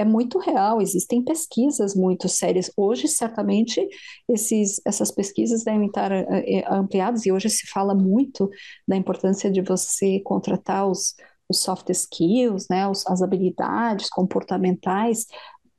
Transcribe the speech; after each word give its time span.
é 0.00 0.04
muito 0.04 0.38
real, 0.38 0.80
existem 0.80 1.22
pesquisas 1.22 1.94
muito 1.94 2.28
sérias. 2.28 2.70
Hoje, 2.76 3.06
certamente, 3.06 3.86
esses, 4.28 4.80
essas 4.84 5.10
pesquisas 5.10 5.62
devem 5.62 5.86
estar 5.86 6.10
é, 6.10 6.64
ampliadas, 6.68 7.26
e 7.26 7.32
hoje 7.32 7.50
se 7.50 7.66
fala 7.66 7.94
muito 7.94 8.48
da 8.88 8.96
importância 8.96 9.50
de 9.50 9.60
você 9.60 10.20
contratar 10.20 10.88
os, 10.88 11.14
os 11.48 11.58
soft 11.58 11.90
skills, 11.90 12.66
né, 12.68 12.88
os, 12.88 13.06
as 13.06 13.22
habilidades 13.22 14.08
comportamentais. 14.08 15.26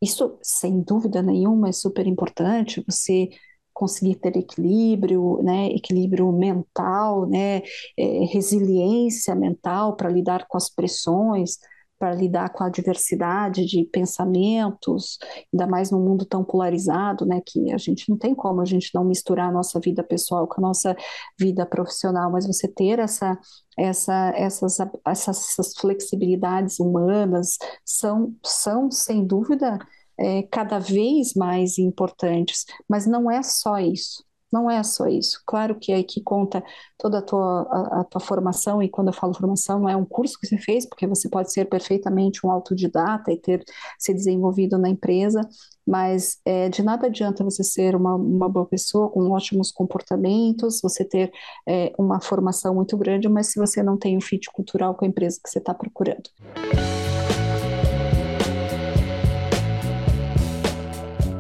Isso, 0.01 0.37
sem 0.41 0.81
dúvida 0.81 1.21
nenhuma, 1.21 1.69
é 1.69 1.71
super 1.71 2.05
importante. 2.05 2.83
Você 2.87 3.29
conseguir 3.73 4.15
ter 4.15 4.37
equilíbrio, 4.37 5.41
né, 5.41 5.67
equilíbrio 5.67 6.31
mental, 6.31 7.27
né, 7.27 7.61
é, 7.97 8.25
resiliência 8.25 9.33
mental 9.33 9.95
para 9.95 10.09
lidar 10.09 10.45
com 10.47 10.57
as 10.57 10.69
pressões, 10.69 11.57
para 12.01 12.15
lidar 12.15 12.49
com 12.49 12.63
a 12.63 12.69
diversidade 12.69 13.63
de 13.63 13.85
pensamentos, 13.85 15.19
ainda 15.53 15.67
mais 15.67 15.91
num 15.91 16.03
mundo 16.03 16.25
tão 16.25 16.43
polarizado, 16.43 17.27
né, 17.27 17.39
que 17.45 17.71
a 17.71 17.77
gente 17.77 18.09
não 18.09 18.17
tem 18.17 18.33
como 18.33 18.59
a 18.59 18.65
gente 18.65 18.89
não 18.95 19.03
misturar 19.03 19.49
a 19.49 19.51
nossa 19.51 19.79
vida 19.79 20.03
pessoal 20.03 20.47
com 20.47 20.55
a 20.59 20.67
nossa 20.67 20.95
vida 21.39 21.63
profissional, 21.63 22.31
mas 22.31 22.47
você 22.47 22.67
ter 22.67 22.97
essa, 22.97 23.37
essa, 23.77 24.33
essas, 24.35 24.77
essas, 25.05 25.73
flexibilidades 25.79 26.79
humanas 26.79 27.59
são, 27.85 28.33
são 28.43 28.89
sem 28.89 29.23
dúvida 29.23 29.77
é, 30.19 30.41
cada 30.51 30.79
vez 30.79 31.35
mais 31.35 31.77
importantes, 31.77 32.65
mas 32.89 33.05
não 33.05 33.29
é 33.29 33.43
só 33.43 33.77
isso. 33.77 34.23
Não 34.51 34.69
é 34.69 34.83
só 34.83 35.07
isso. 35.07 35.41
Claro 35.45 35.75
que 35.75 35.93
aí 35.93 36.03
que 36.03 36.21
conta 36.21 36.63
toda 36.97 37.19
a 37.19 37.21
tua, 37.21 37.61
a, 37.69 38.01
a, 38.01 38.03
tua 38.03 38.19
formação, 38.19 38.83
e 38.83 38.89
quando 38.89 39.07
eu 39.07 39.13
falo 39.13 39.33
formação, 39.33 39.79
não 39.79 39.89
é 39.89 39.95
um 39.95 40.05
curso 40.05 40.37
que 40.39 40.47
você 40.47 40.57
fez, 40.57 40.85
porque 40.85 41.07
você 41.07 41.29
pode 41.29 41.51
ser 41.51 41.65
perfeitamente 41.65 42.45
um 42.45 42.51
autodidata 42.51 43.31
e 43.31 43.37
ter 43.37 43.63
se 43.97 44.13
desenvolvido 44.13 44.77
na 44.77 44.89
empresa, 44.89 45.41
mas 45.87 46.39
é, 46.45 46.69
de 46.69 46.83
nada 46.83 47.07
adianta 47.07 47.43
você 47.43 47.63
ser 47.63 47.95
uma, 47.95 48.15
uma 48.15 48.49
boa 48.49 48.65
pessoa, 48.65 49.09
com 49.09 49.29
ótimos 49.31 49.71
comportamentos, 49.71 50.79
você 50.81 51.03
ter 51.03 51.31
é, 51.67 51.93
uma 51.97 52.19
formação 52.21 52.75
muito 52.75 52.97
grande, 52.97 53.27
mas 53.27 53.47
se 53.47 53.59
você 53.59 53.81
não 53.81 53.97
tem 53.97 54.17
o 54.17 54.21
fit 54.21 54.51
cultural 54.51 54.95
com 54.95 55.05
a 55.05 55.07
empresa 55.07 55.39
que 55.43 55.49
você 55.49 55.59
está 55.59 55.73
procurando. 55.73 56.29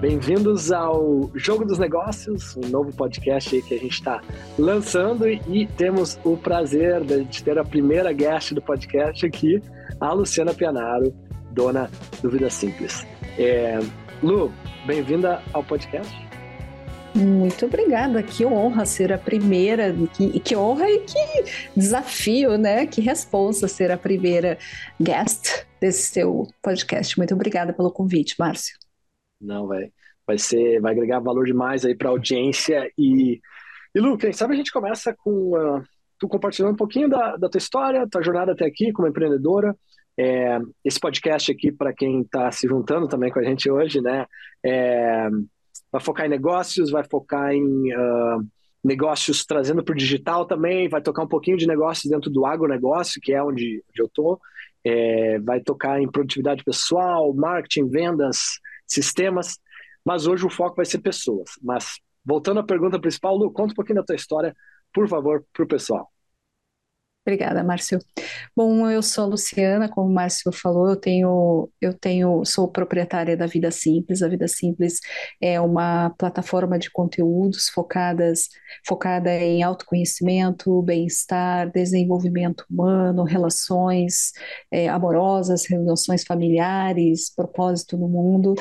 Bem-vindos 0.01 0.71
ao 0.71 1.29
Jogo 1.35 1.63
dos 1.63 1.77
Negócios, 1.77 2.57
um 2.57 2.67
novo 2.69 2.91
podcast 2.91 3.61
que 3.61 3.75
a 3.75 3.77
gente 3.77 3.93
está 3.93 4.19
lançando 4.57 5.29
e 5.29 5.67
temos 5.77 6.19
o 6.23 6.35
prazer 6.35 7.03
de 7.03 7.43
ter 7.43 7.59
a 7.59 7.63
primeira 7.63 8.11
guest 8.11 8.51
do 8.53 8.61
podcast 8.63 9.23
aqui, 9.23 9.61
a 9.99 10.11
Luciana 10.11 10.55
Pianaro, 10.55 11.13
dona 11.51 11.87
do 12.19 12.31
Vida 12.31 12.49
Simples. 12.49 13.05
É, 13.37 13.77
Lu, 14.23 14.51
bem-vinda 14.87 15.39
ao 15.53 15.63
podcast. 15.63 16.11
Muito 17.13 17.67
obrigada, 17.67 18.23
que 18.23 18.43
honra 18.43 18.87
ser 18.87 19.13
a 19.13 19.19
primeira, 19.19 19.95
que, 20.13 20.39
que 20.39 20.55
honra 20.55 20.89
e 20.89 21.01
que 21.01 21.45
desafio, 21.77 22.57
né? 22.57 22.87
Que 22.87 23.01
responsa 23.01 23.67
ser 23.67 23.91
a 23.91 23.97
primeira 23.97 24.57
guest 24.99 25.63
desse 25.79 26.11
seu 26.11 26.47
podcast. 26.59 27.19
Muito 27.19 27.35
obrigada 27.35 27.71
pelo 27.71 27.91
convite, 27.91 28.33
Márcio. 28.39 28.80
Não, 29.41 29.67
vai, 29.67 29.91
vai 30.25 30.37
ser, 30.37 30.79
vai 30.79 30.93
agregar 30.93 31.19
valor 31.19 31.45
demais 31.45 31.83
aí 31.85 31.95
para 31.95 32.09
a 32.09 32.11
audiência 32.11 32.89
e 32.97 33.41
e 33.93 33.99
Lu, 33.99 34.17
quem 34.17 34.31
sabe 34.31 34.53
a 34.53 34.57
gente 34.57 34.71
começa 34.71 35.13
com 35.13 35.57
uh, 35.57 35.83
tu 36.17 36.27
compartilhando 36.27 36.73
um 36.73 36.77
pouquinho 36.77 37.09
da, 37.09 37.35
da 37.35 37.49
tua 37.49 37.57
história, 37.57 38.07
tua 38.07 38.23
jornada 38.23 38.53
até 38.53 38.65
aqui 38.65 38.91
como 38.93 39.07
empreendedora. 39.07 39.75
É, 40.17 40.59
esse 40.83 40.99
podcast 40.99 41.51
aqui 41.51 41.71
para 41.71 41.93
quem 41.93 42.21
está 42.21 42.51
se 42.51 42.67
juntando 42.67 43.07
também 43.07 43.31
com 43.31 43.39
a 43.39 43.43
gente 43.43 43.69
hoje, 43.69 44.01
né? 44.01 44.25
É, 44.63 45.27
vai 45.91 46.01
focar 46.01 46.25
em 46.25 46.29
negócios, 46.29 46.89
vai 46.89 47.03
focar 47.03 47.51
em 47.51 47.93
uh, 47.93 48.47
negócios 48.83 49.45
trazendo 49.45 49.83
para 49.83 49.93
o 49.93 49.97
digital 49.97 50.45
também, 50.45 50.87
vai 50.87 51.01
tocar 51.01 51.23
um 51.23 51.27
pouquinho 51.27 51.57
de 51.57 51.67
negócios 51.67 52.09
dentro 52.09 52.29
do 52.29 52.45
agronegócio, 52.45 53.19
que 53.21 53.33
é 53.33 53.43
onde, 53.43 53.83
onde 53.89 54.01
eu 54.01 54.05
estou. 54.05 54.39
É, 54.85 55.39
vai 55.39 55.59
tocar 55.59 56.01
em 56.01 56.09
produtividade 56.09 56.63
pessoal, 56.63 57.33
marketing, 57.33 57.89
vendas, 57.89 58.37
sistemas, 58.93 59.57
mas 60.05 60.27
hoje 60.27 60.45
o 60.45 60.49
foco 60.49 60.75
vai 60.75 60.85
ser 60.85 60.99
pessoas. 60.99 61.51
Mas 61.61 61.99
voltando 62.25 62.59
à 62.59 62.63
pergunta 62.63 62.99
principal, 62.99 63.35
Lu, 63.35 63.51
conta 63.51 63.73
um 63.73 63.75
pouquinho 63.75 63.99
da 63.99 64.05
tua 64.05 64.15
história, 64.15 64.55
por 64.93 65.07
favor, 65.07 65.45
para 65.53 65.63
o 65.63 65.67
pessoal. 65.67 66.11
Obrigada, 67.23 67.63
Márcio. 67.63 67.99
Bom, 68.55 68.89
eu 68.89 69.03
sou 69.03 69.25
a 69.25 69.27
Luciana, 69.27 69.87
como 69.87 70.09
o 70.09 70.13
Márcio 70.13 70.51
falou, 70.51 70.89
eu 70.89 70.95
tenho, 70.95 71.69
eu 71.79 71.93
tenho, 71.93 72.43
sou 72.45 72.67
proprietária 72.67 73.37
da 73.37 73.45
Vida 73.45 73.69
Simples. 73.69 74.23
A 74.23 74.27
Vida 74.27 74.47
Simples 74.47 74.99
é 75.39 75.61
uma 75.61 76.09
plataforma 76.17 76.79
de 76.79 76.89
conteúdos 76.89 77.69
focadas, 77.69 78.47
focada 78.87 79.31
em 79.37 79.61
autoconhecimento, 79.61 80.81
bem-estar, 80.81 81.71
desenvolvimento 81.71 82.65
humano, 82.67 83.23
relações 83.23 84.31
é, 84.71 84.89
amorosas, 84.89 85.67
relações 85.67 86.23
familiares, 86.23 87.31
propósito 87.35 87.97
no 87.99 88.09
mundo. 88.09 88.55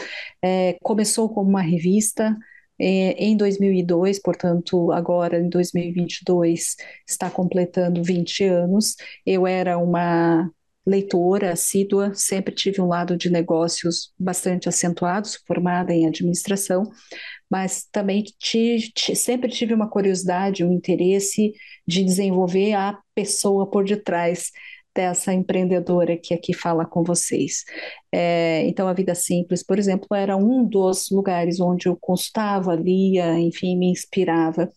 É, 0.45 0.77
começou 0.83 1.31
como 1.31 1.49
uma 1.49 1.63
revista, 1.63 2.37
em 2.83 3.37
2002, 3.37 4.19
portanto, 4.21 4.91
agora 4.93 5.39
em 5.39 5.49
2022, 5.49 6.77
está 7.07 7.31
completando 7.31 8.03
20 8.03 8.45
anos. 8.45 8.97
Eu 9.27 9.47
era 9.47 9.77
uma 9.79 10.51
leitora 10.87 11.53
assídua, 11.53 12.13
sempre 12.15 12.55
tive 12.55 12.81
um 12.81 12.87
lado 12.87 13.17
de 13.17 13.31
negócios 13.31 14.13
bastante 14.19 14.69
acentuado, 14.69 15.29
formada 15.47 15.93
em 15.93 16.07
administração, 16.07 16.85
mas 17.51 17.87
também 17.93 18.25
sempre 19.15 19.51
tive 19.51 19.75
uma 19.75 19.89
curiosidade, 19.89 20.65
um 20.65 20.73
interesse 20.73 21.53
de 21.87 22.03
desenvolver 22.03 22.73
a 22.75 22.99
pessoa 23.15 23.69
por 23.71 23.85
detrás 23.85 24.51
dessa 24.95 25.33
empreendedora 25.33 26.17
que 26.17 26.35
aqui 26.35 26.53
fala 26.55 26.85
com 26.85 27.03
vocês. 27.03 27.65
É, 28.13 28.67
então, 28.67 28.89
a 28.89 28.93
Vida 28.93 29.15
Simples, 29.15 29.63
por 29.63 29.79
exemplo, 29.79 30.09
era 30.15 30.37
um 30.37 30.65
dos 30.65 31.11
lugares 31.11 31.61
onde 31.61 31.89
eu 31.89 31.97
consultava, 31.97 32.75
lia, 32.75 33.39
enfim, 33.39 33.77
me 33.77 33.91
inspirava. 33.91 34.71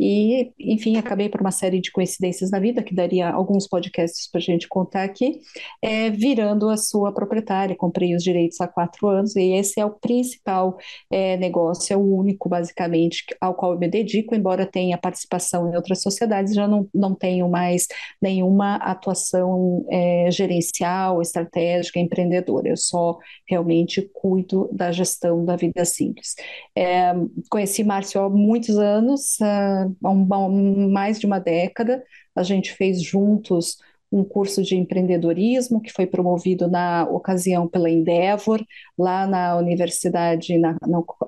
E, 0.00 0.50
enfim, 0.58 0.96
acabei 0.96 1.28
por 1.28 1.42
uma 1.42 1.50
série 1.50 1.78
de 1.78 1.92
coincidências 1.92 2.50
na 2.50 2.58
vida, 2.58 2.82
que 2.82 2.94
daria 2.94 3.28
alguns 3.28 3.68
podcasts 3.68 4.26
para 4.30 4.38
a 4.38 4.42
gente 4.42 4.66
contar 4.66 5.04
aqui, 5.04 5.40
é, 5.82 6.08
virando 6.08 6.70
a 6.70 6.76
sua 6.78 7.12
proprietária. 7.12 7.76
Comprei 7.76 8.14
os 8.16 8.22
direitos 8.22 8.58
há 8.62 8.66
quatro 8.66 9.08
anos 9.08 9.36
e 9.36 9.52
esse 9.52 9.78
é 9.78 9.84
o 9.84 9.90
principal 9.90 10.78
é, 11.10 11.36
negócio, 11.36 11.92
é 11.92 11.96
o 11.98 12.00
único, 12.00 12.48
basicamente, 12.48 13.26
ao 13.38 13.54
qual 13.54 13.74
eu 13.74 13.78
me 13.78 13.88
dedico, 13.88 14.34
embora 14.34 14.64
tenha 14.64 14.96
participação 14.96 15.70
em 15.70 15.76
outras 15.76 16.00
sociedades, 16.00 16.54
já 16.54 16.66
não, 16.66 16.88
não 16.94 17.14
tenho 17.14 17.46
mais 17.50 17.86
nenhuma 18.22 18.76
atuação 18.76 19.84
é, 19.90 20.30
gerencial, 20.30 21.20
estratégica, 21.20 21.98
empreendedora. 21.98 22.68
Eu 22.68 22.76
só 22.76 23.18
realmente 23.46 24.08
cuido 24.14 24.70
da 24.72 24.90
gestão 24.92 25.44
da 25.44 25.56
vida 25.56 25.84
simples. 25.84 26.34
É, 26.74 27.12
conheci 27.50 27.84
Márcio 27.84 28.22
há 28.22 28.30
muitos 28.30 28.78
anos, 28.78 29.36
uh, 29.40 29.89
há 30.02 30.10
um, 30.10 30.90
mais 30.90 31.18
de 31.18 31.26
uma 31.26 31.38
década. 31.38 32.02
A 32.34 32.42
gente 32.42 32.72
fez 32.72 33.02
juntos 33.02 33.78
um 34.12 34.24
curso 34.24 34.62
de 34.62 34.76
empreendedorismo 34.76 35.80
que 35.80 35.92
foi 35.92 36.06
promovido 36.06 36.68
na 36.68 37.04
ocasião 37.04 37.68
pela 37.68 37.88
Endeavor, 37.88 38.60
lá 38.98 39.26
na 39.26 39.56
universidade, 39.56 40.58
na, 40.58 40.76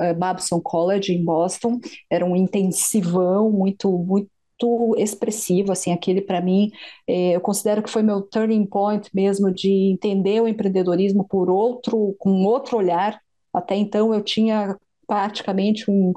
eh, 0.01 0.13
Babson 0.15 0.61
College, 0.61 1.13
em 1.13 1.25
Boston. 1.25 1.79
Era 2.11 2.25
um 2.25 2.35
intensivão 2.35 3.51
muito, 3.53 3.91
muito 3.91 4.31
expressivo, 4.97 5.73
assim, 5.73 5.93
aquele 5.93 6.21
para 6.21 6.41
mim, 6.41 6.71
eh, 7.07 7.33
eu 7.37 7.41
considero 7.41 7.83
que 7.83 7.91
foi 7.91 8.03
meu 8.03 8.23
turning 8.23 8.67
point 8.67 9.09
mesmo 9.15 9.53
de 9.53 9.93
entender 9.93 10.41
o 10.41 10.49
empreendedorismo 10.49 11.27
por 11.27 11.51
outro, 11.51 12.15
com 12.19 12.45
outro 12.45 12.77
olhar. 12.77 13.21
Até 13.53 13.77
então 13.77 14.15
eu 14.15 14.23
tinha 14.23 14.77
praticamente 15.07 15.91
um, 15.91 16.13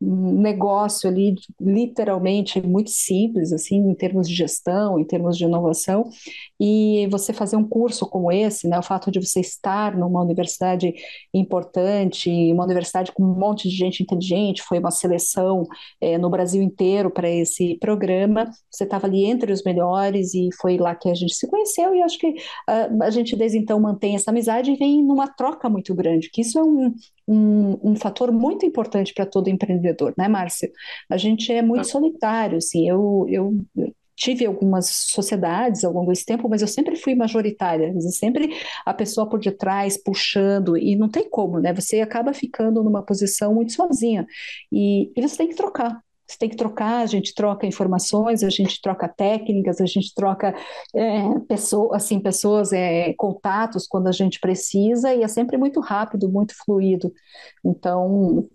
um 0.00 0.40
negócio 0.40 1.08
ali 1.08 1.34
literalmente 1.58 2.60
muito 2.60 2.90
simples 2.90 3.52
assim 3.52 3.76
em 3.76 3.94
termos 3.94 4.28
de 4.28 4.34
gestão, 4.34 4.98
em 4.98 5.04
termos 5.04 5.38
de 5.38 5.44
inovação, 5.44 6.08
e 6.60 7.06
você 7.10 7.32
fazer 7.32 7.56
um 7.56 7.66
curso 7.66 8.06
como 8.06 8.30
esse, 8.30 8.68
né, 8.68 8.78
o 8.78 8.82
fato 8.82 9.10
de 9.10 9.20
você 9.20 9.40
estar 9.40 9.96
numa 9.96 10.22
universidade 10.22 10.92
importante, 11.32 12.30
uma 12.52 12.64
universidade 12.64 13.12
com 13.12 13.22
um 13.22 13.38
monte 13.38 13.68
de 13.68 13.74
gente 13.74 14.02
inteligente, 14.02 14.62
foi 14.62 14.78
uma 14.78 14.90
seleção 14.90 15.66
é, 16.00 16.18
no 16.18 16.28
Brasil 16.28 16.62
inteiro 16.62 17.10
para 17.10 17.28
esse 17.28 17.76
programa, 17.78 18.50
você 18.70 18.84
estava 18.84 19.06
ali 19.06 19.24
entre 19.24 19.52
os 19.52 19.62
melhores 19.62 20.34
e 20.34 20.50
foi 20.60 20.76
lá 20.76 20.94
que 20.94 21.08
a 21.08 21.14
gente 21.14 21.34
se 21.34 21.48
conheceu 21.48 21.94
e 21.94 22.02
acho 22.02 22.18
que 22.18 22.28
uh, 22.28 23.02
a 23.02 23.10
gente 23.10 23.34
desde 23.34 23.58
então 23.58 23.80
mantém 23.80 24.14
essa 24.14 24.30
amizade 24.30 24.70
e 24.70 24.76
vem 24.76 25.02
numa 25.02 25.28
troca 25.28 25.68
muito 25.68 25.94
grande, 25.94 26.30
que 26.30 26.42
isso 26.42 26.58
é 26.58 26.62
um, 26.62 26.94
um, 27.26 27.78
um 27.92 27.96
fator 27.96 28.30
muito 28.32 28.66
importante 28.66 29.12
para 29.14 29.26
todo 29.26 29.48
empreendedor, 29.48 30.14
né, 30.16 30.28
Márcio? 30.28 30.70
A 31.10 31.16
gente 31.16 31.52
é 31.52 31.62
muito 31.62 31.86
solitário, 31.86 32.58
assim, 32.58 32.88
eu, 32.88 33.26
eu 33.28 33.64
tive 34.16 34.46
algumas 34.46 34.88
sociedades 34.88 35.84
ao 35.84 35.92
longo 35.92 36.10
desse 36.10 36.24
tempo, 36.24 36.48
mas 36.48 36.62
eu 36.62 36.68
sempre 36.68 36.96
fui 36.96 37.14
majoritária, 37.14 37.92
sempre 38.10 38.54
a 38.86 38.94
pessoa 38.94 39.28
por 39.28 39.40
detrás 39.40 39.96
puxando, 40.02 40.76
e 40.76 40.96
não 40.96 41.08
tem 41.08 41.28
como, 41.28 41.58
né? 41.58 41.72
Você 41.74 42.00
acaba 42.00 42.32
ficando 42.32 42.82
numa 42.82 43.02
posição 43.04 43.54
muito 43.54 43.72
sozinha, 43.72 44.26
e, 44.72 45.10
e 45.16 45.22
você 45.22 45.36
tem 45.36 45.48
que 45.48 45.56
trocar. 45.56 46.03
Você 46.26 46.38
tem 46.38 46.48
que 46.48 46.56
trocar, 46.56 47.02
a 47.02 47.06
gente 47.06 47.34
troca 47.34 47.66
informações, 47.66 48.42
a 48.42 48.48
gente 48.48 48.80
troca 48.80 49.08
técnicas, 49.08 49.80
a 49.80 49.86
gente 49.86 50.14
troca 50.14 50.54
é, 50.94 51.38
pessoa, 51.48 51.96
assim, 51.96 52.18
pessoas, 52.18 52.72
é, 52.72 53.12
contatos 53.14 53.86
quando 53.86 54.08
a 54.08 54.12
gente 54.12 54.40
precisa, 54.40 55.12
e 55.14 55.22
é 55.22 55.28
sempre 55.28 55.58
muito 55.58 55.80
rápido, 55.80 56.28
muito 56.28 56.54
fluido. 56.64 57.12
Então, 57.64 58.48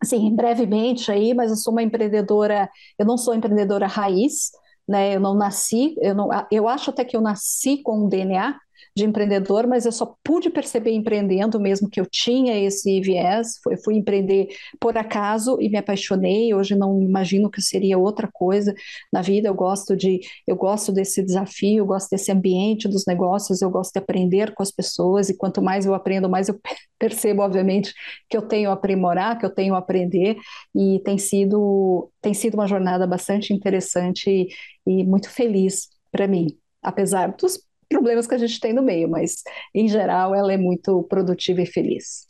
assim, 0.00 0.34
brevemente 0.34 1.10
aí, 1.10 1.34
mas 1.34 1.50
eu 1.50 1.56
sou 1.56 1.72
uma 1.72 1.82
empreendedora, 1.82 2.70
eu 2.98 3.04
não 3.04 3.18
sou 3.18 3.34
empreendedora 3.34 3.86
raiz, 3.86 4.50
né? 4.88 5.14
Eu 5.14 5.20
não 5.20 5.34
nasci, 5.34 5.96
eu, 6.00 6.14
não, 6.14 6.28
eu 6.50 6.68
acho 6.68 6.90
até 6.90 7.04
que 7.04 7.16
eu 7.16 7.20
nasci 7.20 7.82
com 7.82 8.04
um 8.04 8.08
DNA 8.08 8.58
de 8.98 9.04
empreendedor, 9.04 9.66
mas 9.66 9.86
eu 9.86 9.92
só 9.92 10.14
pude 10.22 10.50
perceber 10.50 10.90
empreendendo 10.90 11.60
mesmo 11.60 11.88
que 11.88 12.00
eu 12.00 12.06
tinha 12.10 12.58
esse 12.58 13.00
viés. 13.00 13.60
Eu 13.70 13.78
fui 13.78 13.94
empreender 13.96 14.48
por 14.80 14.98
acaso 14.98 15.56
e 15.60 15.68
me 15.68 15.78
apaixonei. 15.78 16.52
Hoje 16.52 16.74
não 16.74 17.00
imagino 17.00 17.50
que 17.50 17.62
seria 17.62 17.96
outra 17.96 18.28
coisa 18.32 18.74
na 19.12 19.22
vida. 19.22 19.48
Eu 19.48 19.54
gosto 19.54 19.96
de, 19.96 20.20
eu 20.46 20.56
gosto 20.56 20.92
desse 20.92 21.22
desafio, 21.22 21.78
eu 21.78 21.86
gosto 21.86 22.10
desse 22.10 22.32
ambiente 22.32 22.88
dos 22.88 23.06
negócios, 23.06 23.62
eu 23.62 23.70
gosto 23.70 23.92
de 23.92 24.00
aprender 24.00 24.52
com 24.54 24.62
as 24.62 24.72
pessoas 24.72 25.30
e 25.30 25.36
quanto 25.36 25.62
mais 25.62 25.86
eu 25.86 25.94
aprendo, 25.94 26.28
mais 26.28 26.48
eu 26.48 26.58
percebo, 26.98 27.42
obviamente, 27.42 27.94
que 28.28 28.36
eu 28.36 28.42
tenho 28.42 28.70
a 28.70 28.72
aprimorar, 28.72 29.38
que 29.38 29.46
eu 29.46 29.50
tenho 29.54 29.74
a 29.74 29.78
aprender 29.78 30.36
e 30.74 31.00
tem 31.04 31.16
sido 31.18 32.10
tem 32.20 32.34
sido 32.34 32.54
uma 32.54 32.66
jornada 32.66 33.06
bastante 33.06 33.52
interessante 33.52 34.28
e, 34.28 34.48
e 34.86 35.04
muito 35.04 35.30
feliz 35.30 35.88
para 36.10 36.26
mim, 36.26 36.48
apesar 36.82 37.28
dos 37.36 37.67
problemas 37.88 38.26
que 38.26 38.34
a 38.34 38.38
gente 38.38 38.60
tem 38.60 38.72
no 38.72 38.82
meio, 38.82 39.08
mas 39.08 39.42
em 39.74 39.88
geral 39.88 40.34
ela 40.34 40.52
é 40.52 40.56
muito 40.56 41.02
produtiva 41.04 41.62
e 41.62 41.66
feliz. 41.66 42.26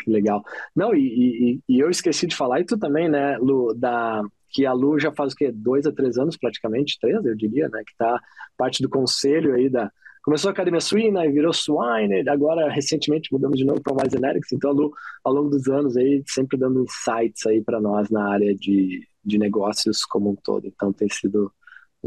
Que 0.00 0.10
legal. 0.10 0.42
Não, 0.74 0.94
e, 0.94 1.00
e, 1.00 1.60
e 1.68 1.80
eu 1.80 1.90
esqueci 1.90 2.26
de 2.26 2.36
falar, 2.36 2.60
e 2.60 2.64
tu 2.64 2.78
também, 2.78 3.08
né, 3.08 3.36
Lu, 3.38 3.74
da, 3.74 4.22
que 4.56 4.64
a 4.64 4.72
Lu 4.72 4.98
já 4.98 5.12
faz 5.12 5.32
o 5.32 5.36
quê? 5.36 5.52
Dois 5.52 5.86
a 5.86 5.92
três 5.92 6.16
anos, 6.16 6.36
praticamente, 6.36 6.98
três, 7.00 7.24
eu 7.24 7.34
diria, 7.34 7.68
né? 7.68 7.82
Que 7.86 7.96
tá 7.96 8.18
parte 8.56 8.82
do 8.82 8.88
conselho 8.88 9.54
aí 9.54 9.68
da. 9.68 9.90
Começou 10.22 10.48
a 10.48 10.52
Academia 10.52 10.80
Suína 10.80 11.24
e 11.24 11.30
virou 11.30 11.52
Swine, 11.52 12.28
agora 12.28 12.68
recentemente 12.68 13.32
mudamos 13.32 13.56
de 13.58 13.64
novo 13.64 13.80
para 13.80 13.94
mais 13.94 14.10
Generics, 14.10 14.50
então 14.50 14.70
a 14.70 14.72
Lu, 14.72 14.92
ao 15.22 15.32
longo 15.32 15.50
dos 15.50 15.68
anos 15.68 15.96
aí, 15.96 16.20
sempre 16.26 16.58
dando 16.58 16.82
insights 16.82 17.46
aí 17.46 17.62
para 17.62 17.80
nós 17.80 18.10
na 18.10 18.32
área 18.32 18.52
de, 18.54 19.06
de 19.24 19.38
negócios 19.38 20.04
como 20.04 20.30
um 20.30 20.34
todo. 20.34 20.66
Então 20.66 20.92
tem 20.92 21.08
sido 21.08 21.52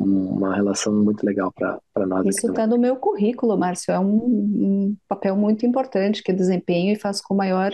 uma 0.04 0.56
relação 0.56 0.94
muito 0.94 1.26
legal 1.26 1.52
para 1.52 2.06
nós. 2.06 2.26
Isso 2.26 2.48
está 2.48 2.66
no 2.66 2.78
meu 2.78 2.96
currículo, 2.96 3.58
Márcio. 3.58 3.92
É 3.92 4.00
um, 4.00 4.16
um, 4.16 4.98
papel 5.08 5.36
muito 5.36 5.66
importante 5.66 6.24
que 6.24 6.34
desempenho 6.34 6.94
e 6.94 7.00
faço 7.00 7.22
com 7.28 7.36
maior, 7.36 7.72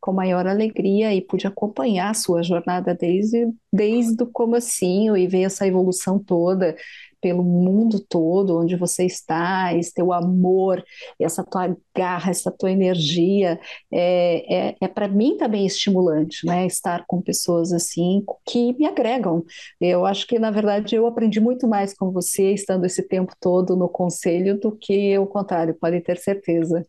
com 0.00 0.12
maior 0.12 0.46
alegria 0.46 1.14
e 1.14 1.20
pude 1.20 1.46
acompanhar 1.46 2.10
a 2.10 2.14
sua 2.14 2.42
jornada 2.42 2.94
desde, 2.94 3.48
desde 3.72 4.22
o 4.22 4.26
comecinho 4.26 5.16
e 5.16 5.26
ver 5.26 5.42
essa 5.42 5.66
evolução 5.66 6.18
toda 6.18 6.76
pelo 7.20 7.42
mundo 7.42 7.98
todo, 8.08 8.58
onde 8.58 8.76
você 8.76 9.04
está, 9.04 9.74
esse 9.74 9.92
teu 9.92 10.12
amor, 10.12 10.84
essa 11.18 11.44
tua 11.44 11.76
garra, 11.94 12.30
essa 12.30 12.50
tua 12.50 12.70
energia, 12.70 13.58
é, 13.92 14.68
é, 14.68 14.76
é 14.80 14.88
para 14.88 15.08
mim 15.08 15.36
também 15.36 15.66
estimulante, 15.66 16.46
né? 16.46 16.66
Estar 16.66 17.04
com 17.06 17.20
pessoas 17.20 17.72
assim 17.72 18.24
que 18.46 18.72
me 18.74 18.86
agregam. 18.86 19.44
Eu 19.80 20.06
acho 20.06 20.26
que, 20.26 20.38
na 20.38 20.50
verdade, 20.50 20.94
eu 20.94 21.06
aprendi 21.06 21.40
muito 21.40 21.66
mais 21.66 21.94
com 21.94 22.10
você 22.10 22.52
estando 22.52 22.84
esse 22.84 23.02
tempo 23.06 23.32
todo 23.40 23.76
no 23.76 23.88
conselho 23.88 24.58
do 24.58 24.72
que 24.72 25.18
o 25.18 25.26
contrário, 25.26 25.74
pode 25.74 26.00
ter 26.00 26.18
certeza. 26.18 26.86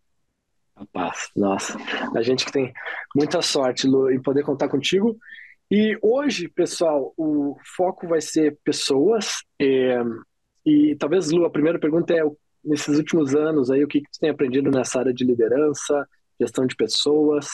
Paz, 0.92 1.30
nossa, 1.34 1.76
a 2.14 2.22
gente 2.22 2.44
que 2.44 2.52
tem 2.52 2.72
muita 3.14 3.42
sorte, 3.42 3.86
Lu, 3.86 4.10
em 4.10 4.22
poder 4.22 4.44
contar 4.44 4.68
contigo. 4.68 5.16
E 5.70 5.98
hoje, 6.00 6.48
pessoal, 6.48 7.12
o 7.16 7.56
foco 7.76 8.08
vai 8.08 8.20
ser 8.20 8.58
pessoas. 8.64 9.42
É, 9.60 9.98
e 10.64 10.96
talvez, 10.96 11.30
Lu, 11.30 11.44
a 11.44 11.50
primeira 11.50 11.78
pergunta 11.78 12.14
é: 12.14 12.22
nesses 12.64 12.96
últimos 12.96 13.34
anos, 13.34 13.70
aí, 13.70 13.84
o 13.84 13.88
que, 13.88 14.00
que 14.00 14.18
tem 14.18 14.30
aprendido 14.30 14.70
nessa 14.70 15.00
área 15.00 15.12
de 15.12 15.24
liderança, 15.24 16.08
gestão 16.40 16.66
de 16.66 16.74
pessoas? 16.74 17.48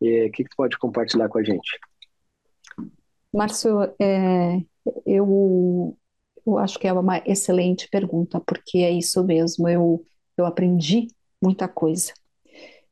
E, 0.00 0.26
o 0.26 0.32
que, 0.32 0.42
que 0.42 0.50
tu 0.50 0.56
pode 0.56 0.78
compartilhar 0.78 1.28
com 1.28 1.38
a 1.38 1.44
gente? 1.44 1.78
Márcio, 3.32 3.82
é, 4.00 4.60
eu, 5.06 5.96
eu 6.44 6.58
acho 6.58 6.76
que 6.76 6.88
é 6.88 6.92
uma 6.92 7.18
excelente 7.24 7.88
pergunta, 7.88 8.40
porque 8.40 8.78
é 8.78 8.90
isso 8.90 9.22
mesmo. 9.22 9.68
Eu, 9.68 10.04
eu 10.36 10.44
aprendi 10.44 11.06
muita 11.40 11.68
coisa. 11.68 12.12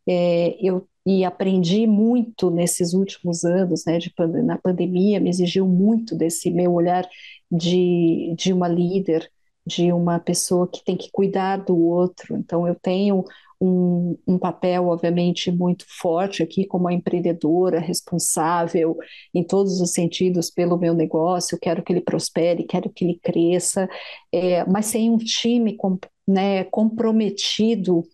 É, 0.08 0.56
eu 0.64 0.88
e 1.08 1.24
aprendi 1.24 1.86
muito 1.86 2.50
nesses 2.50 2.92
últimos 2.92 3.42
anos, 3.42 3.86
né, 3.86 3.96
de, 3.96 4.12
na 4.44 4.58
pandemia, 4.58 5.18
me 5.18 5.30
exigiu 5.30 5.66
muito 5.66 6.14
desse 6.14 6.50
meu 6.50 6.74
olhar 6.74 7.08
de, 7.50 8.34
de 8.36 8.52
uma 8.52 8.68
líder, 8.68 9.26
de 9.66 9.90
uma 9.90 10.18
pessoa 10.20 10.68
que 10.68 10.84
tem 10.84 10.98
que 10.98 11.10
cuidar 11.10 11.64
do 11.64 11.74
outro. 11.78 12.36
Então, 12.36 12.68
eu 12.68 12.74
tenho 12.74 13.24
um, 13.58 14.18
um, 14.26 14.38
papel, 14.38 14.86
obviamente, 14.88 15.50
muito 15.50 15.86
forte 15.88 16.42
aqui 16.42 16.66
como 16.66 16.90
empreendedora, 16.90 17.80
responsável 17.80 18.94
em 19.34 19.42
todos 19.42 19.80
os 19.80 19.92
sentidos 19.92 20.50
pelo 20.50 20.76
meu 20.76 20.92
negócio. 20.92 21.58
Quero 21.58 21.82
que 21.82 21.90
ele 21.90 22.02
prospere, 22.02 22.64
quero 22.64 22.90
que 22.90 23.06
ele 23.06 23.18
cresça, 23.22 23.88
é, 24.30 24.62
mas 24.66 24.84
sem 24.84 25.08
um 25.08 25.16
time 25.16 25.74
com, 25.74 25.98
né, 26.26 26.64
comprometido, 26.64 28.04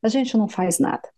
a 0.00 0.08
gente 0.08 0.36
não 0.36 0.46
faz 0.46 0.78
nada. 0.78 1.13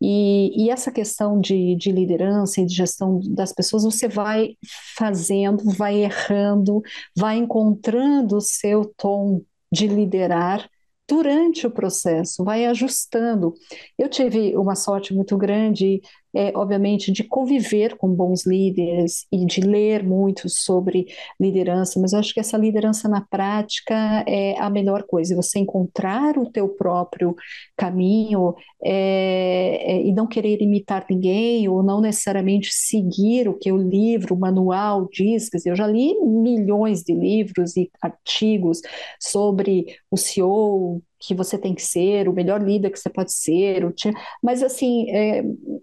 E, 0.00 0.64
e, 0.64 0.70
essa 0.70 0.92
questão 0.92 1.40
de, 1.40 1.74
de, 1.74 1.90
liderança 1.90 2.60
e 2.60 2.66
de 2.66 2.74
gestão 2.74 3.20
das 3.30 3.52
pessoas, 3.52 3.82
você 3.82 4.06
vai 4.06 4.56
fazendo, 4.96 5.64
vai 5.76 5.96
errando, 6.04 6.80
vai 7.16 7.36
encontrando 7.36 8.36
o 8.36 8.40
seu 8.40 8.84
tom 8.96 9.42
de 9.72 9.88
liderar 9.88 10.68
durante 11.08 11.66
o 11.66 11.70
processo, 11.70 12.44
vai 12.44 12.66
ajustando. 12.66 13.54
Eu 13.98 14.08
tive 14.08 14.56
uma 14.56 14.76
sorte 14.76 15.14
muito 15.14 15.36
grande 15.36 16.00
é, 16.34 16.52
obviamente, 16.54 17.10
de 17.10 17.24
conviver 17.24 17.96
com 17.96 18.08
bons 18.08 18.46
líderes 18.46 19.26
e 19.32 19.44
de 19.46 19.60
ler 19.60 20.02
muito 20.04 20.48
sobre 20.48 21.06
liderança, 21.40 21.98
mas 22.00 22.12
eu 22.12 22.18
acho 22.18 22.34
que 22.34 22.40
essa 22.40 22.56
liderança 22.56 23.08
na 23.08 23.20
prática 23.20 24.24
é 24.26 24.58
a 24.58 24.68
melhor 24.68 25.04
coisa, 25.04 25.34
você 25.34 25.58
encontrar 25.58 26.36
o 26.38 26.50
teu 26.50 26.68
próprio 26.68 27.34
caminho 27.76 28.54
é, 28.82 29.94
é, 29.94 30.02
e 30.02 30.12
não 30.12 30.26
querer 30.26 30.60
imitar 30.62 31.06
ninguém 31.08 31.68
ou 31.68 31.82
não 31.82 32.00
necessariamente 32.00 32.70
seguir 32.72 33.48
o 33.48 33.54
que 33.54 33.72
o 33.72 33.76
livro, 33.76 34.34
o 34.34 34.38
manual 34.38 35.08
diz, 35.10 35.48
quer 35.48 35.58
dizer, 35.58 35.70
eu 35.70 35.76
já 35.76 35.86
li 35.86 36.14
milhões 36.20 37.02
de 37.02 37.14
livros 37.14 37.76
e 37.76 37.90
artigos 38.02 38.80
sobre 39.20 39.86
o 40.10 40.16
CEO, 40.16 41.02
que 41.20 41.34
você 41.34 41.58
tem 41.58 41.74
que 41.74 41.82
ser, 41.82 42.28
o 42.28 42.32
melhor 42.32 42.62
líder 42.62 42.90
que 42.90 42.98
você 42.98 43.10
pode 43.10 43.32
ser, 43.32 43.84
o 43.84 43.92
mas 44.42 44.62
assim, 44.62 45.10
é, 45.10 45.42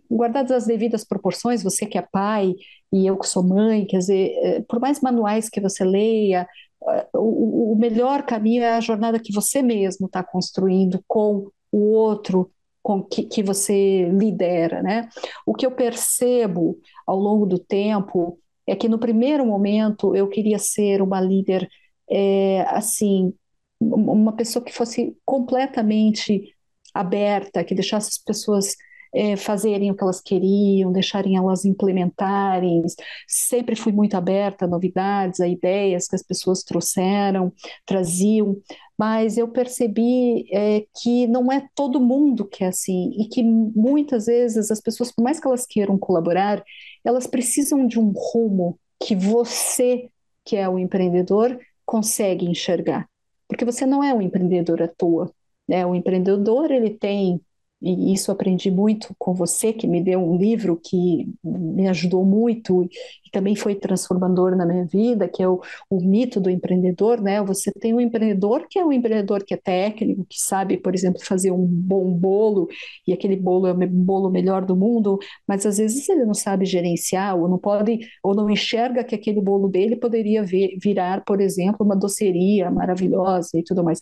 guardadas 0.10 0.52
as 0.52 0.66
devidas 0.66 1.04
proporções, 1.04 1.64
você 1.64 1.86
que 1.86 1.98
é 1.98 2.02
pai 2.02 2.54
e 2.92 3.06
eu 3.06 3.18
que 3.18 3.28
sou 3.28 3.44
mãe, 3.44 3.86
quer 3.86 3.98
dizer, 3.98 4.32
é, 4.42 4.62
por 4.62 4.80
mais 4.80 5.02
manuais 5.02 5.50
que 5.50 5.60
você 5.60 5.84
leia, 5.84 6.48
é, 6.90 7.08
o, 7.14 7.74
o 7.74 7.76
melhor 7.76 8.24
caminho 8.24 8.64
é 8.64 8.74
a 8.74 8.82
jornada 8.82 9.20
que 9.20 9.34
você 9.34 9.62
mesmo 9.62 10.08
está 10.08 10.24
construindo 10.24 11.04
com 11.08 11.50
o 11.72 11.92
outro 11.92 12.50
com 12.82 13.02
que, 13.04 13.24
que 13.24 13.42
você 13.42 14.08
lidera, 14.10 14.84
né? 14.84 15.10
O 15.44 15.56
que 15.56 15.66
eu 15.66 15.72
percebo 15.72 16.78
ao 17.08 17.18
longo 17.18 17.48
do 17.48 17.58
tempo 17.58 18.38
é 18.68 18.76
que 18.76 18.88
no 18.88 19.00
primeiro 19.00 19.44
momento 19.44 20.16
eu 20.16 20.28
queria 20.28 20.60
ser 20.60 21.02
uma 21.02 21.20
líder 21.20 21.68
é, 22.08 22.62
assim 22.70 23.34
uma 23.80 24.34
pessoa 24.34 24.64
que 24.64 24.74
fosse 24.74 25.16
completamente 25.26 26.54
aberta, 26.94 27.64
que 27.64 27.76
deixasse 27.76 28.10
as 28.10 28.18
pessoas 28.18 28.76
é, 29.16 29.38
fazerem 29.38 29.90
o 29.90 29.96
que 29.96 30.04
elas 30.04 30.22
queriam, 30.22 30.92
deixarem 30.92 31.38
elas 31.38 31.64
implementarem. 31.64 32.84
Sempre 33.28 33.76
fui 33.76 33.94
muito 33.94 34.16
aberta 34.16 34.66
a 34.66 34.68
novidades, 34.68 35.40
a 35.40 35.48
ideias 35.48 36.08
que 36.08 36.16
as 36.16 36.24
pessoas 36.24 36.64
trouxeram, 36.64 37.52
traziam, 37.86 38.58
mas 38.98 39.38
eu 39.38 39.48
percebi 39.48 40.46
é, 40.52 40.86
que 41.02 41.28
não 41.28 41.52
é 41.52 41.66
todo 41.74 42.00
mundo 42.00 42.46
que 42.46 42.64
é 42.64 42.68
assim 42.68 43.12
e 43.18 43.28
que 43.30 43.42
muitas 43.42 44.26
vezes 44.26 44.70
as 44.70 44.82
pessoas, 44.82 45.12
por 45.12 45.24
mais 45.24 45.40
que 45.40 45.48
elas 45.48 45.66
queiram 45.66 45.98
colaborar, 45.98 46.64
elas 47.04 47.26
precisam 47.26 47.88
de 47.88 47.98
um 47.98 48.12
rumo 48.12 48.78
que 49.02 49.16
você, 49.16 50.10
que 50.44 50.58
é 50.58 50.68
o 50.68 50.78
empreendedor, 50.78 51.58
consegue 51.86 52.46
enxergar 52.46 53.08
porque 53.56 53.66
você 53.66 53.86
não 53.86 54.04
é 54.04 54.14
um 54.14 54.22
empreendedor 54.22 54.82
à 54.84 54.88
toa. 54.88 55.32
Né? 55.68 55.86
O 55.86 55.96
empreendedor 55.96 56.70
ele 56.72 56.90
tem 56.90 57.42
e 57.82 58.14
isso 58.14 58.32
aprendi 58.32 58.72
muito 58.72 59.14
com 59.18 59.34
você, 59.34 59.72
que 59.72 59.86
me 59.86 60.02
deu 60.02 60.20
um 60.20 60.38
livro 60.38 60.80
que 60.84 61.28
me 61.44 61.88
ajudou 61.88 62.26
muito 62.26 62.90
também 63.36 63.54
foi 63.54 63.76
transformador 63.76 64.56
na 64.56 64.66
minha 64.66 64.86
vida, 64.86 65.28
que 65.28 65.44
é 65.44 65.48
o, 65.48 65.60
o 65.90 66.00
mito 66.00 66.40
do 66.40 66.50
empreendedor, 66.50 67.20
né? 67.20 67.44
Você 67.44 67.70
tem 67.70 67.94
um 67.94 68.00
empreendedor 68.00 68.66
que 68.70 68.80
é 68.80 68.86
um 68.86 68.94
empreendedor 68.94 69.44
que 69.44 69.54
é 69.54 69.58
técnico, 69.58 70.26
que 70.30 70.40
sabe, 70.40 70.78
por 70.78 70.96
exemplo, 70.96 71.20
fazer 71.22 71.52
um 71.52 71.66
bom 71.66 72.10
bolo, 72.14 72.70
e 73.06 73.12
aquele 73.12 73.36
bolo 73.36 73.68
é 73.68 73.74
o 73.74 73.88
bolo 73.88 74.30
melhor 74.30 74.64
do 74.64 74.74
mundo, 74.74 75.20
mas 75.46 75.66
às 75.66 75.78
vezes 75.78 76.08
ele 76.08 76.24
não 76.24 76.34
sabe 76.34 76.66
gerenciar, 76.66 77.38
ou 77.38 77.50
não 77.50 77.58
pode, 77.58 78.00
ou 78.24 78.34
não 78.34 78.50
enxerga 78.50 79.04
que 79.04 79.16
aquele 79.16 79.42
bolo 79.42 79.68
dele 79.68 79.98
poderia 79.98 80.42
vir, 80.42 80.78
virar, 80.82 81.22
por 81.26 81.42
exemplo, 81.42 81.86
uma 81.86 81.96
doceria 81.96 82.72
maravilhosa 82.72 83.60
e 83.60 83.64
tudo 83.64 83.84
mais. 83.84 84.00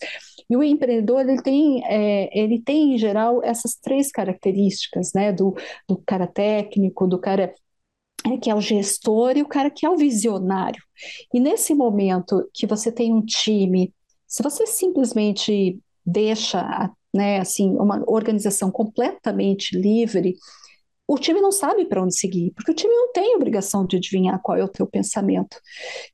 E 0.48 0.56
o 0.56 0.62
empreendedor, 0.62 1.22
ele 1.28 1.42
tem, 1.42 1.82
é, 1.86 2.38
ele 2.38 2.60
tem, 2.62 2.94
em 2.94 2.98
geral, 2.98 3.42
essas 3.42 3.74
três 3.74 4.12
características, 4.12 5.12
né? 5.12 5.32
Do, 5.32 5.54
do 5.88 5.96
cara 6.06 6.26
técnico, 6.28 7.06
do 7.08 7.18
cara 7.18 7.52
que 8.40 8.50
é 8.50 8.54
o 8.54 8.60
gestor 8.60 9.36
e 9.36 9.42
o 9.42 9.48
cara 9.48 9.70
que 9.70 9.84
é 9.84 9.90
o 9.90 9.96
visionário. 9.96 10.82
E 11.32 11.38
nesse 11.38 11.74
momento 11.74 12.48
que 12.52 12.66
você 12.66 12.90
tem 12.90 13.12
um 13.12 13.24
time, 13.24 13.92
se 14.26 14.42
você 14.42 14.66
simplesmente 14.66 15.78
deixa, 16.04 16.90
né, 17.14 17.38
assim, 17.38 17.70
uma 17.76 18.02
organização 18.06 18.70
completamente 18.70 19.78
livre, 19.78 20.36
o 21.06 21.18
time 21.18 21.40
não 21.40 21.52
sabe 21.52 21.84
para 21.84 22.02
onde 22.02 22.16
seguir, 22.16 22.52
porque 22.56 22.72
o 22.72 22.74
time 22.74 22.94
não 22.94 23.12
tem 23.12 23.36
obrigação 23.36 23.86
de 23.86 23.96
adivinhar 23.96 24.40
qual 24.42 24.56
é 24.56 24.64
o 24.64 24.68
teu 24.68 24.86
pensamento. 24.86 25.60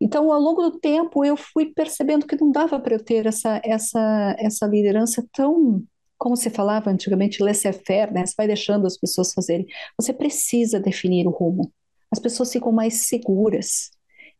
Então, 0.00 0.32
ao 0.32 0.40
longo 0.40 0.62
do 0.62 0.80
tempo, 0.80 1.24
eu 1.24 1.36
fui 1.36 1.66
percebendo 1.72 2.26
que 2.26 2.36
não 2.40 2.50
dava 2.50 2.78
para 2.80 2.94
eu 2.94 3.02
ter 3.02 3.26
essa, 3.26 3.60
essa, 3.64 4.36
essa 4.38 4.66
liderança 4.66 5.24
tão, 5.32 5.82
como 6.18 6.36
se 6.36 6.50
falava 6.50 6.90
antigamente, 6.90 7.42
laissez-faire, 7.42 8.12
né? 8.12 8.26
Você 8.26 8.34
vai 8.36 8.48
deixando 8.48 8.84
as 8.86 8.98
pessoas 8.98 9.32
fazerem. 9.32 9.66
Você 9.96 10.12
precisa 10.12 10.80
definir 10.80 11.26
o 11.26 11.30
rumo 11.30 11.72
as 12.10 12.18
pessoas 12.18 12.52
ficam 12.52 12.72
mais 12.72 13.06
seguras. 13.06 13.90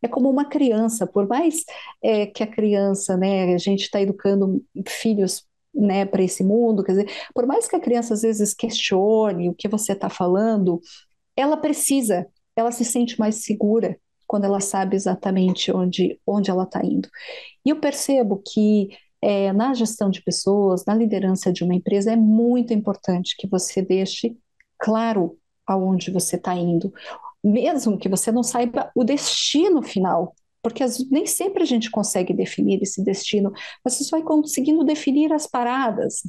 É 0.01 0.07
como 0.07 0.29
uma 0.29 0.45
criança, 0.45 1.05
por 1.05 1.27
mais 1.27 1.63
é, 2.01 2.25
que 2.25 2.43
a 2.43 2.47
criança, 2.47 3.15
né, 3.15 3.53
a 3.53 3.57
gente 3.57 3.81
está 3.81 4.01
educando 4.01 4.63
filhos 4.87 5.45
né, 5.73 6.05
para 6.05 6.23
esse 6.23 6.43
mundo, 6.43 6.83
quer 6.83 6.93
dizer, 6.93 7.11
por 7.33 7.45
mais 7.45 7.67
que 7.67 7.75
a 7.75 7.79
criança 7.79 8.13
às 8.13 8.23
vezes 8.23 8.53
questione 8.53 9.49
o 9.49 9.53
que 9.53 9.67
você 9.67 9.93
está 9.93 10.09
falando, 10.09 10.81
ela 11.35 11.55
precisa, 11.55 12.27
ela 12.55 12.71
se 12.71 12.83
sente 12.83 13.19
mais 13.19 13.35
segura 13.45 13.97
quando 14.27 14.45
ela 14.45 14.59
sabe 14.59 14.95
exatamente 14.95 15.71
onde, 15.71 16.19
onde 16.25 16.49
ela 16.49 16.63
está 16.63 16.83
indo. 16.83 17.09
E 17.65 17.69
eu 17.69 17.79
percebo 17.79 18.41
que 18.45 18.89
é, 19.21 19.53
na 19.53 19.73
gestão 19.73 20.09
de 20.09 20.21
pessoas, 20.21 20.85
na 20.85 20.95
liderança 20.95 21.51
de 21.51 21.63
uma 21.63 21.75
empresa, 21.75 22.11
é 22.11 22.15
muito 22.15 22.73
importante 22.73 23.35
que 23.37 23.47
você 23.47 23.81
deixe 23.81 24.35
claro 24.79 25.37
aonde 25.67 26.11
você 26.11 26.37
está 26.37 26.55
indo 26.55 26.91
mesmo 27.43 27.97
que 27.97 28.09
você 28.09 28.31
não 28.31 28.43
saiba 28.43 28.91
o 28.95 29.03
destino 29.03 29.81
final, 29.81 30.35
porque 30.61 30.83
as, 30.83 30.99
nem 31.09 31.25
sempre 31.25 31.63
a 31.63 31.65
gente 31.65 31.89
consegue 31.89 32.33
definir 32.33 32.81
esse 32.81 33.03
destino, 33.03 33.51
mas 33.83 33.95
você 33.95 34.09
vai 34.11 34.21
conseguindo 34.21 34.83
definir 34.83 35.33
as 35.33 35.47
paradas, 35.47 36.21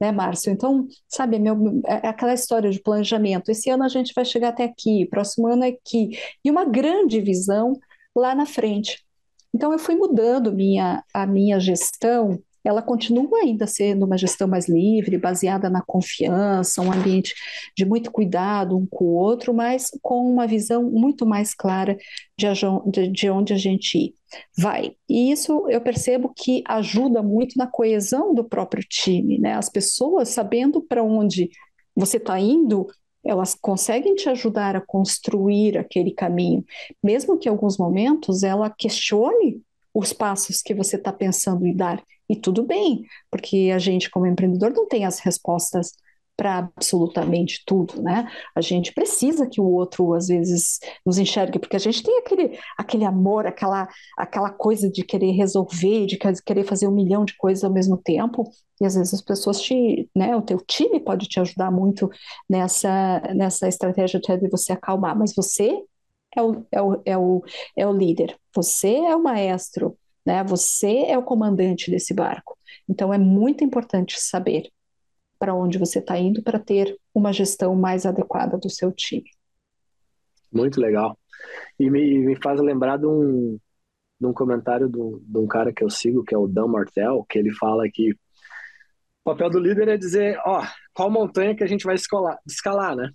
né, 0.00 0.12
Márcio? 0.12 0.52
Então, 0.52 0.86
sabe, 1.08 1.38
meu, 1.38 1.82
é, 1.86 2.06
é 2.06 2.08
aquela 2.08 2.34
história 2.34 2.70
de 2.70 2.80
planejamento. 2.80 3.50
Esse 3.50 3.68
ano 3.70 3.82
a 3.84 3.88
gente 3.88 4.12
vai 4.14 4.24
chegar 4.24 4.50
até 4.50 4.64
aqui, 4.64 5.06
próximo 5.06 5.48
ano 5.48 5.64
é 5.64 5.68
aqui, 5.68 6.18
e 6.44 6.50
uma 6.50 6.64
grande 6.64 7.20
visão 7.20 7.72
lá 8.14 8.34
na 8.34 8.46
frente. 8.46 9.04
Então, 9.52 9.72
eu 9.72 9.78
fui 9.78 9.96
mudando 9.96 10.52
minha, 10.52 11.02
a 11.12 11.26
minha 11.26 11.58
gestão 11.58 12.40
ela 12.64 12.82
continua 12.82 13.40
ainda 13.40 13.66
sendo 13.66 14.04
uma 14.04 14.18
gestão 14.18 14.46
mais 14.46 14.68
livre, 14.68 15.16
baseada 15.18 15.70
na 15.70 15.82
confiança, 15.82 16.82
um 16.82 16.92
ambiente 16.92 17.34
de 17.76 17.84
muito 17.84 18.10
cuidado 18.10 18.76
um 18.76 18.86
com 18.86 19.04
o 19.04 19.14
outro, 19.14 19.54
mas 19.54 19.90
com 20.02 20.30
uma 20.30 20.46
visão 20.46 20.82
muito 20.90 21.26
mais 21.26 21.54
clara 21.54 21.96
de, 22.36 23.08
de 23.08 23.30
onde 23.30 23.52
a 23.52 23.56
gente 23.56 24.14
vai. 24.56 24.92
E 25.08 25.32
isso 25.32 25.66
eu 25.68 25.80
percebo 25.80 26.32
que 26.36 26.62
ajuda 26.66 27.22
muito 27.22 27.56
na 27.56 27.66
coesão 27.66 28.34
do 28.34 28.44
próprio 28.44 28.84
time, 28.88 29.38
né? 29.38 29.54
As 29.54 29.68
pessoas 29.68 30.28
sabendo 30.28 30.80
para 30.82 31.02
onde 31.02 31.50
você 31.94 32.16
está 32.16 32.38
indo, 32.38 32.86
elas 33.24 33.54
conseguem 33.54 34.14
te 34.14 34.28
ajudar 34.28 34.76
a 34.76 34.80
construir 34.80 35.76
aquele 35.76 36.10
caminho, 36.10 36.64
mesmo 37.02 37.38
que 37.38 37.48
em 37.48 37.52
alguns 37.52 37.76
momentos 37.76 38.42
ela 38.42 38.70
questione 38.70 39.60
os 40.00 40.12
passos 40.12 40.62
que 40.62 40.74
você 40.74 40.96
está 40.96 41.12
pensando 41.12 41.66
em 41.66 41.76
dar. 41.76 42.02
E 42.28 42.36
tudo 42.36 42.64
bem, 42.64 43.02
porque 43.30 43.70
a 43.74 43.78
gente, 43.78 44.10
como 44.10 44.26
empreendedor, 44.26 44.72
não 44.72 44.86
tem 44.86 45.04
as 45.04 45.18
respostas 45.18 45.92
para 46.40 46.56
absolutamente 46.56 47.62
tudo, 47.66 48.00
né? 48.00 48.26
A 48.56 48.62
gente 48.62 48.94
precisa 48.94 49.46
que 49.46 49.60
o 49.60 49.64
outro 49.66 50.14
às 50.14 50.28
vezes 50.28 50.78
nos 51.04 51.18
enxergue, 51.18 51.58
porque 51.58 51.76
a 51.76 51.78
gente 51.80 52.02
tem 52.02 52.16
aquele, 52.16 52.58
aquele 52.78 53.04
amor, 53.04 53.46
aquela, 53.46 53.86
aquela 54.16 54.48
coisa 54.48 54.90
de 54.90 55.04
querer 55.04 55.32
resolver, 55.32 56.06
de 56.06 56.16
querer 56.16 56.64
fazer 56.64 56.88
um 56.88 56.94
milhão 56.94 57.26
de 57.26 57.36
coisas 57.36 57.62
ao 57.62 57.70
mesmo 57.70 57.98
tempo, 57.98 58.50
e 58.80 58.86
às 58.86 58.94
vezes 58.94 59.12
as 59.12 59.20
pessoas 59.20 59.60
te, 59.60 60.08
né, 60.16 60.34
o 60.34 60.40
teu 60.40 60.58
time 60.66 60.98
pode 60.98 61.28
te 61.28 61.38
ajudar 61.38 61.70
muito 61.70 62.08
nessa, 62.48 63.20
nessa 63.34 63.68
estratégia 63.68 64.18
de 64.18 64.48
você 64.48 64.72
acalmar, 64.72 65.18
mas 65.18 65.34
você 65.34 65.78
é 66.36 66.42
o, 66.42 66.66
é 66.70 66.80
o, 66.82 67.02
é 67.04 67.18
o, 67.18 67.44
é 67.76 67.86
o 67.86 67.92
líder, 67.92 68.36
você 68.54 68.94
é 68.94 69.16
o 69.16 69.22
maestro, 69.22 69.96
né? 70.24 70.44
Você 70.44 71.04
é 71.06 71.16
o 71.16 71.22
comandante 71.22 71.90
desse 71.90 72.14
barco. 72.14 72.56
Então 72.88 73.12
é 73.12 73.18
muito 73.18 73.64
importante 73.64 74.20
saber 74.20 74.70
para 75.38 75.54
onde 75.54 75.78
você 75.78 75.98
está 75.98 76.18
indo 76.18 76.42
para 76.42 76.58
ter 76.58 76.96
uma 77.14 77.32
gestão 77.32 77.74
mais 77.74 78.04
adequada 78.04 78.58
do 78.58 78.68
seu 78.68 78.92
time. 78.92 79.30
Muito 80.52 80.80
legal. 80.80 81.18
E 81.78 81.88
me, 81.90 82.18
me 82.18 82.36
faz 82.36 82.60
lembrar 82.60 82.98
de 82.98 83.06
um, 83.06 83.58
de 84.20 84.26
um 84.26 84.32
comentário 84.32 84.88
de 84.88 84.98
um, 84.98 85.18
de 85.18 85.38
um 85.38 85.46
cara 85.46 85.72
que 85.72 85.82
eu 85.82 85.88
sigo, 85.88 86.22
que 86.22 86.34
é 86.34 86.38
o 86.38 86.46
Dan 86.46 86.66
Martel, 86.66 87.24
que 87.28 87.38
ele 87.38 87.52
fala 87.54 87.88
que 87.90 88.12
o 88.12 88.16
papel 89.24 89.48
do 89.48 89.58
líder 89.58 89.88
é 89.88 89.96
dizer, 89.96 90.38
ó, 90.44 90.62
qual 90.92 91.10
montanha 91.10 91.54
que 91.54 91.64
a 91.64 91.66
gente 91.66 91.84
vai 91.84 91.94
escalar 91.94 92.96
né? 92.96 93.10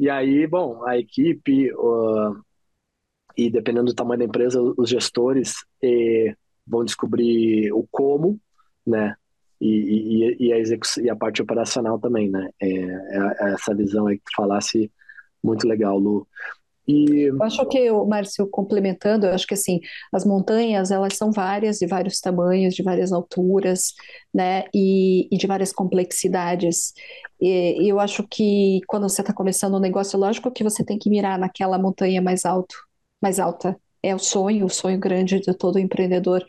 E 0.00 0.08
aí, 0.08 0.46
bom, 0.46 0.82
a 0.86 0.96
equipe, 0.98 1.70
uh, 1.74 2.34
e 3.36 3.50
dependendo 3.50 3.92
do 3.92 3.94
tamanho 3.94 4.20
da 4.20 4.24
empresa, 4.24 4.58
os 4.78 4.88
gestores 4.88 5.56
eh, 5.82 6.34
vão 6.66 6.86
descobrir 6.86 7.70
o 7.74 7.86
como, 7.90 8.40
né? 8.86 9.14
E, 9.60 10.38
e, 10.38 10.46
e, 10.48 10.52
a, 10.54 10.58
e 11.02 11.10
a 11.10 11.14
parte 11.14 11.42
operacional 11.42 11.98
também, 11.98 12.30
né? 12.30 12.48
É, 12.58 12.66
é 12.70 13.52
essa 13.52 13.74
visão 13.74 14.06
aí 14.06 14.16
que 14.16 14.24
tu 14.24 14.32
falasse, 14.36 14.90
muito 15.44 15.68
legal, 15.68 15.98
Lu. 15.98 16.26
E... 16.90 17.22
Eu 17.28 17.42
acho 17.42 17.64
que, 17.66 17.90
Márcio, 17.90 18.48
complementando, 18.48 19.26
eu 19.26 19.34
acho 19.34 19.46
que 19.46 19.54
assim, 19.54 19.80
as 20.12 20.24
montanhas, 20.24 20.90
elas 20.90 21.16
são 21.16 21.30
várias, 21.30 21.78
de 21.78 21.86
vários 21.86 22.20
tamanhos, 22.20 22.74
de 22.74 22.82
várias 22.82 23.12
alturas, 23.12 23.94
né, 24.32 24.64
e, 24.74 25.28
e 25.34 25.38
de 25.38 25.46
várias 25.46 25.72
complexidades. 25.72 26.92
E, 27.40 27.88
eu 27.88 28.00
acho 28.00 28.26
que 28.28 28.80
quando 28.86 29.08
você 29.08 29.20
está 29.20 29.32
começando 29.32 29.76
um 29.76 29.80
negócio, 29.80 30.18
lógico 30.18 30.50
que 30.50 30.64
você 30.64 30.84
tem 30.84 30.98
que 30.98 31.10
mirar 31.10 31.38
naquela 31.38 31.78
montanha 31.78 32.20
mais 32.20 32.44
alto, 32.44 32.74
mais 33.22 33.38
alta. 33.38 33.76
É 34.02 34.14
o 34.14 34.18
sonho, 34.18 34.66
o 34.66 34.70
sonho 34.70 34.98
grande 34.98 35.40
de 35.40 35.54
todo 35.56 35.78
empreendedor. 35.78 36.44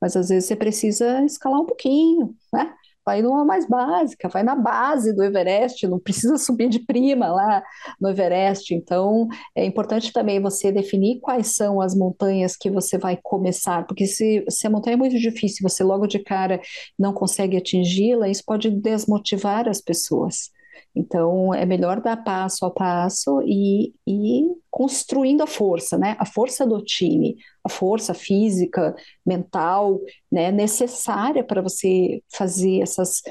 Mas 0.00 0.16
às 0.16 0.28
vezes 0.28 0.46
você 0.46 0.56
precisa 0.56 1.24
escalar 1.24 1.60
um 1.60 1.66
pouquinho, 1.66 2.34
né? 2.52 2.72
Vai 3.08 3.22
numa 3.22 3.42
mais 3.42 3.66
básica, 3.66 4.28
vai 4.28 4.42
na 4.42 4.54
base 4.54 5.14
do 5.14 5.24
Everest, 5.24 5.86
não 5.88 5.98
precisa 5.98 6.36
subir 6.36 6.68
de 6.68 6.78
prima 6.80 7.28
lá 7.28 7.62
no 7.98 8.10
Everest. 8.10 8.74
Então, 8.74 9.26
é 9.56 9.64
importante 9.64 10.12
também 10.12 10.38
você 10.42 10.70
definir 10.70 11.18
quais 11.18 11.54
são 11.56 11.80
as 11.80 11.94
montanhas 11.94 12.54
que 12.54 12.70
você 12.70 12.98
vai 12.98 13.18
começar, 13.22 13.86
porque 13.86 14.06
se, 14.06 14.44
se 14.50 14.66
a 14.66 14.70
montanha 14.70 14.92
é 14.92 14.98
muito 14.98 15.18
difícil, 15.18 15.66
você 15.66 15.82
logo 15.82 16.06
de 16.06 16.18
cara 16.18 16.60
não 16.98 17.14
consegue 17.14 17.56
atingi-la, 17.56 18.28
isso 18.28 18.42
pode 18.44 18.70
desmotivar 18.70 19.66
as 19.66 19.80
pessoas. 19.80 20.50
Então, 20.98 21.54
é 21.54 21.64
melhor 21.64 22.00
dar 22.00 22.16
passo 22.16 22.66
a 22.66 22.70
passo 22.72 23.40
e, 23.46 23.94
e 24.04 24.48
construindo 24.68 25.42
a 25.42 25.46
força, 25.46 25.96
né? 25.96 26.16
A 26.18 26.26
força 26.26 26.66
do 26.66 26.82
time, 26.82 27.36
a 27.62 27.68
força 27.68 28.12
física, 28.12 28.96
mental, 29.24 30.00
né? 30.30 30.50
Necessária 30.50 31.44
para 31.44 31.62
você 31.62 32.20
fazer 32.34 32.80
essas, 32.80 33.22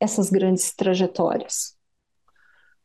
essas 0.00 0.30
grandes 0.30 0.74
trajetórias. 0.74 1.76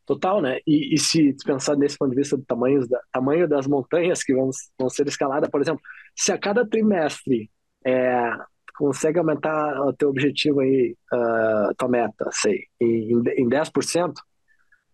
Total, 0.04 0.42
né? 0.42 0.58
E, 0.66 0.94
e, 0.94 0.98
se 0.98 1.34
pensar 1.42 1.74
nesse 1.74 1.96
ponto 1.96 2.10
de 2.10 2.16
vista 2.16 2.36
do 2.36 2.44
tamanho, 2.44 2.86
da, 2.86 3.00
tamanho 3.10 3.48
das 3.48 3.66
montanhas 3.66 4.22
que 4.22 4.34
vão, 4.34 4.50
vão 4.78 4.90
ser 4.90 5.06
escaladas, 5.06 5.48
por 5.48 5.62
exemplo, 5.62 5.80
se 6.14 6.30
a 6.30 6.38
cada 6.38 6.68
trimestre 6.68 7.50
é, 7.82 8.30
consegue 8.78 9.18
aumentar 9.18 9.80
o 9.82 9.92
teu 9.92 10.08
objetivo 10.08 10.60
aí, 10.60 10.96
uh, 11.12 11.74
tua 11.76 11.88
meta, 11.88 12.28
sei, 12.30 12.66
em, 12.80 13.10
em 13.36 13.48
10%, 13.48 14.12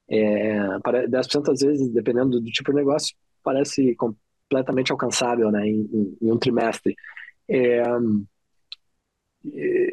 é, 0.08 0.58
10% 1.08 1.52
às 1.52 1.60
vezes, 1.60 1.92
dependendo 1.92 2.40
do 2.40 2.50
tipo 2.50 2.70
de 2.70 2.76
negócio, 2.78 3.14
parece 3.42 3.94
completamente 3.96 4.90
alcançável, 4.90 5.50
né, 5.50 5.66
em, 5.68 6.16
em 6.20 6.32
um 6.32 6.38
trimestre. 6.38 6.94
É, 7.46 7.82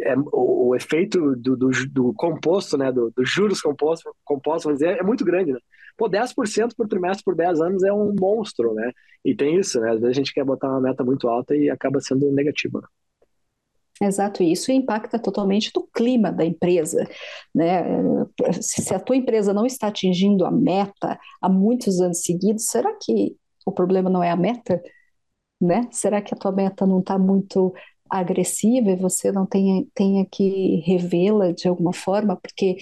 é, 0.04 0.16
o, 0.32 0.70
o, 0.70 0.76
efeito 0.76 1.36
do, 1.36 1.58
do, 1.58 1.70
do 1.90 2.14
composto, 2.14 2.78
né, 2.78 2.92
dos 2.92 3.12
do 3.14 3.26
juros 3.26 3.60
compostos, 3.60 4.10
composto, 4.24 4.70
é 4.86 5.04
muito 5.04 5.26
grande, 5.26 5.52
né? 5.52 5.60
Pô, 5.98 6.10
10% 6.10 6.74
por 6.78 6.88
trimestre 6.88 7.24
por 7.26 7.36
10 7.36 7.60
anos 7.60 7.84
é 7.84 7.92
um 7.92 8.16
monstro, 8.18 8.74
né? 8.74 8.92
E 9.26 9.36
tem 9.36 9.58
isso, 9.58 9.80
né? 9.82 9.90
Às 9.92 10.00
vezes 10.00 10.10
a 10.10 10.14
gente 10.14 10.34
quer 10.34 10.46
botar 10.46 10.70
uma 10.70 10.80
meta 10.80 11.04
muito 11.04 11.28
alta 11.28 11.54
e 11.56 11.70
acaba 11.70 12.00
sendo 12.00 12.32
negativa. 12.32 12.82
Exato, 14.02 14.42
e 14.42 14.52
isso 14.52 14.72
impacta 14.72 15.20
totalmente 15.20 15.72
do 15.72 15.88
clima 15.94 16.32
da 16.32 16.44
empresa, 16.44 17.08
né? 17.54 17.84
Se 18.60 18.96
a 18.96 19.00
tua 19.00 19.16
empresa 19.16 19.54
não 19.54 19.64
está 19.64 19.88
atingindo 19.88 20.44
a 20.44 20.50
meta 20.50 21.20
há 21.40 21.48
muitos 21.48 22.02
anos 22.02 22.24
seguidos, 22.24 22.66
será 22.66 22.98
que 23.00 23.36
o 23.64 23.72
problema 23.72 24.10
não 24.10 24.24
é 24.24 24.32
a 24.32 24.36
meta? 24.36 24.82
Né? 25.62 25.88
Será 25.92 26.20
que 26.20 26.34
a 26.34 26.38
tua 26.38 26.52
meta 26.52 26.88
não 26.88 27.00
está 27.00 27.20
muito 27.20 27.72
agressiva 28.10 28.90
e 28.90 28.96
você 28.96 29.32
não 29.32 29.46
tenha, 29.46 29.86
tenha 29.94 30.26
que 30.26 30.78
revê-la 30.84 31.52
de 31.52 31.68
alguma 31.68 31.94
forma? 31.94 32.36
Porque 32.36 32.78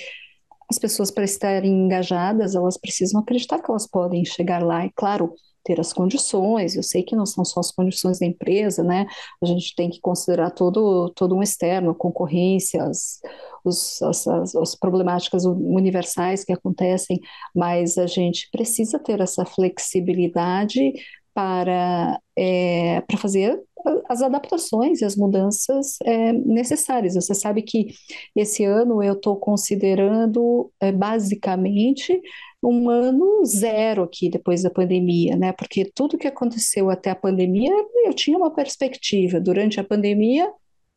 as 0.69 0.79
pessoas, 0.79 1.11
para 1.11 1.25
estarem 1.25 1.71
engajadas, 1.71 2.55
elas 2.55 2.77
precisam 2.77 3.19
acreditar 3.19 3.59
que 3.61 3.69
elas 3.69 3.87
podem 3.87 4.23
chegar 4.23 4.63
lá. 4.63 4.85
E, 4.85 4.91
claro, 4.91 5.33
ter 5.69 5.79
as 5.79 5.93
condições, 5.93 6.75
eu 6.75 6.81
sei 6.81 7.03
que 7.03 7.15
não 7.15 7.27
são 7.27 7.45
só 7.45 7.59
as 7.59 7.71
condições 7.71 8.17
da 8.17 8.25
empresa, 8.25 8.83
né? 8.83 9.05
A 9.39 9.45
gente 9.45 9.75
tem 9.75 9.87
que 9.87 10.01
considerar 10.01 10.49
todo, 10.49 11.11
todo 11.11 11.35
um 11.35 11.43
externo, 11.43 11.91
a 11.91 11.95
concorrência, 11.95 12.81
as, 12.81 13.19
os, 13.63 14.01
as, 14.01 14.27
as, 14.27 14.55
as 14.55 14.75
problemáticas 14.75 15.45
universais 15.45 16.43
que 16.43 16.51
acontecem, 16.51 17.19
mas 17.55 17.99
a 17.99 18.07
gente 18.07 18.49
precisa 18.51 18.97
ter 18.97 19.21
essa 19.21 19.45
flexibilidade 19.45 20.93
para, 21.35 22.19
é, 22.35 23.01
para 23.01 23.17
fazer 23.17 23.61
as 24.09 24.21
adaptações 24.23 25.01
e 25.01 25.05
as 25.05 25.15
mudanças 25.15 25.97
é, 26.03 26.33
necessárias. 26.33 27.13
Você 27.13 27.35
sabe 27.35 27.61
que 27.61 27.93
esse 28.35 28.65
ano 28.65 29.03
eu 29.03 29.13
estou 29.13 29.37
considerando 29.37 30.71
é, 30.81 30.91
basicamente 30.91 32.19
um 32.61 32.89
ano 32.89 33.43
zero 33.45 34.03
aqui 34.03 34.29
depois 34.29 34.63
da 34.63 34.69
pandemia, 34.69 35.35
né? 35.35 35.53
Porque 35.53 35.89
tudo 35.93 36.17
que 36.17 36.27
aconteceu 36.27 36.89
até 36.89 37.09
a 37.09 37.15
pandemia, 37.15 37.71
eu 38.05 38.13
tinha 38.13 38.37
uma 38.37 38.53
perspectiva. 38.53 39.39
Durante 39.39 39.79
a 39.79 39.83
pandemia, 39.83 40.51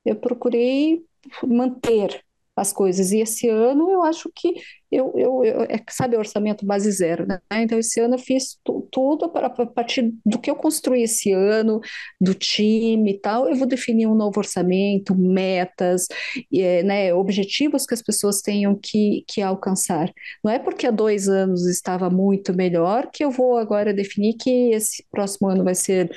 eu 0.04 0.16
procurei 0.16 1.04
manter 1.46 2.22
as 2.54 2.72
coisas. 2.72 3.12
E 3.12 3.20
esse 3.20 3.48
ano 3.48 3.90
eu 3.90 4.02
acho 4.02 4.30
que 4.34 4.54
eu, 4.90 5.12
eu, 5.16 5.44
eu 5.44 5.62
é, 5.62 5.82
sabe, 5.88 6.16
orçamento 6.16 6.66
base 6.66 6.90
zero, 6.92 7.26
né? 7.26 7.40
Então 7.54 7.78
esse 7.78 7.98
ano 7.98 8.14
eu 8.14 8.18
fiz 8.18 8.58
tudo 8.90 9.30
para 9.30 9.46
a 9.46 9.66
partir 9.66 10.12
do 10.24 10.38
que 10.38 10.50
eu 10.50 10.56
construí 10.56 11.02
esse 11.02 11.32
ano, 11.32 11.80
do 12.20 12.34
time 12.34 13.12
e 13.12 13.18
tal, 13.18 13.48
eu 13.48 13.56
vou 13.56 13.66
definir 13.66 14.06
um 14.06 14.14
novo 14.14 14.38
orçamento, 14.38 15.14
metas, 15.16 16.06
é, 16.54 16.82
né, 16.82 17.14
objetivos 17.14 17.86
que 17.86 17.94
as 17.94 18.02
pessoas 18.02 18.42
tenham 18.42 18.78
que, 18.78 19.24
que 19.26 19.40
alcançar. 19.40 20.12
Não 20.44 20.52
é 20.52 20.58
porque 20.58 20.86
há 20.86 20.90
dois 20.90 21.28
anos 21.28 21.66
estava 21.66 22.10
muito 22.10 22.54
melhor 22.54 23.10
que 23.10 23.24
eu 23.24 23.30
vou 23.30 23.56
agora 23.56 23.94
definir 23.94 24.34
que 24.34 24.72
esse 24.72 25.04
próximo 25.10 25.48
ano 25.48 25.64
vai 25.64 25.74
ser 25.74 26.10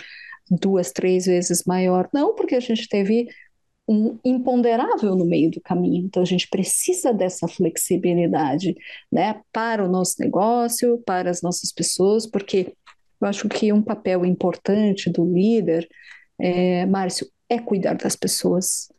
duas, 0.50 0.92
três 0.92 1.26
vezes 1.26 1.64
maior. 1.66 2.10
Não, 2.14 2.36
porque 2.36 2.56
a 2.56 2.60
gente 2.60 2.88
teve 2.88 3.28
um 3.88 4.18
imponderável 4.24 5.16
no 5.16 5.26
meio 5.26 5.52
do 5.52 5.62
caminho. 5.62 6.06
Então, 6.06 6.24
a 6.24 6.26
gente 6.26 6.48
precisa 6.50 7.14
dessa 7.14 7.48
flexibilidade, 7.48 8.76
né, 9.12 9.42
para 9.52 9.84
o 9.84 9.90
nosso 9.90 10.16
negócio, 10.20 11.02
para 11.06 11.30
as 11.30 11.42
nossas 11.42 11.72
pessoas, 11.72 12.26
porque 12.26 12.74
eu 13.22 13.28
acho 13.28 13.48
que 13.48 13.72
um 13.72 13.82
papel 13.82 14.26
importante 14.26 15.10
do 15.10 15.26
líder, 15.26 15.88
é, 16.40 16.86
Márcio, 16.86 17.28
é 17.50 17.60
cuidar 17.60 17.96
das 17.96 18.16
pessoas. 18.16 18.92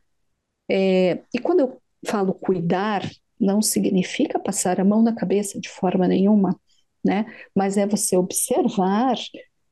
É, 0.71 1.21
e 1.35 1.39
quando 1.39 1.61
eu 1.61 1.83
falo 2.07 2.33
cuidar, 2.33 3.09
não 3.39 3.61
significa 3.61 4.39
passar 4.39 4.81
a 4.81 4.85
mão 4.85 5.03
na 5.03 5.15
cabeça 5.15 5.61
de 5.61 5.69
forma 5.69 6.09
nenhuma, 6.09 6.59
né? 7.05 7.27
Mas 7.55 7.77
é 7.77 7.87
você 7.87 8.17
observar, 8.17 9.17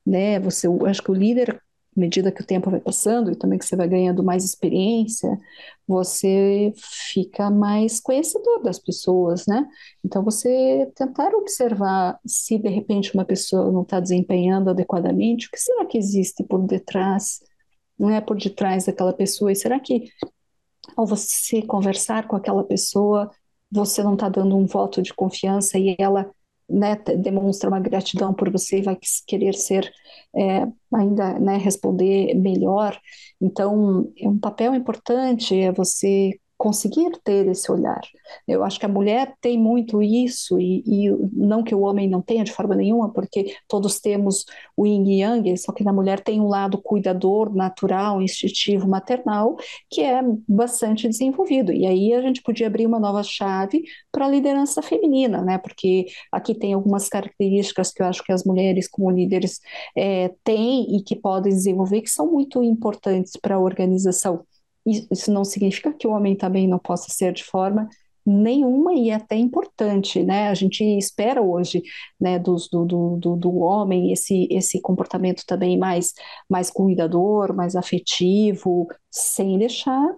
né? 0.04 0.38
Você, 0.40 0.68
acho 0.87 1.02
que 1.02 1.11
o 1.11 1.14
líder 1.14 1.61
medida 1.96 2.32
que 2.32 2.42
o 2.42 2.46
tempo 2.46 2.70
vai 2.70 2.80
passando 2.80 3.30
e 3.30 3.36
também 3.36 3.58
que 3.58 3.64
você 3.64 3.76
vai 3.76 3.88
ganhando 3.88 4.22
mais 4.22 4.44
experiência, 4.44 5.38
você 5.86 6.72
fica 7.12 7.50
mais 7.50 8.00
conhecedor 8.00 8.62
das 8.62 8.78
pessoas, 8.78 9.46
né? 9.46 9.66
Então, 10.04 10.22
você 10.24 10.90
tentar 10.94 11.34
observar 11.34 12.18
se 12.26 12.58
de 12.58 12.68
repente 12.68 13.14
uma 13.14 13.24
pessoa 13.24 13.70
não 13.70 13.82
está 13.82 14.00
desempenhando 14.00 14.70
adequadamente, 14.70 15.46
o 15.46 15.50
que 15.50 15.58
será 15.58 15.84
que 15.86 15.98
existe 15.98 16.42
por 16.44 16.66
detrás, 16.66 17.40
não 17.98 18.11
é 18.11 18.20
por 18.20 18.37
detrás 18.37 18.87
daquela 18.87 19.12
pessoa? 19.12 19.52
E 19.52 19.57
será 19.57 19.78
que 19.78 20.09
ao 20.96 21.07
você 21.07 21.62
conversar 21.62 22.28
com 22.28 22.37
aquela 22.37 22.64
pessoa, 22.64 23.30
você 23.70 24.02
não 24.02 24.14
está 24.14 24.28
dando 24.28 24.57
um 24.57 24.66
voto 24.66 25.02
de 25.02 25.12
confiança 25.14 25.78
e 25.78 25.96
ela 25.98 26.30
né, 26.68 26.96
demonstra 27.18 27.68
uma 27.68 27.81
gratidão 27.81 28.33
por 28.35 28.50
você 28.50 28.79
e 28.79 28.83
vai 28.83 28.98
querer 29.27 29.55
ser 29.55 29.92
é, 30.37 30.66
ainda 30.92 31.38
né, 31.38 31.57
responder 31.57 32.35
melhor. 32.35 32.98
Então, 33.40 34.12
é 34.18 34.29
um 34.29 34.38
papel 34.38 34.74
importante 34.74 35.55
é 35.59 35.72
você 35.72 36.38
conseguir 36.56 37.10
ter 37.22 37.46
esse 37.48 37.70
olhar. 37.70 38.00
Eu 38.46 38.62
acho 38.64 38.78
que 38.78 38.86
a 38.86 38.88
mulher 38.88 39.34
tem 39.40 39.58
muito 39.58 40.02
isso, 40.02 40.58
e, 40.58 40.82
e, 40.86 41.10
não 41.32 41.62
que 41.62 41.74
o 41.74 41.80
homem 41.80 42.08
não 42.08 42.22
tenha 42.22 42.44
de 42.44 42.52
forma 42.52 42.74
nenhuma, 42.74 43.12
porque 43.12 43.54
todos 43.68 44.00
temos 44.00 44.44
o 44.76 44.86
yin 44.86 45.04
e 45.04 45.20
yang, 45.20 45.56
só 45.56 45.72
que 45.72 45.84
na 45.84 45.92
mulher 45.92 46.20
tem 46.20 46.40
um 46.40 46.48
lado 46.48 46.80
cuidador, 46.80 47.54
natural, 47.54 48.22
instintivo, 48.22 48.88
maternal, 48.88 49.56
que 49.90 50.02
é 50.02 50.20
bastante 50.48 51.08
desenvolvido. 51.08 51.72
E 51.72 51.86
aí 51.86 52.12
a 52.14 52.22
gente 52.22 52.42
podia 52.42 52.66
abrir 52.66 52.86
uma 52.86 53.00
nova 53.00 53.22
chave 53.22 53.82
para 54.12 54.26
a 54.26 54.28
liderança 54.28 54.80
feminina, 54.80 55.42
né? 55.42 55.58
Porque 55.58 56.06
aqui 56.32 56.54
tem 56.54 56.72
algumas 56.72 57.08
características 57.08 57.92
que 57.92 58.02
eu 58.02 58.06
acho 58.06 58.22
que 58.22 58.32
as 58.32 58.44
mulheres, 58.44 58.88
como 58.88 59.10
líderes, 59.10 59.60
é, 59.96 60.30
têm 60.44 60.96
e 60.96 61.02
que 61.02 61.16
podem 61.16 61.52
desenvolver, 61.52 62.02
que 62.02 62.10
são 62.10 62.30
muito 62.30 62.62
importantes 62.62 63.32
para 63.40 63.56
a 63.56 63.60
organização. 63.60 64.44
Isso 64.87 65.33
não 65.33 65.44
significa 65.44 65.92
que 65.92 66.07
o 66.07 66.11
homem 66.11 66.37
também 66.37 66.68
não 66.68 66.79
possa 66.79 67.11
ser 67.11 67.33
de 67.33 67.44
forma 67.44 67.88
nenhuma 68.27 68.94
e 68.94 69.11
é 69.11 69.14
até 69.14 69.37
importante, 69.37 70.23
né? 70.23 70.49
A 70.49 70.55
gente 70.55 70.83
espera 70.83 71.42
hoje, 71.42 71.83
né, 72.18 72.38
do, 72.38 72.57
do, 72.73 73.16
do, 73.18 73.37
do 73.37 73.57
homem 73.59 74.12
esse, 74.12 74.49
esse 74.51 74.81
comportamento 74.81 75.44
também 75.47 75.79
mais, 75.79 76.14
mais 76.49 76.70
cuidador, 76.70 77.55
mais 77.55 77.77
afetivo, 77.77 78.88
sem 79.11 79.59
deixar 79.59 80.16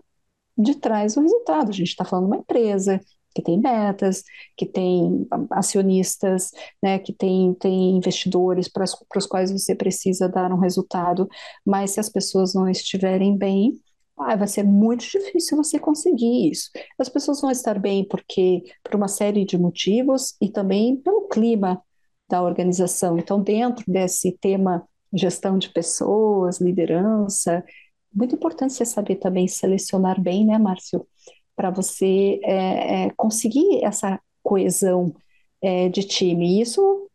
de 0.57 0.77
trás 0.77 1.17
o 1.17 1.21
resultado. 1.23 1.71
A 1.71 1.73
gente 1.73 1.89
está 1.89 2.05
falando 2.05 2.27
de 2.27 2.33
uma 2.33 2.41
empresa 2.41 3.01
que 3.35 3.43
tem 3.43 3.61
metas, 3.61 4.23
que 4.57 4.65
tem 4.65 5.27
acionistas, 5.51 6.51
né, 6.83 6.99
que 6.99 7.13
tem, 7.13 7.53
tem 7.55 7.97
investidores 7.97 8.67
para 8.69 8.85
os 9.17 9.27
quais 9.27 9.53
você 9.53 9.75
precisa 9.75 10.29
dar 10.29 10.51
um 10.53 10.59
resultado, 10.59 11.29
mas 11.65 11.91
se 11.91 12.01
as 12.01 12.09
pessoas 12.09 12.55
não 12.55 12.67
estiverem 12.69 13.37
bem, 13.37 13.79
ah, 14.19 14.37
vai 14.37 14.49
ser 14.49 14.63
muito 14.63 15.05
difícil 15.05 15.57
você 15.57 15.79
conseguir 15.79 16.51
isso. 16.51 16.71
As 16.99 17.09
pessoas 17.09 17.41
vão 17.41 17.51
estar 17.51 17.79
bem 17.79 18.07
porque 18.07 18.63
por 18.83 18.95
uma 18.95 19.09
série 19.09 19.45
de 19.45 19.59
motivos 19.59 20.35
e 20.41 20.49
também 20.49 20.97
pelo 20.97 21.29
clima 21.29 21.83
da 22.29 22.43
organização. 22.43 23.19
Então, 23.19 23.43
dentro 23.43 23.85
desse 23.87 24.33
tema 24.41 24.87
gestão 25.13 25.59
de 25.59 25.69
pessoas, 25.71 26.61
liderança, 26.61 27.65
muito 28.13 28.35
importante 28.35 28.73
você 28.73 28.85
saber 28.85 29.17
também 29.17 29.47
selecionar 29.47 30.21
bem, 30.21 30.47
né, 30.47 30.59
Márcio, 30.59 31.07
para 31.55 31.71
você 31.71 32.41
é, 32.43 33.05
é, 33.05 33.11
conseguir 33.17 33.85
essa 33.85 34.21
coesão 34.43 35.15
é, 35.63 35.89
de 35.89 36.03
time. 36.03 36.61
Isso 36.61 37.06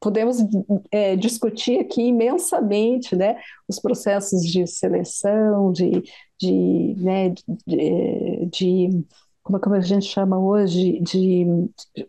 podemos 0.00 0.38
é, 0.90 1.16
discutir 1.16 1.80
aqui 1.80 2.02
imensamente, 2.02 3.16
né, 3.16 3.36
os 3.68 3.78
processos 3.80 4.42
de 4.42 4.66
seleção, 4.66 5.72
de, 5.72 6.02
de, 6.40 6.94
né, 6.98 7.30
de, 7.66 8.46
de 8.46 9.06
como, 9.42 9.60
como 9.60 9.74
a 9.76 9.80
gente 9.80 10.06
chama 10.06 10.38
hoje, 10.38 11.00
de, 11.00 11.44
de, 11.94 12.08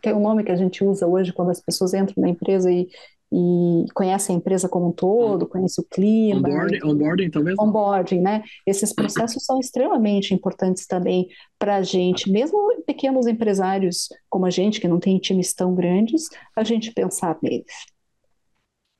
tem 0.00 0.14
um 0.14 0.20
nome 0.20 0.44
que 0.44 0.52
a 0.52 0.56
gente 0.56 0.84
usa 0.84 1.06
hoje 1.06 1.32
quando 1.32 1.50
as 1.50 1.60
pessoas 1.60 1.94
entram 1.94 2.22
na 2.22 2.28
empresa 2.28 2.70
e, 2.70 2.88
e 3.32 3.86
conhece 3.94 4.30
a 4.30 4.34
empresa 4.34 4.68
como 4.68 4.88
um 4.88 4.92
todo, 4.92 5.48
conhece 5.48 5.80
o 5.80 5.84
clima. 5.84 6.46
Onboarding, 6.46 6.84
onboarding 6.84 7.30
talvez? 7.30 7.58
Onboarding, 7.58 8.20
né? 8.20 8.42
Esses 8.66 8.92
processos 8.94 9.42
são 9.46 9.58
extremamente 9.58 10.34
importantes 10.34 10.86
também 10.86 11.28
para 11.58 11.76
a 11.76 11.82
gente, 11.82 12.30
mesmo 12.30 12.82
pequenos 12.86 13.26
empresários 13.26 14.08
como 14.28 14.44
a 14.44 14.50
gente, 14.50 14.80
que 14.80 14.86
não 14.86 15.00
tem 15.00 15.18
times 15.18 15.54
tão 15.54 15.74
grandes, 15.74 16.28
a 16.54 16.62
gente 16.62 16.92
pensar 16.92 17.38
neles. 17.42 17.72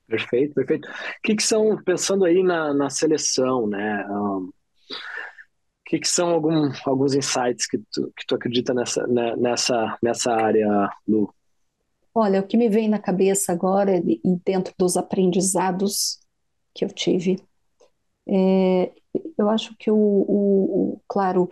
Perfeito, 0.07 0.55
perfeito. 0.55 0.89
O 0.89 0.93
que, 1.23 1.35
que 1.35 1.43
são, 1.43 1.77
pensando 1.83 2.25
aí 2.25 2.41
na, 2.41 2.73
na 2.73 2.89
seleção, 2.89 3.67
né? 3.67 4.03
Um, 4.09 4.49
o 4.49 5.85
que, 5.85 5.99
que 5.99 6.07
são 6.07 6.29
algum, 6.29 6.71
alguns 6.85 7.13
insights 7.13 7.67
que 7.67 7.77
tu, 7.91 8.11
que 8.17 8.25
tu 8.25 8.33
acredita 8.33 8.73
nessa, 8.73 9.05
né, 9.05 9.35
nessa, 9.35 9.95
nessa 10.01 10.33
área, 10.33 10.89
Lu? 11.07 11.31
Olha, 12.13 12.39
o 12.41 12.47
que 12.47 12.57
me 12.57 12.69
vem 12.69 12.87
na 12.89 12.99
cabeça 12.99 13.51
agora, 13.51 13.97
e 13.97 14.21
dentro 14.45 14.73
dos 14.77 14.95
aprendizados 14.97 16.19
que 16.73 16.85
eu 16.85 16.89
tive, 16.89 17.37
É, 18.27 18.93
eu 19.37 19.49
acho 19.49 19.75
que 19.77 19.91
o, 19.91 19.95
o, 19.97 20.93
o 20.95 21.01
claro, 21.07 21.49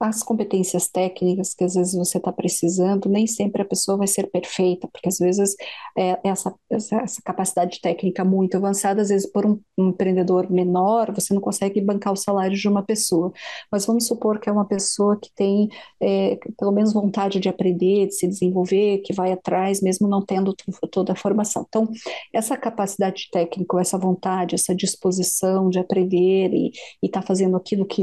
as 0.00 0.22
competências 0.22 0.88
técnicas 0.88 1.54
que 1.54 1.64
às 1.64 1.74
vezes 1.74 1.94
você 1.94 2.18
está 2.18 2.32
precisando, 2.32 3.08
nem 3.08 3.26
sempre 3.26 3.62
a 3.62 3.64
pessoa 3.64 3.98
vai 3.98 4.06
ser 4.06 4.30
perfeita, 4.30 4.88
porque 4.92 5.08
às 5.08 5.18
vezes 5.18 5.56
é, 5.96 6.18
essa, 6.22 6.54
essa, 6.70 7.20
capacidade 7.24 7.80
técnica 7.80 8.24
muito 8.24 8.56
avançada, 8.56 9.02
às 9.02 9.08
vezes 9.08 9.30
por 9.30 9.44
um, 9.44 9.60
um, 9.76 9.88
empreendedor 9.88 10.50
menor, 10.50 11.12
você 11.12 11.34
não 11.34 11.40
consegue 11.40 11.80
bancar 11.80 12.12
o 12.12 12.16
salário 12.16 12.56
de 12.56 12.68
uma 12.68 12.82
pessoa. 12.82 13.32
Mas 13.72 13.86
vamos 13.86 14.06
supor 14.06 14.38
que 14.38 14.48
é 14.48 14.52
uma 14.52 14.64
pessoa 14.64 15.18
que 15.20 15.30
tem 15.34 15.68
é, 16.00 16.38
pelo 16.56 16.70
menos 16.70 16.92
vontade 16.92 17.40
de 17.40 17.48
aprender, 17.48 18.06
de 18.06 18.14
se 18.14 18.28
desenvolver, 18.28 18.98
que 18.98 19.12
vai 19.12 19.32
atrás, 19.32 19.80
mesmo 19.82 20.06
não 20.06 20.24
tendo 20.24 20.54
toda 20.92 21.12
a 21.12 21.16
formação. 21.16 21.64
Então, 21.68 21.88
essa 22.32 22.56
capacidade 22.56 23.28
técnica, 23.32 23.80
essa 23.80 23.98
vontade, 23.98 24.54
essa 24.54 24.74
disposição 24.74 25.68
de 25.68 25.78
aprender 25.78 26.52
e 26.52 26.70
estar 27.02 27.20
tá 27.20 27.26
fazendo 27.26 27.56
aquilo 27.56 27.84
que 27.84 28.02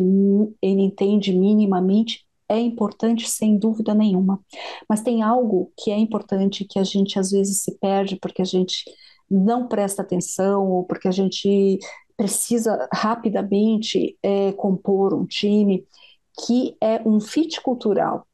ele 0.62 0.82
entende 0.82 1.34
minimamente, 1.34 1.85
é 2.48 2.60
importante 2.60 3.30
sem 3.30 3.58
dúvida 3.58 3.94
nenhuma. 3.94 4.40
Mas 4.88 5.02
tem 5.02 5.22
algo 5.24 5.72
que 5.78 5.92
é 5.92 5.98
importante 5.98 6.66
que 6.66 6.80
a 6.80 6.84
gente 6.84 7.20
às 7.20 7.32
vezes 7.32 7.62
se 7.62 7.78
perde 7.80 8.18
porque 8.18 8.42
a 8.42 8.46
gente 8.46 8.84
não 9.30 9.68
presta 9.68 10.02
atenção 10.02 10.70
ou 10.70 10.84
porque 10.84 11.08
a 11.08 11.12
gente 11.12 11.80
precisa 12.16 12.88
rapidamente 12.94 14.18
é, 14.24 14.52
compor 14.54 15.14
um 15.14 15.26
time, 15.26 15.86
que 16.46 16.78
é 16.82 17.02
um 17.08 17.20
fit 17.20 17.62
cultural. 17.62 18.28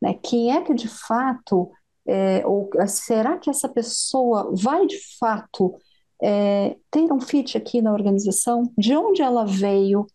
Né? 0.00 0.14
Quem 0.14 0.52
é 0.52 0.62
que 0.62 0.74
de 0.74 0.88
fato, 0.88 1.70
é, 2.06 2.46
ou 2.46 2.68
será 2.86 3.38
que 3.38 3.50
essa 3.50 3.68
pessoa 3.68 4.52
vai 4.54 4.86
de 4.86 4.98
fato 5.18 5.78
é, 6.22 6.76
ter 6.90 7.12
um 7.12 7.20
fit 7.20 7.56
aqui 7.56 7.80
na 7.80 7.92
organização? 7.92 8.70
De 8.76 8.94
onde 8.96 9.22
ela 9.22 9.44
veio? 9.44 10.06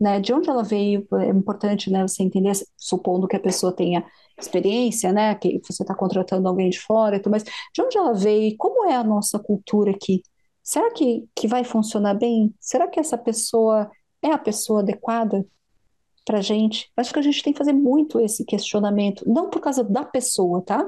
Né, 0.00 0.20
de 0.20 0.32
onde 0.32 0.48
ela 0.48 0.62
veio, 0.62 1.06
é 1.14 1.28
importante, 1.28 1.90
né, 1.90 2.02
você 2.02 2.22
entender, 2.22 2.52
supondo 2.76 3.26
que 3.26 3.36
a 3.36 3.40
pessoa 3.40 3.74
tenha 3.74 4.04
experiência, 4.38 5.12
né, 5.12 5.34
que 5.34 5.60
você 5.64 5.82
está 5.82 5.94
contratando 5.94 6.48
alguém 6.48 6.70
de 6.70 6.78
fora, 6.80 7.20
mas 7.28 7.42
de 7.44 7.82
onde 7.82 7.98
ela 7.98 8.14
veio, 8.14 8.56
como 8.56 8.88
é 8.88 8.94
a 8.94 9.04
nossa 9.04 9.38
cultura 9.38 9.90
aqui? 9.90 10.22
Será 10.62 10.92
que, 10.92 11.26
que 11.34 11.48
vai 11.48 11.64
funcionar 11.64 12.14
bem? 12.14 12.54
Será 12.60 12.86
que 12.88 13.00
essa 13.00 13.18
pessoa 13.18 13.90
é 14.22 14.30
a 14.30 14.38
pessoa 14.38 14.80
adequada 14.80 15.44
para 16.28 16.40
a 16.40 16.42
gente. 16.42 16.90
Acho 16.94 17.10
que 17.10 17.18
a 17.18 17.22
gente 17.22 17.42
tem 17.42 17.54
que 17.54 17.58
fazer 17.58 17.72
muito 17.72 18.20
esse 18.20 18.44
questionamento, 18.44 19.24
não 19.26 19.48
por 19.48 19.62
causa 19.62 19.82
da 19.82 20.04
pessoa, 20.04 20.60
tá? 20.60 20.86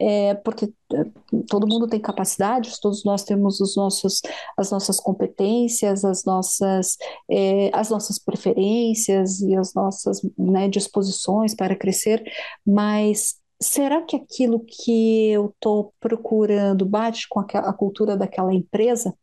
É, 0.00 0.34
porque 0.34 0.72
é, 0.92 1.04
todo 1.48 1.68
mundo 1.68 1.86
tem 1.86 2.00
capacidades, 2.00 2.80
todos 2.80 3.04
nós 3.04 3.22
temos 3.22 3.60
os 3.60 3.76
nossos, 3.76 4.20
as 4.58 4.72
nossas 4.72 4.98
competências, 4.98 6.04
as 6.04 6.24
nossas, 6.24 6.96
é, 7.30 7.70
as 7.72 7.88
nossas 7.88 8.18
preferências 8.18 9.40
e 9.40 9.54
as 9.54 9.72
nossas 9.74 10.20
né, 10.36 10.68
disposições 10.68 11.54
para 11.54 11.76
crescer, 11.76 12.24
mas 12.66 13.36
será 13.62 14.02
que 14.02 14.16
aquilo 14.16 14.58
que 14.66 15.30
eu 15.30 15.50
estou 15.54 15.94
procurando 16.00 16.84
bate 16.84 17.28
com 17.28 17.38
a, 17.38 17.44
a 17.44 17.72
cultura 17.72 18.16
daquela 18.16 18.52
empresa? 18.52 19.14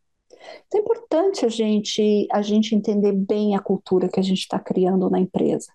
Então 0.67 0.79
é 0.79 0.83
importante 0.83 1.45
a 1.45 1.49
gente, 1.49 2.27
a 2.31 2.41
gente 2.41 2.75
entender 2.75 3.13
bem 3.13 3.55
a 3.55 3.59
cultura 3.59 4.09
que 4.09 4.19
a 4.19 4.23
gente 4.23 4.39
está 4.39 4.59
criando 4.59 5.09
na 5.09 5.19
empresa. 5.19 5.71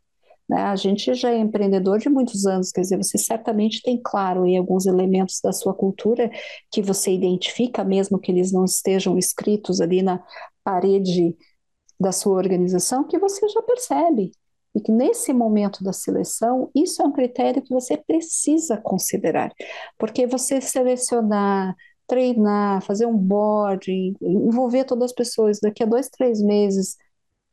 Né? 0.49 0.63
A 0.63 0.77
gente 0.77 1.15
já 1.15 1.31
é 1.31 1.39
empreendedor 1.39 1.99
de 1.99 2.09
muitos 2.09 2.47
anos, 2.47 2.71
quer 2.71 2.83
dizer, 2.83 2.97
você 2.97 3.17
certamente 3.17 3.81
tem 3.83 4.01
claro 4.03 4.45
em 4.45 4.59
alguns 4.59 4.87
elementos 4.87 5.41
da 5.43 5.53
sua 5.53 5.73
cultura 5.73 6.31
que 6.71 6.83
você 6.83 7.13
identifica, 7.13 7.85
mesmo 7.85 8.19
que 8.19 8.31
eles 8.31 8.53
não 8.53 8.65
estejam 8.65 9.17
escritos 9.17 9.81
ali 9.81 10.03
na 10.03 10.23
parede 10.65 11.37
da 11.99 12.13
sua 12.13 12.35
organização, 12.35 13.05
que 13.05 13.19
você 13.19 13.49
já 13.49 13.63
percebe. 13.63 14.33
E 14.75 14.81
que 14.81 14.91
nesse 14.91 15.33
momento 15.33 15.85
da 15.85 15.93
seleção, 15.93 16.71
isso 16.75 17.03
é 17.03 17.05
um 17.05 17.13
critério 17.13 17.63
que 17.63 17.73
você 17.73 17.97
precisa 17.97 18.77
considerar. 18.77 19.53
Porque 19.99 20.27
você 20.27 20.61
selecionar 20.61 21.77
treinar, 22.07 22.83
fazer 22.83 23.07
um 23.07 23.17
board, 23.17 24.15
envolver 24.21 24.85
todas 24.85 25.07
as 25.07 25.13
pessoas. 25.13 25.61
Daqui 25.61 25.83
a 25.83 25.87
dois, 25.87 26.09
três 26.09 26.43
meses, 26.43 26.97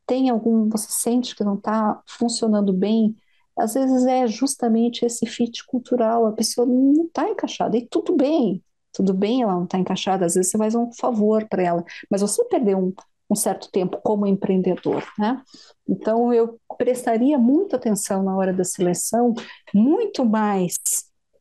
tem 0.05 0.29
algum, 0.29 0.67
você 0.69 0.87
sente 0.89 1.35
que 1.35 1.43
não 1.43 1.55
está 1.55 2.01
funcionando 2.07 2.73
bem, 2.73 3.15
às 3.55 3.73
vezes 3.73 4.05
é 4.05 4.25
justamente 4.27 5.05
esse 5.05 5.25
fit 5.25 5.65
cultural, 5.65 6.25
a 6.25 6.31
pessoa 6.31 6.65
não 6.65 7.05
está 7.05 7.29
encaixada, 7.29 7.77
e 7.77 7.85
tudo 7.85 8.15
bem, 8.15 8.63
tudo 8.91 9.13
bem 9.13 9.43
ela 9.43 9.53
não 9.53 9.65
está 9.65 9.77
encaixada, 9.77 10.25
às 10.25 10.33
vezes 10.33 10.49
você 10.49 10.57
faz 10.57 10.73
um 10.73 10.91
favor 10.93 11.47
para 11.47 11.61
ela, 11.61 11.83
mas 12.09 12.21
você 12.21 12.43
perdeu 12.45 12.79
um, 12.79 12.93
um 13.29 13.35
certo 13.35 13.69
tempo 13.69 13.99
como 14.01 14.25
empreendedor, 14.25 15.05
né? 15.17 15.41
Então 15.87 16.33
eu 16.33 16.59
prestaria 16.77 17.37
muita 17.37 17.75
atenção 17.75 18.23
na 18.23 18.35
hora 18.35 18.53
da 18.53 18.63
seleção, 18.63 19.33
muito 19.73 20.25
mais 20.25 20.77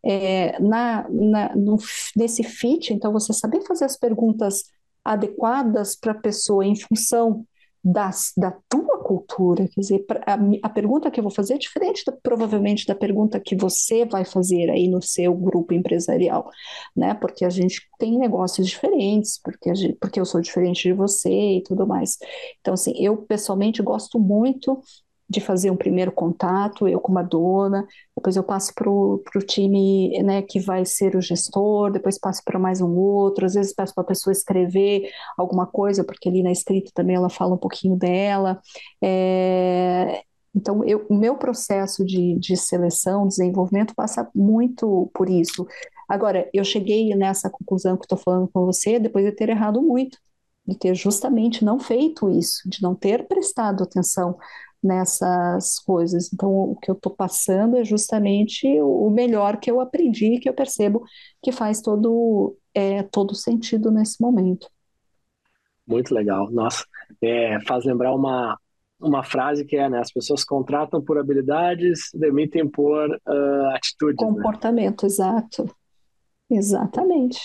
é, 0.05 0.59
na, 0.61 1.07
na, 1.09 1.57
no, 1.57 1.77
nesse 2.17 2.43
fit, 2.43 2.93
então 2.93 3.13
você 3.13 3.33
saber 3.33 3.63
fazer 3.63 3.85
as 3.85 3.97
perguntas 3.97 4.65
adequadas 5.05 5.97
para 5.97 6.13
a 6.13 6.19
pessoa 6.19 6.65
em 6.65 6.77
função 6.77 7.45
das, 7.83 8.33
da 8.37 8.51
tua 8.69 8.99
cultura, 8.99 9.67
quer 9.69 9.81
dizer, 9.81 10.05
a, 10.27 10.39
a, 10.63 10.69
pergunta 10.69 11.11
que 11.11 11.21
eu 11.21 11.23
vou 11.23 11.33
fazer 11.33 11.55
é 11.55 11.59
diferente 11.59 12.05
da, 12.05 12.13
provavelmente 12.13 12.87
da 12.87 12.95
pergunta 12.95 13.41
que 13.41 13.57
você 13.57 14.05
vai 14.05 14.25
fazer 14.25 14.69
aí 14.69 14.89
no 14.89 15.01
seu 15.01 15.35
grupo 15.35 15.73
empresarial, 15.73 16.51
né? 16.95 17.15
Porque 17.15 17.45
a 17.45 17.51
gente 17.51 17.81
tem 17.99 18.19
negócios 18.19 18.67
diferentes, 18.67 19.41
porque, 19.43 19.75
gente, 19.75 19.97
porque 20.01 20.21
eu 20.21 20.27
sou 20.27 20.41
diferente 20.41 20.83
de 20.83 20.93
você 20.93 21.31
e 21.31 21.63
tudo 21.63 21.87
mais. 21.87 22.19
Então, 22.61 22.75
assim, 22.75 22.93
eu 22.97 23.17
pessoalmente 23.17 23.81
gosto 23.83 24.19
muito 24.19 24.83
de 25.29 25.41
fazer 25.41 25.71
um 25.71 25.77
primeiro 25.77 26.11
contato, 26.11 26.89
eu 26.89 26.99
como 27.01 27.19
a 27.19 27.23
dona, 27.23 27.87
depois 28.17 28.35
eu 28.35 28.43
passo 28.43 28.73
para 28.75 28.89
o 28.91 29.23
time 29.47 30.23
né, 30.23 30.41
que 30.43 30.59
vai 30.59 30.85
ser 30.87 31.15
o 31.17 31.21
gestor, 31.21 31.93
depois 31.93 32.19
passo 32.19 32.43
para 32.45 32.59
mais 32.59 32.81
um 32.81 32.97
outro, 32.97 33.45
às 33.45 33.55
vezes 33.55 33.75
peço 33.75 33.95
para 33.95 34.05
a 34.05 34.07
pessoa 34.07 34.33
escrever 34.33 35.11
alguma 35.37 35.67
coisa, 35.67 36.03
porque 36.03 36.29
ali 36.29 36.43
na 36.43 36.51
escrita 36.51 36.91
também 36.95 37.17
ela 37.17 37.29
fala 37.29 37.55
um 37.55 37.59
pouquinho 37.59 37.97
dela. 37.97 38.59
É, 39.03 40.23
então, 40.55 40.83
eu, 40.85 41.07
o 41.09 41.15
meu 41.15 41.37
processo 41.37 42.05
de, 42.05 42.37
de 42.39 42.57
seleção, 42.57 43.29
desenvolvimento, 43.29 43.95
passa 43.95 44.29
muito 44.35 45.11
por 45.15 45.29
isso. 45.29 45.67
Agora, 46.09 46.49
eu 46.55 46.65
cheguei 46.65 47.15
nessa 47.15 47.51
conclusão 47.51 47.97
que 47.97 48.05
estou 48.05 48.19
falando 48.19 48.49
com 48.49 48.65
você 48.65 48.99
depois 48.99 49.25
de 49.25 49.33
ter 49.33 49.51
errado 49.51 49.83
muito, 49.83 50.19
de 50.67 50.77
ter 50.77 50.95
justamente 50.95 51.65
não 51.65 51.79
feito 51.79 52.29
isso, 52.31 52.69
de 52.69 52.83
não 52.83 52.95
ter 52.95 53.29
prestado 53.29 53.85
atenção 53.85 54.37
nessas 54.83 55.79
coisas. 55.79 56.33
Então, 56.33 56.51
o 56.51 56.77
que 56.77 56.91
eu 56.91 56.95
estou 56.95 57.15
passando 57.15 57.77
é 57.77 57.85
justamente 57.85 58.67
o 58.81 59.11
melhor 59.11 59.59
que 59.59 59.71
eu 59.71 59.81
aprendi, 59.81 60.39
que 60.39 60.49
eu 60.49 60.55
percebo 60.55 61.03
que 61.43 61.53
faz 61.53 61.81
todo, 61.81 62.57
é, 62.75 63.03
todo 63.03 63.35
sentido 63.35 63.91
nesse 63.91 64.21
momento. 64.21 64.69
Muito 65.87 66.15
legal. 66.15 66.51
Nossa, 66.51 66.85
é, 67.23 67.59
faz 67.67 67.85
lembrar 67.85 68.15
uma, 68.15 68.59
uma 69.01 69.25
frase 69.25 69.65
que 69.65 69.77
é, 69.77 69.89
né? 69.89 70.01
As 70.01 70.13
pessoas 70.13 70.45
contratam 70.45 71.03
por 71.03 71.19
habilidades, 71.19 72.11
demitem 72.15 72.69
por 72.69 73.09
uh, 73.09 73.67
atitudes. 73.75 74.21
Né? 74.21 74.35
Comportamento, 74.35 75.03
né? 75.03 75.07
exato. 75.07 75.75
Exatamente. 76.51 77.39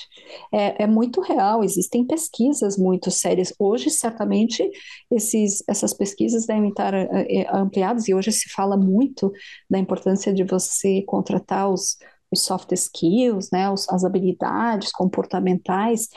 É, 0.51 0.83
é, 0.83 0.87
muito 0.87 1.19
real, 1.19 1.61
existem 1.61 2.05
pesquisas 2.07 2.77
muito 2.77 3.11
sérias. 3.11 3.53
Hoje, 3.59 3.89
certamente, 3.89 4.69
esses, 5.11 5.61
essas 5.67 5.93
pesquisas 5.93 6.45
devem 6.45 6.69
estar 6.69 6.93
é, 6.93 7.45
ampliadas, 7.53 8.07
e 8.07 8.13
hoje 8.13 8.31
se 8.31 8.49
fala 8.49 8.77
muito 8.77 9.29
da 9.69 9.77
importância 9.77 10.33
de 10.33 10.45
você 10.45 11.01
contratar 11.05 11.69
os, 11.69 11.97
os 12.31 12.41
soft 12.41 12.71
skills, 12.71 13.49
né, 13.51 13.69
os, 13.69 13.89
as 13.89 14.05
habilidades 14.05 14.89
comportamentais. 14.91 16.07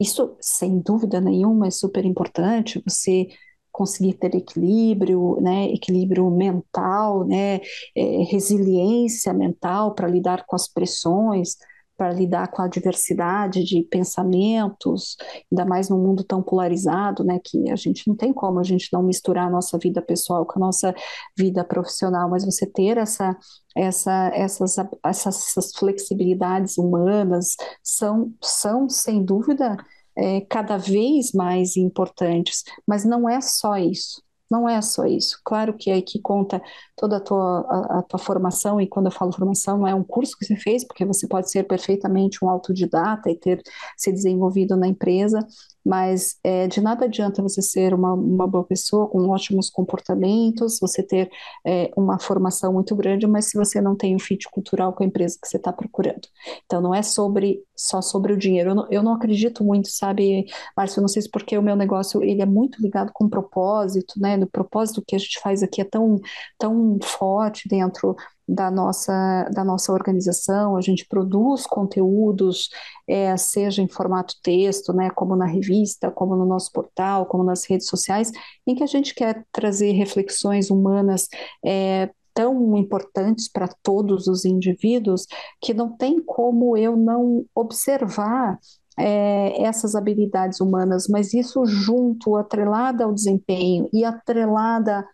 Isso, 0.00 0.34
sem 0.40 0.78
dúvida 0.80 1.20
nenhuma, 1.20 1.66
é 1.66 1.70
super 1.70 2.06
importante. 2.06 2.82
Você 2.88 3.28
conseguir 3.70 4.14
ter 4.14 4.34
equilíbrio, 4.34 5.38
né, 5.42 5.66
equilíbrio 5.72 6.30
mental, 6.30 7.26
né, 7.26 7.60
é, 7.94 8.22
resiliência 8.30 9.32
mental 9.34 9.94
para 9.94 10.08
lidar 10.08 10.46
com 10.46 10.56
as 10.56 10.66
pressões 10.66 11.56
para 12.00 12.14
lidar 12.14 12.48
com 12.48 12.62
a 12.62 12.66
diversidade 12.66 13.62
de 13.62 13.82
pensamentos, 13.82 15.18
ainda 15.52 15.66
mais 15.66 15.90
num 15.90 15.98
mundo 15.98 16.24
tão 16.24 16.42
polarizado, 16.42 17.22
né, 17.22 17.38
que 17.44 17.70
a 17.70 17.76
gente 17.76 18.08
não 18.08 18.16
tem 18.16 18.32
como 18.32 18.58
a 18.58 18.62
gente 18.62 18.88
não 18.90 19.02
misturar 19.02 19.48
a 19.48 19.50
nossa 19.50 19.76
vida 19.76 20.00
pessoal 20.00 20.46
com 20.46 20.58
a 20.58 20.66
nossa 20.66 20.94
vida 21.36 21.62
profissional, 21.62 22.30
mas 22.30 22.42
você 22.42 22.64
ter 22.64 22.96
essa, 22.96 23.36
essa, 23.76 24.30
essas, 24.34 24.76
essas, 25.04 25.72
flexibilidades 25.78 26.78
humanas 26.78 27.54
são, 27.82 28.32
são 28.42 28.88
sem 28.88 29.22
dúvida, 29.22 29.76
é, 30.16 30.40
cada 30.40 30.78
vez 30.78 31.32
mais 31.32 31.76
importantes, 31.76 32.64
mas 32.88 33.04
não 33.04 33.28
é 33.28 33.42
só 33.42 33.76
isso. 33.76 34.22
Não 34.50 34.68
é 34.68 34.82
só 34.82 35.06
isso. 35.06 35.40
Claro 35.44 35.74
que 35.76 35.90
aí 35.90 36.02
que 36.02 36.20
conta 36.20 36.60
toda 36.96 37.18
a 37.18 37.20
tua, 37.20 37.60
a, 37.68 37.98
a, 38.00 38.02
tua 38.02 38.18
formação, 38.18 38.80
e 38.80 38.88
quando 38.88 39.06
eu 39.06 39.12
falo 39.12 39.32
formação, 39.32 39.78
não 39.78 39.86
é 39.86 39.94
um 39.94 40.02
curso 40.02 40.36
que 40.36 40.44
você 40.44 40.56
fez, 40.56 40.84
porque 40.84 41.04
você 41.04 41.28
pode 41.28 41.50
ser 41.50 41.64
perfeitamente 41.64 42.44
um 42.44 42.50
autodidata 42.50 43.30
e 43.30 43.36
ter 43.36 43.62
se 43.96 44.12
desenvolvido 44.12 44.76
na 44.76 44.88
empresa, 44.88 45.38
mas 45.84 46.38
é, 46.44 46.66
de 46.66 46.80
nada 46.80 47.06
adianta 47.06 47.42
você 47.42 47.62
ser 47.62 47.94
uma, 47.94 48.12
uma 48.14 48.46
boa 48.46 48.64
pessoa 48.64 49.08
com 49.08 49.28
ótimos 49.28 49.70
comportamentos, 49.70 50.78
você 50.80 51.02
ter 51.02 51.30
é, 51.66 51.90
uma 51.96 52.18
formação 52.18 52.72
muito 52.72 52.94
grande, 52.94 53.26
mas 53.26 53.46
se 53.46 53.56
você 53.56 53.80
não 53.80 53.96
tem 53.96 54.14
um 54.14 54.18
fit 54.18 54.48
cultural 54.50 54.92
com 54.92 55.02
a 55.02 55.06
empresa 55.06 55.38
que 55.40 55.48
você 55.48 55.56
está 55.56 55.72
procurando. 55.72 56.28
Então, 56.64 56.80
não 56.80 56.94
é 56.94 57.02
sobre 57.02 57.62
só 57.76 58.02
sobre 58.02 58.32
o 58.32 58.36
dinheiro. 58.36 58.70
Eu 58.70 58.74
não, 58.74 58.86
eu 58.90 59.02
não 59.02 59.14
acredito 59.14 59.64
muito, 59.64 59.88
sabe, 59.90 60.46
Márcio, 60.76 60.98
eu 60.98 61.02
não 61.02 61.08
sei 61.08 61.22
se 61.22 61.30
porque 61.30 61.56
o 61.56 61.62
meu 61.62 61.76
negócio 61.76 62.22
ele 62.22 62.42
é 62.42 62.46
muito 62.46 62.80
ligado 62.82 63.10
com 63.12 63.28
propósito, 63.28 64.20
né? 64.20 64.36
No 64.36 64.46
propósito 64.46 65.02
que 65.06 65.16
a 65.16 65.18
gente 65.18 65.40
faz 65.40 65.62
aqui 65.62 65.80
é 65.80 65.84
tão, 65.84 66.20
tão 66.58 66.98
forte 67.02 67.68
dentro 67.68 68.14
da 68.50 68.70
nossa, 68.70 69.48
da 69.54 69.64
nossa 69.64 69.92
organização, 69.92 70.76
a 70.76 70.80
gente 70.80 71.06
produz 71.06 71.66
conteúdos, 71.66 72.68
é, 73.08 73.36
seja 73.36 73.80
em 73.80 73.88
formato 73.88 74.34
texto, 74.42 74.92
né, 74.92 75.10
como 75.10 75.36
na 75.36 75.46
revista, 75.46 76.10
como 76.10 76.34
no 76.34 76.44
nosso 76.44 76.72
portal, 76.72 77.26
como 77.26 77.44
nas 77.44 77.64
redes 77.64 77.86
sociais, 77.86 78.32
em 78.66 78.74
que 78.74 78.82
a 78.82 78.86
gente 78.86 79.14
quer 79.14 79.44
trazer 79.52 79.92
reflexões 79.92 80.70
humanas 80.70 81.28
é, 81.64 82.10
tão 82.34 82.76
importantes 82.76 83.48
para 83.48 83.68
todos 83.82 84.26
os 84.26 84.44
indivíduos 84.44 85.26
que 85.60 85.72
não 85.72 85.96
tem 85.96 86.20
como 86.22 86.76
eu 86.76 86.96
não 86.96 87.44
observar 87.54 88.58
é, 88.98 89.62
essas 89.62 89.94
habilidades 89.94 90.60
humanas, 90.60 91.06
mas 91.08 91.32
isso 91.32 91.64
junto, 91.64 92.36
atrelada 92.36 93.04
ao 93.04 93.14
desempenho 93.14 93.88
e 93.92 94.04
atrelada 94.04 95.06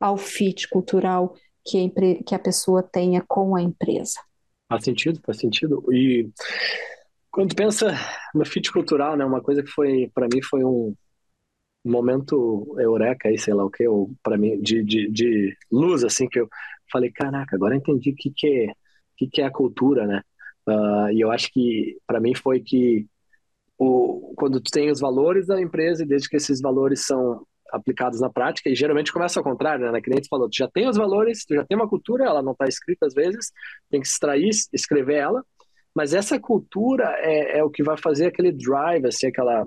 ao 0.00 0.16
fit 0.16 0.68
cultural 0.68 1.34
que 1.70 1.86
a, 1.86 2.24
que 2.24 2.34
a 2.34 2.38
pessoa 2.38 2.82
tenha 2.82 3.22
com 3.26 3.54
a 3.54 3.62
empresa. 3.62 4.20
Faz 4.68 4.84
sentido, 4.84 5.20
faz 5.24 5.38
sentido. 5.38 5.84
E 5.92 6.28
quando 7.30 7.54
pensa 7.54 7.94
no 8.34 8.44
fit 8.44 8.70
cultural, 8.72 9.16
né, 9.16 9.24
uma 9.24 9.40
coisa 9.40 9.62
que 9.62 9.70
foi 9.70 10.10
para 10.14 10.26
mim 10.32 10.42
foi 10.42 10.64
um 10.64 10.94
momento 11.84 12.76
eureka 12.78 13.28
aí, 13.28 13.38
sei 13.38 13.54
lá 13.54 13.64
o 13.64 13.70
que, 13.70 13.84
para 14.22 14.36
mim 14.36 14.60
de, 14.60 14.84
de, 14.84 15.10
de, 15.10 15.56
luz 15.70 16.04
assim 16.04 16.28
que 16.28 16.40
eu 16.40 16.48
falei, 16.92 17.10
caraca, 17.10 17.56
agora 17.56 17.76
entendi 17.76 18.10
o 18.10 18.14
que 18.14 18.30
que 18.30 18.46
é, 18.46 18.74
que 19.16 19.26
que 19.28 19.40
é 19.40 19.46
a 19.46 19.50
cultura, 19.50 20.06
né? 20.06 20.22
Uh, 20.68 21.10
e 21.12 21.20
eu 21.20 21.30
acho 21.30 21.50
que 21.52 21.96
para 22.06 22.20
mim 22.20 22.34
foi 22.34 22.60
que 22.60 23.06
o, 23.78 24.34
quando 24.36 24.60
tu 24.60 24.70
tem 24.70 24.90
os 24.90 25.00
valores 25.00 25.46
da 25.46 25.60
empresa 25.60 26.02
e 26.02 26.06
desde 26.06 26.28
que 26.28 26.36
esses 26.36 26.60
valores 26.60 27.06
são 27.06 27.46
aplicados 27.72 28.20
na 28.20 28.30
prática, 28.30 28.68
e 28.68 28.74
geralmente 28.74 29.12
começa 29.12 29.40
ao 29.40 29.44
contrário, 29.44 29.90
né? 29.90 30.00
Que 30.00 30.10
nem 30.10 30.20
tu 30.20 30.28
falou, 30.28 30.48
tu 30.48 30.56
já 30.56 30.68
tem 30.68 30.88
os 30.88 30.96
valores, 30.96 31.44
tu 31.44 31.54
já 31.54 31.64
tem 31.64 31.76
uma 31.76 31.88
cultura, 31.88 32.24
ela 32.24 32.42
não 32.42 32.52
está 32.52 32.66
escrita 32.66 33.06
às 33.06 33.14
vezes, 33.14 33.52
tem 33.90 34.00
que 34.00 34.06
extrair, 34.06 34.50
escrever 34.72 35.16
ela, 35.16 35.44
mas 35.94 36.14
essa 36.14 36.38
cultura 36.38 37.04
é, 37.18 37.58
é 37.58 37.64
o 37.64 37.70
que 37.70 37.82
vai 37.82 37.96
fazer 37.96 38.26
aquele 38.26 38.52
drive, 38.52 39.06
assim, 39.06 39.26
aquela. 39.26 39.66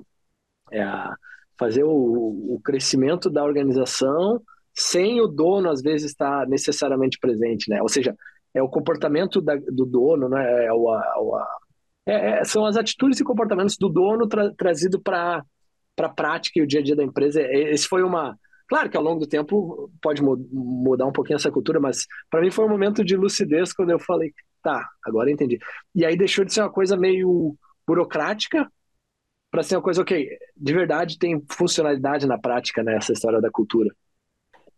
É 0.71 0.81
a, 0.81 1.15
fazer 1.57 1.83
o, 1.83 2.55
o 2.55 2.59
crescimento 2.63 3.29
da 3.29 3.43
organização 3.43 4.41
sem 4.73 5.21
o 5.21 5.27
dono, 5.27 5.69
às 5.69 5.81
vezes, 5.81 6.11
estar 6.11 6.47
necessariamente 6.47 7.19
presente, 7.19 7.69
né? 7.69 7.81
Ou 7.81 7.87
seja, 7.87 8.15
é 8.53 8.61
o 8.61 8.69
comportamento 8.69 9.39
da, 9.39 9.55
do 9.55 9.85
dono, 9.85 10.27
né? 10.29 10.65
É, 10.65 10.73
o, 10.73 10.89
a, 10.89 11.21
o, 11.21 11.35
a, 11.35 11.57
é, 12.07 12.39
é 12.39 12.43
são 12.43 12.65
as 12.65 12.75
atitudes 12.75 13.19
e 13.19 13.23
comportamentos 13.23 13.77
do 13.77 13.87
dono 13.87 14.27
tra, 14.27 14.51
trazido 14.55 14.99
para 14.99 15.43
para 15.95 16.07
a 16.07 16.13
prática 16.13 16.59
e 16.59 16.63
o 16.63 16.67
dia 16.67 16.79
a 16.79 16.83
dia 16.83 16.95
da 16.95 17.03
empresa. 17.03 17.41
Esse 17.41 17.87
foi 17.87 18.03
uma. 18.03 18.37
Claro 18.67 18.89
que 18.89 18.97
ao 18.97 19.03
longo 19.03 19.19
do 19.19 19.27
tempo 19.27 19.91
pode 20.01 20.21
mudar 20.23 21.05
um 21.05 21.11
pouquinho 21.11 21.35
essa 21.35 21.51
cultura, 21.51 21.79
mas 21.79 22.07
para 22.29 22.41
mim 22.41 22.49
foi 22.49 22.65
um 22.65 22.69
momento 22.69 23.03
de 23.03 23.15
lucidez 23.15 23.73
quando 23.73 23.91
eu 23.91 23.99
falei, 23.99 24.33
tá, 24.63 24.89
agora 25.05 25.29
entendi. 25.29 25.59
E 25.93 26.05
aí 26.05 26.15
deixou 26.15 26.45
de 26.45 26.53
ser 26.53 26.61
uma 26.61 26.71
coisa 26.71 26.97
meio 26.97 27.55
burocrática 27.85 28.67
para 29.51 29.61
ser 29.61 29.75
uma 29.75 29.83
coisa, 29.83 30.01
ok, 30.01 30.27
de 30.57 30.73
verdade 30.73 31.19
tem 31.19 31.43
funcionalidade 31.51 32.25
na 32.25 32.39
prática 32.39 32.81
nessa 32.81 33.11
né, 33.11 33.13
história 33.13 33.39
da 33.39 33.51
cultura. 33.51 33.93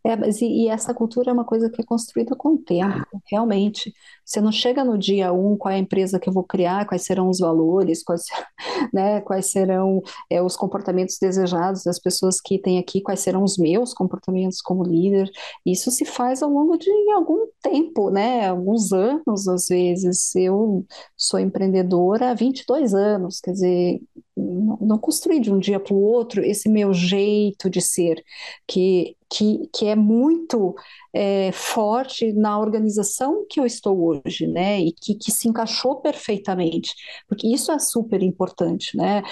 É, 0.05 0.15
mas 0.15 0.39
e, 0.39 0.45
e, 0.45 0.67
essa 0.67 0.93
cultura 0.93 1.31
é 1.31 1.33
uma 1.33 1.43
coisa 1.43 1.67
que 1.67 1.81
é 1.81 1.83
construída 1.83 2.35
com 2.35 2.49
o 2.49 2.57
tempo, 2.59 3.07
realmente. 3.25 3.91
Você 4.23 4.39
não 4.39 4.51
chega 4.51 4.83
no 4.83 4.99
dia 4.99 5.33
um, 5.33 5.57
qual 5.57 5.71
é 5.71 5.77
a 5.77 5.79
empresa 5.79 6.19
que 6.19 6.29
eu 6.29 6.33
vou 6.33 6.43
criar, 6.43 6.85
quais 6.85 7.03
serão 7.03 7.27
os 7.27 7.39
valores, 7.39 8.03
quais, 8.03 8.25
né, 8.93 9.19
quais 9.21 9.49
serão 9.49 10.03
é, 10.29 10.39
os 10.43 10.55
comportamentos 10.55 11.17
desejados 11.19 11.83
das 11.83 11.97
pessoas 11.97 12.39
que 12.39 12.59
têm 12.59 12.77
aqui, 12.77 13.01
quais 13.01 13.19
serão 13.19 13.43
os 13.43 13.57
meus 13.57 13.95
comportamentos 13.95 14.61
como 14.61 14.83
líder. 14.83 15.27
Isso 15.65 15.89
se 15.89 16.05
faz 16.05 16.43
ao 16.43 16.51
longo 16.51 16.77
de 16.77 16.91
algum 17.11 17.47
tempo, 17.63 18.11
né, 18.11 18.47
alguns 18.47 18.93
anos, 18.93 19.47
às 19.47 19.65
vezes. 19.67 20.35
Eu 20.35 20.85
sou 21.17 21.39
empreendedora 21.39 22.29
há 22.29 22.33
22 22.35 22.93
anos, 22.93 23.39
quer 23.39 23.53
dizer, 23.53 24.01
não, 24.35 24.77
não 24.81 24.97
construí 24.97 25.39
de 25.39 25.51
um 25.51 25.59
dia 25.59 25.79
para 25.79 25.93
o 25.93 26.01
outro 26.01 26.43
esse 26.43 26.69
meu 26.69 26.93
jeito 26.93 27.69
de 27.69 27.81
ser, 27.81 28.23
que 28.67 29.15
que, 29.27 29.67
que 29.73 29.87
é 29.87 29.95
muito 29.95 30.75
é, 31.13 31.51
forte 31.51 32.31
na 32.31 32.59
organização 32.59 33.45
que 33.49 33.59
eu 33.59 33.65
estou 33.65 34.21
hoje, 34.23 34.47
né? 34.47 34.79
E 34.79 34.91
que, 34.93 35.15
que 35.15 35.31
se 35.31 35.49
encaixou 35.49 35.99
perfeitamente, 35.99 36.93
porque 37.27 37.47
isso 37.47 37.71
é 37.71 37.79
super 37.79 38.21
importante, 38.23 38.95
né? 38.95 39.23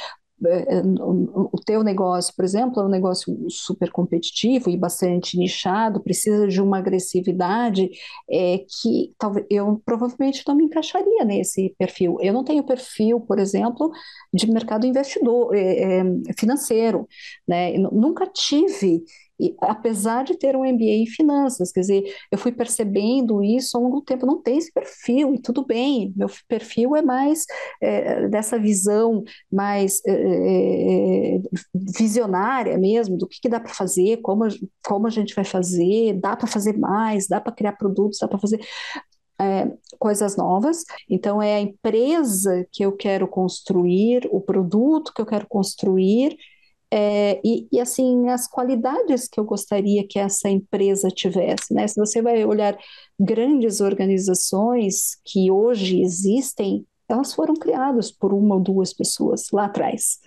É, 0.46 0.82
o 0.82 1.60
teu 1.66 1.84
negócio, 1.84 2.34
por 2.36 2.46
exemplo, 2.46 2.82
é 2.82 2.86
um 2.86 2.90
negócio 2.90 3.36
super 3.50 3.92
competitivo 3.92 4.70
e 4.70 4.78
bastante 4.78 5.38
nichado, 5.38 6.02
precisa 6.02 6.48
de 6.48 6.62
uma 6.62 6.80
agressividade 6.80 7.90
é, 8.30 8.60
que 8.60 9.14
talvez 9.18 9.46
eu 9.50 9.82
provavelmente 9.86 10.44
não 10.48 10.56
me 10.56 10.66
encaixaria 10.66 11.24
nesse 11.26 11.76
perfil. 11.78 12.18
Eu 12.22 12.34
não 12.34 12.44
tenho 12.44 12.64
perfil, 12.64 13.20
por 13.20 13.40
exemplo, 13.40 13.92
de 14.34 14.50
mercado 14.52 14.86
investidor 14.86 15.56
é, 15.56 16.00
é 16.00 16.04
financeiro, 16.38 17.08
né? 17.48 17.78
Nunca 17.78 18.26
tive 18.28 19.04
e, 19.40 19.56
apesar 19.62 20.24
de 20.24 20.38
ter 20.38 20.56
um 20.56 20.64
MBA 20.64 20.84
em 20.84 21.08
finanças, 21.08 21.72
quer 21.72 21.82
dizer, 21.82 22.04
eu 22.32 22.38
fui 22.38 22.52
percebendo 22.52 23.44
isso 23.44 23.76
ao 23.76 23.84
longo 23.84 23.98
do 23.98 24.06
tempo, 24.06 24.26
não 24.26 24.42
tem 24.42 24.58
esse 24.58 24.72
perfil, 24.72 25.34
e 25.34 25.42
tudo 25.42 25.66
bem, 25.66 26.14
meu 26.16 26.30
perfil 26.48 26.96
é 26.96 27.02
mais 27.02 27.46
é, 27.82 28.28
dessa 28.30 28.60
visão 28.60 29.24
mais 29.52 30.02
é, 30.06 31.38
é 31.38 31.42
visionária 31.74 32.78
mesmo, 32.78 33.18
do 33.18 33.28
que, 33.28 33.42
que 33.42 33.50
dá 33.50 33.60
para 33.60 33.74
fazer, 33.74 34.18
como, 34.22 34.46
como 34.86 35.08
a 35.08 35.10
gente 35.10 35.36
vai 35.36 35.46
fazer, 35.46 36.14
dá 36.20 36.36
para 36.36 36.48
fazer 36.48 36.78
mais, 36.78 37.28
dá 37.28 37.42
para 37.42 37.54
criar 37.54 37.74
produtos, 37.74 38.20
dá 38.20 38.28
para 38.28 38.40
fazer 38.40 38.60
é, 39.40 39.72
coisas 40.00 40.36
novas. 40.36 40.84
Então, 41.10 41.42
é 41.42 41.56
a 41.56 41.62
empresa 41.62 42.66
que 42.72 42.84
eu 42.84 42.92
quero 42.92 43.28
construir, 43.28 44.28
o 44.32 44.40
produto 44.40 45.14
que 45.14 45.22
eu 45.22 45.26
quero 45.26 45.48
construir, 45.48 46.38
é, 46.96 47.42
e, 47.44 47.68
e, 47.72 47.80
assim, 47.80 48.30
as 48.30 48.48
qualidades 48.48 49.28
que 49.28 49.40
eu 49.40 49.44
gostaria 49.44 50.06
que 50.08 50.20
essa 50.20 50.48
empresa 50.48 51.10
tivesse, 51.10 51.74
né? 51.74 51.88
Se 51.88 52.00
você 52.00 52.22
vai 52.22 52.46
olhar 52.46 52.78
grandes 53.20 53.82
organizações 53.82 55.18
que 55.26 55.50
hoje 55.50 56.02
existem, 56.02 56.86
elas 57.10 57.34
foram 57.34 57.56
criadas 57.56 58.12
por 58.12 58.32
uma 58.32 58.56
ou 58.56 58.62
duas 58.62 58.94
pessoas 58.94 59.48
lá 59.52 59.66
atrás 59.66 60.20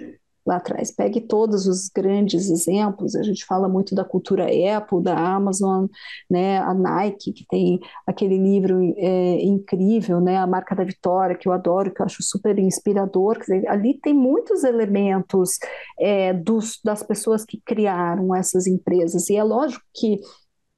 lá 0.47 0.57
atrás. 0.57 0.91
Pegue 0.91 1.21
todos 1.21 1.67
os 1.67 1.89
grandes 1.89 2.49
exemplos, 2.49 3.15
a 3.17 3.23
gente 3.23 3.45
fala 3.45 3.69
muito 3.69 3.95
da 3.95 4.05
cultura 4.05 4.47
Apple, 4.77 5.03
da 5.03 5.17
Amazon, 5.17 5.87
né, 6.31 6.59
a 6.59 6.73
Nike, 6.73 7.33
que 7.33 7.47
tem 7.47 7.81
aquele 8.07 8.39
livro 8.39 8.81
é, 8.97 9.43
incrível, 9.43 10.21
né, 10.21 10.37
a 10.37 10.47
marca 10.47 10.75
da 10.75 10.85
vitória, 10.85 11.37
que 11.37 11.49
eu 11.49 11.53
adoro, 11.53 11.93
que 11.93 12.01
eu 12.01 12.07
acho 12.07 12.23
super 12.23 12.59
inspirador, 12.59 13.39
dizer, 13.39 13.67
ali 13.69 13.99
tem 14.01 14.15
muitos 14.15 14.65
elementos 14.65 15.59
é, 15.99 16.33
dos, 16.33 16.81
das 16.85 17.03
pessoas 17.03 17.45
que 17.45 17.61
criaram 17.65 18.35
essas 18.35 18.67
empresas, 18.67 19.29
e 19.29 19.37
é 19.37 19.43
lógico 19.43 19.85
que 19.95 20.21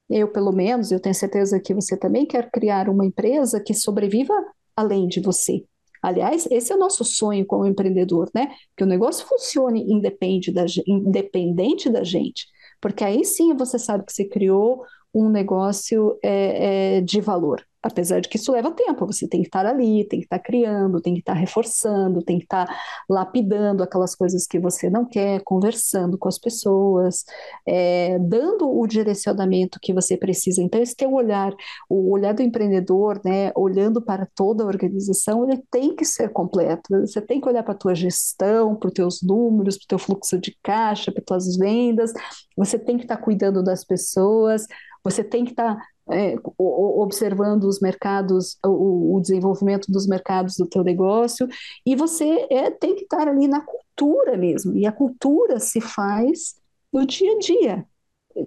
eu, 0.09 0.27
pelo 0.31 0.51
menos, 0.51 0.91
eu 0.91 0.99
tenho 0.99 1.13
certeza 1.13 1.59
que 1.59 1.73
você 1.73 1.95
também 1.95 2.25
quer 2.25 2.49
criar 2.49 2.89
uma 2.89 3.05
empresa 3.05 3.59
que 3.59 3.75
sobreviva 3.75 4.33
além 4.75 5.07
de 5.07 5.21
você, 5.21 5.63
Aliás, 6.01 6.47
esse 6.51 6.71
é 6.71 6.75
o 6.75 6.79
nosso 6.79 7.03
sonho 7.03 7.45
como 7.45 7.65
empreendedor, 7.65 8.29
né? 8.33 8.53
Que 8.75 8.83
o 8.83 8.87
negócio 8.87 9.25
funcione 9.27 9.81
independente 9.91 10.51
da, 10.51 10.65
independente 10.87 11.89
da 11.89 12.03
gente, 12.03 12.47
porque 12.81 13.03
aí 13.03 13.25
sim 13.25 13.53
você 13.55 13.77
sabe 13.77 14.05
que 14.05 14.13
você 14.13 14.25
criou 14.25 14.83
um 15.13 15.29
negócio 15.29 16.17
é, 16.23 16.97
é, 16.97 17.01
de 17.01 17.19
valor. 17.19 17.65
Apesar 17.81 18.19
de 18.19 18.27
que 18.27 18.37
isso 18.37 18.51
leva 18.51 18.71
tempo, 18.71 19.05
você 19.05 19.27
tem 19.27 19.41
que 19.41 19.47
estar 19.47 19.65
ali, 19.65 20.05
tem 20.07 20.19
que 20.19 20.25
estar 20.25 20.39
criando, 20.39 21.01
tem 21.01 21.13
que 21.13 21.21
estar 21.21 21.33
reforçando, 21.33 22.21
tem 22.21 22.37
que 22.37 22.43
estar 22.43 22.67
lapidando 23.09 23.81
aquelas 23.81 24.13
coisas 24.15 24.45
que 24.45 24.59
você 24.59 24.89
não 24.89 25.05
quer, 25.05 25.41
conversando 25.45 26.17
com 26.17 26.27
as 26.27 26.37
pessoas, 26.37 27.23
é, 27.65 28.19
dando 28.19 28.69
o 28.69 28.85
direcionamento 28.85 29.79
que 29.81 29.93
você 29.93 30.17
precisa. 30.17 30.61
Então, 30.61 30.81
esse 30.81 30.95
teu 30.95 31.13
olhar, 31.13 31.53
o 31.89 32.11
olhar 32.11 32.33
do 32.33 32.41
empreendedor, 32.41 33.21
né, 33.23 33.51
olhando 33.55 34.01
para 34.01 34.27
toda 34.35 34.63
a 34.63 34.67
organização, 34.67 35.49
ele 35.49 35.63
tem 35.71 35.95
que 35.95 36.03
ser 36.03 36.29
completo. 36.33 36.89
Você 37.01 37.21
tem 37.21 37.39
que 37.39 37.47
olhar 37.47 37.63
para 37.63 37.73
a 37.73 37.77
tua 37.77 37.95
gestão, 37.95 38.75
para 38.75 38.87
os 38.87 38.93
teus 38.93 39.21
números, 39.23 39.77
para 39.77 39.85
o 39.85 39.87
teu 39.87 39.99
fluxo 39.99 40.37
de 40.37 40.57
caixa, 40.61 41.11
para 41.11 41.21
as 41.21 41.25
tuas 41.25 41.57
vendas, 41.57 42.11
você 42.57 42.77
tem 42.77 42.97
que 42.97 43.03
estar 43.03 43.17
cuidando 43.17 43.63
das 43.63 43.83
pessoas, 43.85 44.65
você 45.03 45.23
tem 45.23 45.45
que 45.45 45.51
estar 45.51 45.77
é, 46.11 46.35
observando 46.57 47.65
os 47.65 47.79
mercados, 47.79 48.57
o, 48.65 49.15
o, 49.15 49.21
desenvolvimento 49.21 49.91
dos 49.91 50.07
mercados 50.07 50.55
do 50.55 50.67
teu 50.67 50.83
negócio, 50.83 51.47
e 51.85 51.95
você 51.95 52.47
é, 52.49 52.71
tem 52.71 52.95
que 52.95 53.03
estar 53.03 53.27
ali 53.27 53.47
na 53.47 53.61
cultura 53.61 54.37
mesmo, 54.37 54.75
e 54.75 54.85
a 54.85 54.91
cultura 54.91 55.59
se 55.59 55.79
faz 55.79 56.55
no 56.91 57.05
dia 57.05 57.33
a 57.33 57.39
dia, 57.39 57.85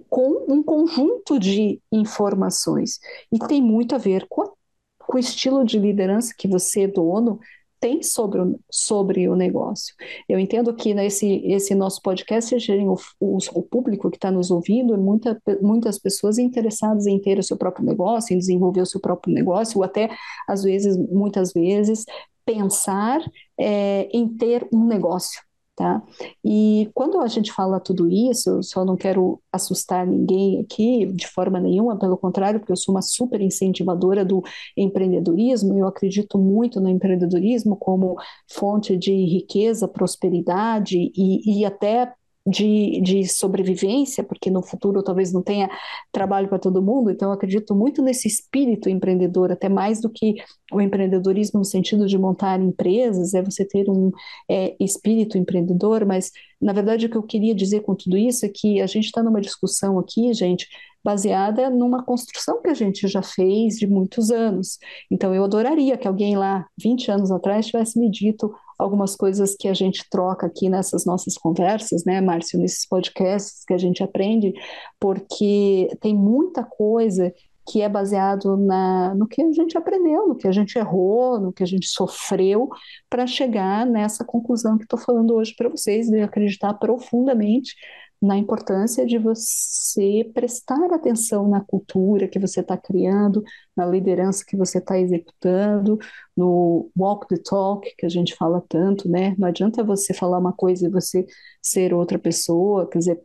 com 0.09 0.45
um 0.49 0.63
conjunto 0.63 1.39
de 1.39 1.81
informações, 1.91 2.99
e 3.31 3.39
tem 3.39 3.61
muito 3.61 3.95
a 3.95 3.97
ver 3.97 4.25
com, 4.27 4.51
com 4.99 5.15
o 5.15 5.19
estilo 5.19 5.63
de 5.63 5.79
liderança 5.79 6.33
que 6.37 6.47
você, 6.47 6.87
dono, 6.87 7.39
tem 7.83 8.01
sobre 8.01 8.39
o, 8.39 8.57
sobre 8.71 9.27
o 9.27 9.35
negócio. 9.35 9.93
Eu 10.29 10.39
entendo 10.39 10.73
que 10.73 10.93
nesse 10.93 11.45
esse 11.45 11.75
nosso 11.75 12.01
podcast, 12.01 12.55
o, 12.71 12.95
o, 13.19 13.37
o 13.55 13.61
público 13.61 14.09
que 14.09 14.15
está 14.15 14.31
nos 14.31 14.49
ouvindo, 14.49 14.97
muita, 14.97 15.37
muitas 15.61 15.99
pessoas 15.99 16.37
interessadas 16.37 17.05
em 17.07 17.19
ter 17.19 17.37
o 17.37 17.43
seu 17.43 17.57
próprio 17.57 17.85
negócio, 17.85 18.33
em 18.33 18.37
desenvolver 18.37 18.79
o 18.79 18.85
seu 18.85 19.01
próprio 19.01 19.33
negócio, 19.33 19.79
ou 19.79 19.83
até, 19.83 20.09
às 20.47 20.63
vezes, 20.63 20.95
muitas 20.97 21.51
vezes, 21.51 22.05
pensar 22.45 23.19
é, 23.59 24.07
em 24.13 24.29
ter 24.29 24.65
um 24.71 24.85
negócio. 24.85 25.41
Tá? 25.75 26.03
E 26.45 26.91
quando 26.93 27.19
a 27.19 27.27
gente 27.27 27.51
fala 27.51 27.79
tudo 27.79 28.07
isso, 28.07 28.61
só 28.61 28.85
não 28.85 28.95
quero 28.95 29.41
assustar 29.51 30.05
ninguém 30.05 30.59
aqui 30.61 31.07
de 31.07 31.27
forma 31.27 31.59
nenhuma, 31.59 31.97
pelo 31.97 32.15
contrário, 32.15 32.59
porque 32.59 32.71
eu 32.71 32.77
sou 32.77 32.93
uma 32.93 33.01
super 33.01 33.41
incentivadora 33.41 34.23
do 34.23 34.43
empreendedorismo, 34.77 35.75
eu 35.75 35.87
acredito 35.87 36.37
muito 36.37 36.79
no 36.79 36.87
empreendedorismo 36.89 37.75
como 37.75 38.15
fonte 38.51 38.95
de 38.95 39.11
riqueza, 39.25 39.87
prosperidade 39.87 41.11
e, 41.15 41.61
e 41.61 41.65
até 41.65 42.13
de, 42.45 42.99
de 43.01 43.25
sobrevivência, 43.27 44.23
porque 44.23 44.49
no 44.49 44.61
futuro 44.61 45.01
talvez 45.01 45.31
não 45.31 45.41
tenha 45.41 45.69
trabalho 46.11 46.49
para 46.49 46.59
todo 46.59 46.81
mundo, 46.81 47.09
então 47.09 47.29
eu 47.29 47.33
acredito 47.33 47.73
muito 47.73 48.01
nesse 48.01 48.27
espírito 48.27 48.89
empreendedor, 48.89 49.51
até 49.51 49.69
mais 49.69 50.01
do 50.01 50.09
que 50.09 50.35
o 50.71 50.81
empreendedorismo 50.81 51.59
no 51.59 51.65
sentido 51.65 52.05
de 52.05 52.17
montar 52.17 52.59
empresas, 52.59 53.33
é 53.33 53.41
você 53.41 53.65
ter 53.65 53.89
um 53.89 54.11
é, 54.49 54.75
espírito 54.79 55.37
empreendedor, 55.37 56.05
mas 56.05 56.31
na 56.61 56.73
verdade 56.73 57.05
o 57.05 57.09
que 57.09 57.17
eu 57.17 57.23
queria 57.23 57.55
dizer 57.55 57.81
com 57.81 57.95
tudo 57.95 58.17
isso 58.17 58.45
é 58.45 58.49
que 58.49 58.81
a 58.81 58.87
gente 58.87 59.05
está 59.05 59.23
numa 59.23 59.39
discussão 59.39 59.97
aqui, 59.97 60.33
gente, 60.33 60.67
baseada 61.03 61.69
numa 61.69 62.03
construção 62.03 62.61
que 62.61 62.69
a 62.69 62.73
gente 62.73 63.07
já 63.07 63.21
fez 63.21 63.75
de 63.75 63.85
muitos 63.85 64.31
anos. 64.31 64.79
Então 65.11 65.35
eu 65.35 65.43
adoraria 65.43 65.97
que 65.97 66.07
alguém 66.07 66.37
lá, 66.37 66.65
20 66.81 67.11
anos 67.11 67.31
atrás, 67.31 67.67
tivesse 67.67 67.99
me 67.99 68.09
dito 68.09 68.53
algumas 68.77 69.15
coisas 69.15 69.55
que 69.55 69.67
a 69.67 69.73
gente 69.73 70.07
troca 70.09 70.47
aqui 70.47 70.69
nessas 70.69 71.05
nossas 71.05 71.35
conversas, 71.35 72.03
né, 72.05 72.21
Márcio, 72.21 72.59
nesses 72.59 72.87
podcasts 72.87 73.63
que 73.65 73.73
a 73.73 73.77
gente 73.77 74.03
aprende, 74.03 74.53
porque 74.99 75.89
tem 75.99 76.15
muita 76.15 76.63
coisa 76.63 77.33
que 77.65 77.81
é 77.81 77.87
baseado 77.87 78.57
na, 78.57 79.15
no 79.15 79.25
que 79.27 79.41
a 79.41 79.51
gente 79.51 79.77
aprendeu, 79.77 80.27
no 80.27 80.35
que 80.35 80.47
a 80.47 80.51
gente 80.51 80.77
errou, 80.77 81.39
no 81.39 81.53
que 81.53 81.63
a 81.63 81.65
gente 81.65 81.87
sofreu, 81.87 82.69
para 83.09 83.25
chegar 83.25 83.85
nessa 83.85 84.25
conclusão 84.25 84.77
que 84.77 84.83
estou 84.83 84.99
falando 84.99 85.33
hoje 85.33 85.53
para 85.55 85.69
vocês, 85.69 86.07
de 86.07 86.21
acreditar 86.21 86.73
profundamente 86.73 87.75
na 88.23 88.37
importância 88.37 89.05
de 89.05 89.17
você 89.17 90.31
prestar 90.33 90.93
atenção 90.93 91.49
na 91.49 91.59
cultura 91.59 92.25
que 92.25 92.39
você 92.39 92.61
está 92.61 92.77
criando, 92.77 93.43
na 93.75 93.85
liderança 93.85 94.45
que 94.47 94.55
você 94.55 94.77
está 94.77 94.97
executando, 94.97 95.99
no 96.35 96.89
walk 96.97 97.27
the 97.27 97.35
talk 97.37 97.85
que 97.97 98.05
a 98.05 98.09
gente 98.09 98.33
fala 98.33 98.63
tanto, 98.69 99.09
né? 99.09 99.35
Não 99.37 99.49
adianta 99.49 99.83
você 99.83 100.13
falar 100.13 100.39
uma 100.39 100.53
coisa 100.53 100.87
e 100.87 100.89
você 100.89 101.25
ser 101.61 101.93
outra 101.93 102.17
pessoa, 102.17 102.89
quer 102.89 102.99
dizer, 102.99 103.21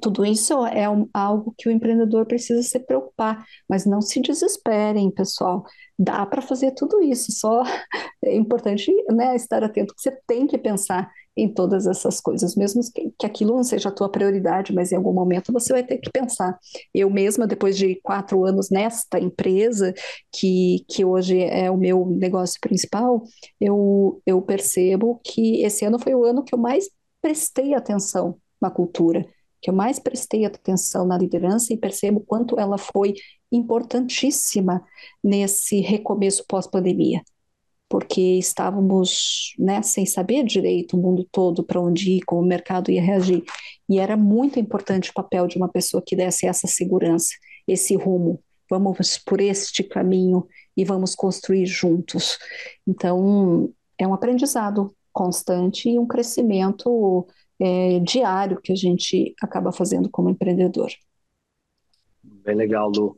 tudo 0.00 0.24
isso 0.24 0.64
é 0.66 0.88
um, 0.88 1.06
algo 1.12 1.54
que 1.58 1.68
o 1.68 1.72
empreendedor 1.72 2.24
precisa 2.26 2.62
se 2.62 2.78
preocupar, 2.80 3.44
mas 3.68 3.84
não 3.84 4.00
se 4.00 4.18
desesperem, 4.22 5.10
pessoal. 5.10 5.64
Dá 5.98 6.24
para 6.24 6.40
fazer 6.40 6.72
tudo 6.72 7.02
isso, 7.02 7.30
só 7.32 7.62
é 8.24 8.34
importante 8.34 8.90
né, 9.10 9.36
estar 9.36 9.62
atento 9.62 9.94
que 9.94 10.00
você 10.00 10.18
tem 10.26 10.46
que 10.46 10.56
pensar 10.56 11.10
em 11.36 11.48
todas 11.52 11.86
essas 11.86 12.20
coisas, 12.20 12.54
mesmo 12.54 12.82
que, 12.92 13.10
que 13.18 13.26
aquilo 13.26 13.56
não 13.56 13.64
seja 13.64 13.88
a 13.88 13.92
tua 13.92 14.08
prioridade, 14.08 14.72
mas 14.74 14.92
em 14.92 14.96
algum 14.96 15.12
momento 15.12 15.52
você 15.52 15.72
vai 15.72 15.82
ter 15.82 15.98
que 15.98 16.10
pensar. 16.10 16.58
Eu 16.94 17.08
mesma, 17.10 17.46
depois 17.46 17.76
de 17.76 17.94
quatro 18.02 18.44
anos 18.44 18.70
nesta 18.70 19.18
empresa, 19.18 19.94
que, 20.30 20.84
que 20.88 21.04
hoje 21.04 21.42
é 21.42 21.70
o 21.70 21.76
meu 21.76 22.06
negócio 22.06 22.60
principal, 22.60 23.22
eu, 23.60 24.20
eu 24.26 24.42
percebo 24.42 25.20
que 25.24 25.62
esse 25.62 25.84
ano 25.84 25.98
foi 25.98 26.14
o 26.14 26.24
ano 26.24 26.44
que 26.44 26.54
eu 26.54 26.58
mais 26.58 26.88
prestei 27.20 27.74
atenção 27.74 28.36
na 28.60 28.70
cultura, 28.70 29.24
que 29.60 29.70
eu 29.70 29.74
mais 29.74 29.98
prestei 29.98 30.44
atenção 30.44 31.06
na 31.06 31.16
liderança 31.16 31.72
e 31.72 31.76
percebo 31.76 32.20
quanto 32.20 32.58
ela 32.58 32.76
foi 32.76 33.14
importantíssima 33.50 34.82
nesse 35.22 35.80
recomeço 35.80 36.44
pós-pandemia 36.46 37.22
porque 37.92 38.38
estávamos 38.38 39.54
né, 39.58 39.82
sem 39.82 40.06
saber 40.06 40.44
direito 40.44 40.96
o 40.96 40.98
mundo 40.98 41.28
todo 41.30 41.62
para 41.62 41.78
onde 41.78 42.12
ir, 42.12 42.22
como 42.22 42.40
o 42.40 42.46
mercado 42.46 42.90
ia 42.90 43.02
reagir. 43.02 43.44
E 43.86 43.98
era 43.98 44.16
muito 44.16 44.58
importante 44.58 45.10
o 45.10 45.12
papel 45.12 45.46
de 45.46 45.58
uma 45.58 45.68
pessoa 45.68 46.02
que 46.02 46.16
desse 46.16 46.46
essa 46.46 46.66
segurança, 46.66 47.28
esse 47.68 47.94
rumo. 47.94 48.42
Vamos 48.70 49.18
por 49.18 49.42
este 49.42 49.84
caminho 49.84 50.48
e 50.74 50.86
vamos 50.86 51.14
construir 51.14 51.66
juntos. 51.66 52.38
Então, 52.88 53.70
é 53.98 54.08
um 54.08 54.14
aprendizado 54.14 54.96
constante 55.12 55.90
e 55.90 55.98
um 55.98 56.06
crescimento 56.06 57.26
é, 57.60 58.00
diário 58.00 58.58
que 58.58 58.72
a 58.72 58.76
gente 58.76 59.34
acaba 59.42 59.70
fazendo 59.70 60.08
como 60.08 60.30
empreendedor. 60.30 60.88
Bem 62.22 62.56
legal, 62.56 62.88
Lu. 62.88 63.14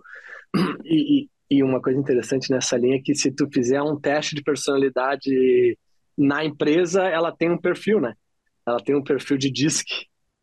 E, 0.84 1.20
e 1.22 1.30
uma 1.62 1.80
coisa 1.80 1.98
interessante 1.98 2.50
nessa 2.50 2.76
linha 2.76 2.96
é 2.96 3.02
que 3.02 3.14
se 3.14 3.30
tu 3.30 3.48
fizer 3.52 3.82
um 3.82 3.98
teste 3.98 4.34
de 4.34 4.42
personalidade 4.42 5.78
na 6.16 6.44
empresa, 6.44 7.02
ela 7.02 7.32
tem 7.32 7.50
um 7.50 7.58
perfil, 7.58 8.00
né? 8.00 8.14
Ela 8.66 8.78
tem 8.78 8.96
um 8.96 9.02
perfil 9.02 9.36
de 9.36 9.50
DISC, 9.50 9.86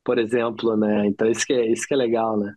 por 0.04 0.20
exemplo, 0.20 0.76
né? 0.78 1.08
Então 1.08 1.30
isso 1.30 1.46
que 1.46 1.54
é, 1.54 1.66
isso 1.72 1.88
que 1.88 1.94
é 1.94 1.98
legal, 1.98 2.38
né? 2.38 2.54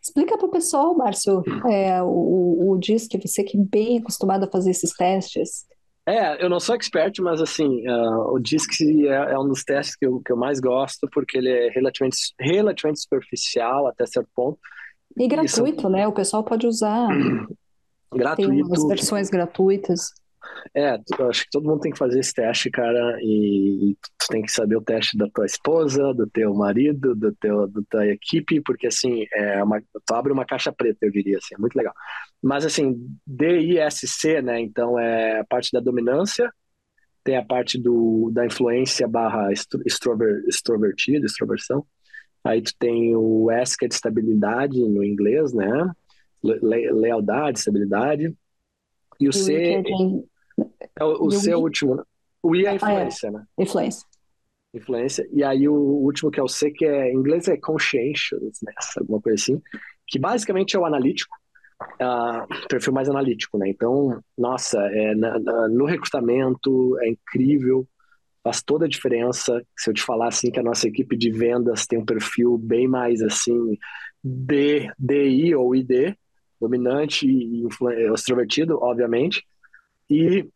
Explica 0.00 0.38
para 0.38 0.46
o 0.46 0.50
pessoal, 0.50 0.96
Márcio, 0.96 1.42
é, 1.70 2.02
o, 2.02 2.70
o 2.70 2.78
DISC, 2.78 3.18
você 3.20 3.44
que 3.44 3.58
é 3.58 3.60
bem 3.62 3.98
acostumado 3.98 4.44
a 4.44 4.50
fazer 4.50 4.70
esses 4.70 4.92
testes. 4.92 5.66
É, 6.06 6.42
eu 6.42 6.48
não 6.48 6.58
sou 6.58 6.74
expert, 6.74 7.20
mas 7.20 7.40
assim, 7.40 7.86
uh, 7.86 8.32
o 8.32 8.38
DISC 8.38 8.80
é, 9.06 9.32
é, 9.32 9.38
um 9.38 9.46
dos 9.46 9.62
testes 9.62 9.94
que 9.94 10.06
eu, 10.06 10.20
que 10.20 10.32
eu 10.32 10.36
mais 10.36 10.58
gosto, 10.58 11.08
porque 11.12 11.36
ele 11.36 11.50
é 11.50 11.68
relativamente, 11.68 12.16
relativamente 12.40 13.00
superficial 13.00 13.86
até 13.86 14.06
certo 14.06 14.28
ponto. 14.34 14.58
E 15.16 15.28
gratuito, 15.28 15.88
né? 15.88 16.06
O 16.06 16.12
pessoal 16.12 16.44
pode 16.44 16.66
usar. 16.66 17.08
Gratuito. 18.12 18.50
Tem 18.52 18.62
umas 18.62 18.86
versões 18.86 19.30
gratuitas. 19.30 20.12
É, 20.74 20.98
acho 21.28 21.44
que 21.44 21.50
todo 21.50 21.68
mundo 21.68 21.80
tem 21.80 21.92
que 21.92 21.98
fazer 21.98 22.20
esse 22.20 22.34
teste, 22.34 22.70
cara, 22.70 23.18
e, 23.20 23.90
e 23.90 23.94
tu 23.94 24.26
tem 24.28 24.42
que 24.42 24.50
saber 24.50 24.76
o 24.76 24.82
teste 24.82 25.16
da 25.16 25.28
tua 25.28 25.46
esposa, 25.46 26.14
do 26.14 26.28
teu 26.28 26.54
marido, 26.54 27.14
do 27.14 27.32
teu, 27.34 27.66
da 27.68 27.80
tua 27.88 28.06
equipe, 28.06 28.60
porque 28.60 28.86
assim, 28.86 29.26
é 29.34 29.62
uma, 29.62 29.80
tu 29.80 30.14
abre 30.14 30.32
uma 30.32 30.44
caixa 30.44 30.72
preta, 30.72 30.98
eu 31.02 31.10
diria 31.10 31.38
assim, 31.38 31.54
é 31.54 31.58
muito 31.58 31.76
legal. 31.76 31.94
Mas 32.42 32.64
assim, 32.64 32.94
DISC, 33.26 34.42
né, 34.42 34.60
então 34.60 34.98
é 34.98 35.40
a 35.40 35.44
parte 35.44 35.70
da 35.72 35.80
dominância, 35.80 36.50
tem 37.22 37.36
a 37.36 37.44
parte 37.44 37.78
do, 37.78 38.30
da 38.32 38.46
influência 38.46 39.06
barra 39.06 39.52
extrover, 39.52 40.42
extrovertida, 40.48 41.26
extroversão, 41.26 41.84
Aí 42.44 42.62
tu 42.62 42.72
tem 42.78 43.14
o 43.14 43.50
S, 43.50 43.76
que 43.76 43.84
é 43.84 43.88
de 43.88 43.94
estabilidade 43.94 44.80
no 44.80 45.04
inglês, 45.04 45.52
né? 45.52 45.90
Le 46.42 46.90
lealdade, 46.90 47.58
estabilidade. 47.58 48.34
E 49.20 49.28
o, 49.28 49.32
C. 49.32 49.54
É, 49.54 49.82
é 50.98 51.04
o, 51.04 51.26
o 51.26 51.30
C 51.30 51.50
é 51.50 51.56
o 51.56 51.60
último, 51.60 51.96
né? 51.96 52.02
O 52.42 52.56
I 52.56 52.64
é 52.64 52.70
a 52.70 52.74
influência, 52.74 53.28
ah, 53.28 53.32
é. 53.32 53.32
né? 53.32 53.44
Influência. 53.58 54.06
Influência. 54.72 55.28
E 55.32 55.44
aí 55.44 55.68
o 55.68 55.74
último, 55.74 56.30
que 56.30 56.40
é 56.40 56.42
o 56.42 56.48
C, 56.48 56.70
que 56.70 56.86
é 56.86 57.12
em 57.12 57.16
inglês 57.16 57.48
é 57.48 57.56
conscientious, 57.56 58.60
né? 58.62 58.72
alguma 58.96 59.20
coisa 59.20 59.34
assim, 59.34 59.60
que 60.06 60.18
basicamente 60.18 60.76
é 60.76 60.78
o 60.78 60.86
analítico, 60.86 61.34
uh, 62.00 62.68
perfil 62.68 62.92
mais 62.92 63.08
analítico, 63.08 63.58
né? 63.58 63.68
Então, 63.68 64.22
nossa, 64.38 64.80
é, 64.80 65.14
na, 65.14 65.38
na, 65.38 65.68
no 65.68 65.84
recrutamento 65.84 66.96
é 67.00 67.08
incrível 67.10 67.86
faz 68.42 68.62
toda 68.62 68.86
a 68.86 68.88
diferença. 68.88 69.62
Se 69.76 69.90
eu 69.90 69.94
te 69.94 70.02
falar 70.02 70.28
assim 70.28 70.50
que 70.50 70.60
a 70.60 70.62
nossa 70.62 70.88
equipe 70.88 71.16
de 71.16 71.30
vendas 71.30 71.86
tem 71.86 71.98
um 71.98 72.04
perfil 72.04 72.56
bem 72.58 72.88
mais 72.88 73.22
assim 73.22 73.78
D, 74.22 74.90
DI 74.98 75.54
ou 75.54 75.74
ID, 75.74 76.14
dominante 76.60 77.26
e 77.26 77.66
extrovertido, 78.12 78.78
obviamente, 78.82 79.44
e 80.08 80.46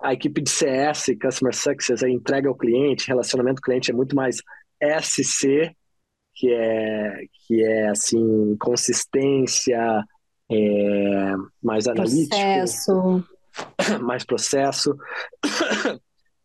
a 0.00 0.12
equipe 0.12 0.40
de 0.40 0.50
CS, 0.50 1.06
Customer 1.20 1.54
Success, 1.54 2.02
entrega 2.02 2.48
ao 2.48 2.56
cliente, 2.56 3.08
relacionamento 3.08 3.60
cliente 3.60 3.90
é 3.90 3.94
muito 3.94 4.14
mais 4.14 4.36
SC, 4.80 5.74
que 6.34 6.52
é 6.52 7.24
que 7.46 7.62
é 7.62 7.88
assim 7.88 8.56
consistência, 8.60 10.04
é, 10.50 11.34
mais 11.62 11.86
analítico, 11.86 12.28
processo. 12.30 13.24
mais 14.00 14.24
processo. 14.24 14.96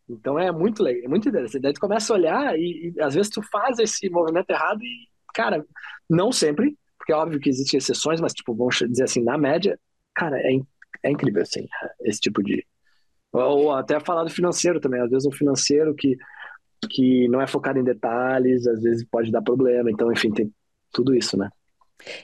Então 0.08 0.38
é 0.38 0.52
muito 0.52 0.82
legal, 0.82 1.04
é 1.04 1.08
muito 1.08 1.28
interessante. 1.28 1.62
Daí 1.62 1.72
tu 1.72 1.80
começa 1.80 2.12
a 2.12 2.16
olhar 2.16 2.58
e, 2.58 2.92
e, 2.94 3.00
às 3.00 3.14
vezes 3.14 3.30
tu 3.30 3.42
faz 3.42 3.78
esse 3.78 4.08
movimento 4.10 4.50
errado 4.50 4.82
e, 4.82 5.08
cara, 5.34 5.64
não 6.08 6.30
sempre, 6.30 6.76
porque 6.98 7.12
é 7.12 7.16
óbvio 7.16 7.40
que 7.40 7.48
existem 7.48 7.78
exceções, 7.78 8.20
mas, 8.20 8.32
tipo, 8.32 8.54
vamos 8.54 8.76
dizer 8.76 9.04
assim, 9.04 9.22
na 9.22 9.36
média, 9.38 9.78
cara, 10.14 10.38
é, 10.38 10.58
é 11.02 11.10
incrível, 11.10 11.42
assim, 11.42 11.66
esse 12.02 12.20
tipo 12.20 12.42
de. 12.42 12.66
Ou 13.32 13.72
até 13.72 13.98
falar 14.00 14.24
do 14.24 14.30
financeiro 14.30 14.80
também, 14.80 15.00
às 15.00 15.10
vezes 15.10 15.26
um 15.26 15.32
financeiro 15.32 15.94
que, 15.94 16.16
que 16.90 17.28
não 17.28 17.40
é 17.40 17.46
focado 17.46 17.78
em 17.78 17.84
detalhes, 17.84 18.66
às 18.66 18.82
vezes 18.82 19.04
pode 19.10 19.30
dar 19.30 19.42
problema, 19.42 19.90
então, 19.90 20.10
enfim, 20.12 20.30
tem 20.32 20.52
tudo 20.92 21.14
isso, 21.14 21.36
né? 21.36 21.50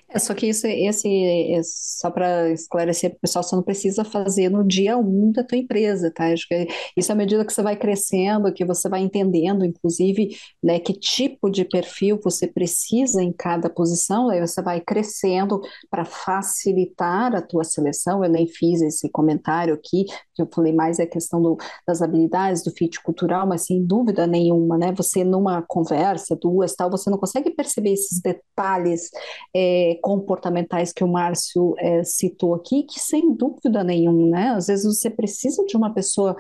É, 0.09 0.19
só 0.19 0.35
que 0.35 0.47
isso, 0.47 0.67
esse, 0.67 1.09
esse 1.09 1.99
só 2.01 2.11
para 2.11 2.51
esclarecer 2.51 3.11
para 3.11 3.17
o 3.17 3.21
pessoal, 3.21 3.43
você 3.43 3.57
não 3.57 3.63
precisa 3.63 4.05
fazer 4.05 4.49
no 4.49 4.65
dia 4.67 4.97
um 4.99 5.33
da 5.33 5.45
tua 5.45 5.57
empresa, 5.59 6.11
tá? 6.11 6.33
Acho 6.33 6.47
que 6.49 6.67
isso 6.97 7.13
à 7.13 7.15
medida 7.15 7.45
que 7.45 7.53
você 7.53 7.63
vai 7.63 7.77
crescendo, 7.77 8.53
que 8.53 8.65
você 8.65 8.89
vai 8.89 9.01
entendendo, 9.01 9.65
inclusive, 9.65 10.37
né, 10.63 10.79
que 10.81 10.93
tipo 10.93 11.49
de 11.51 11.65
perfil 11.65 12.19
você 12.23 12.47
precisa 12.47 13.23
em 13.23 13.33
cada 13.33 13.71
posição, 13.71 14.29
aí 14.29 14.41
você 14.41 14.61
vai 14.61 14.81
crescendo 14.81 15.61
para 15.89 16.05
facilitar 16.05 17.35
a 17.35 17.43
tua 17.43 17.65
seleção. 17.65 18.25
Eu 18.25 18.31
nem 18.31 18.47
fiz 18.47 18.83
esse 18.83 19.09
comentário 19.11 19.75
aqui, 19.75 20.05
que 20.35 20.43
eu 20.43 20.49
falei 20.53 20.73
mais 20.73 20.99
é 20.99 21.05
a 21.05 21.07
questão 21.07 21.41
do, 21.41 21.57
das 21.87 22.03
habilidades, 22.03 22.63
do 22.63 22.71
fit 22.73 23.01
cultural, 23.03 23.47
mas 23.47 23.67
sem 23.67 23.85
dúvida 23.85 24.27
nenhuma, 24.27 24.77
né? 24.77 24.93
Você 24.97 25.25
numa 25.25 25.63
conversa, 25.63 26.37
duas, 26.37 26.75
tal, 26.75 26.91
você 26.91 27.09
não 27.11 27.19
consegue 27.19 27.51
perceber 27.51 27.93
esses 27.93 28.21
detalhes. 28.21 29.11
É, 29.55 29.60
é, 29.61 29.99
comportamentais 30.01 30.93
que 30.93 31.05
o 31.05 31.09
Márcio 31.09 31.75
é, 31.79 32.03
citou 32.03 32.55
aqui, 32.55 32.85
que 32.85 32.99
sem 32.99 33.35
dúvida 33.35 33.85
nenhuma, 33.85 34.27
né? 34.27 34.49
Às 34.51 34.69
vezes 34.69 34.87
você 34.87 35.11
precisa 35.11 35.65
de 35.67 35.77
uma 35.77 35.93
pessoa 35.93 36.35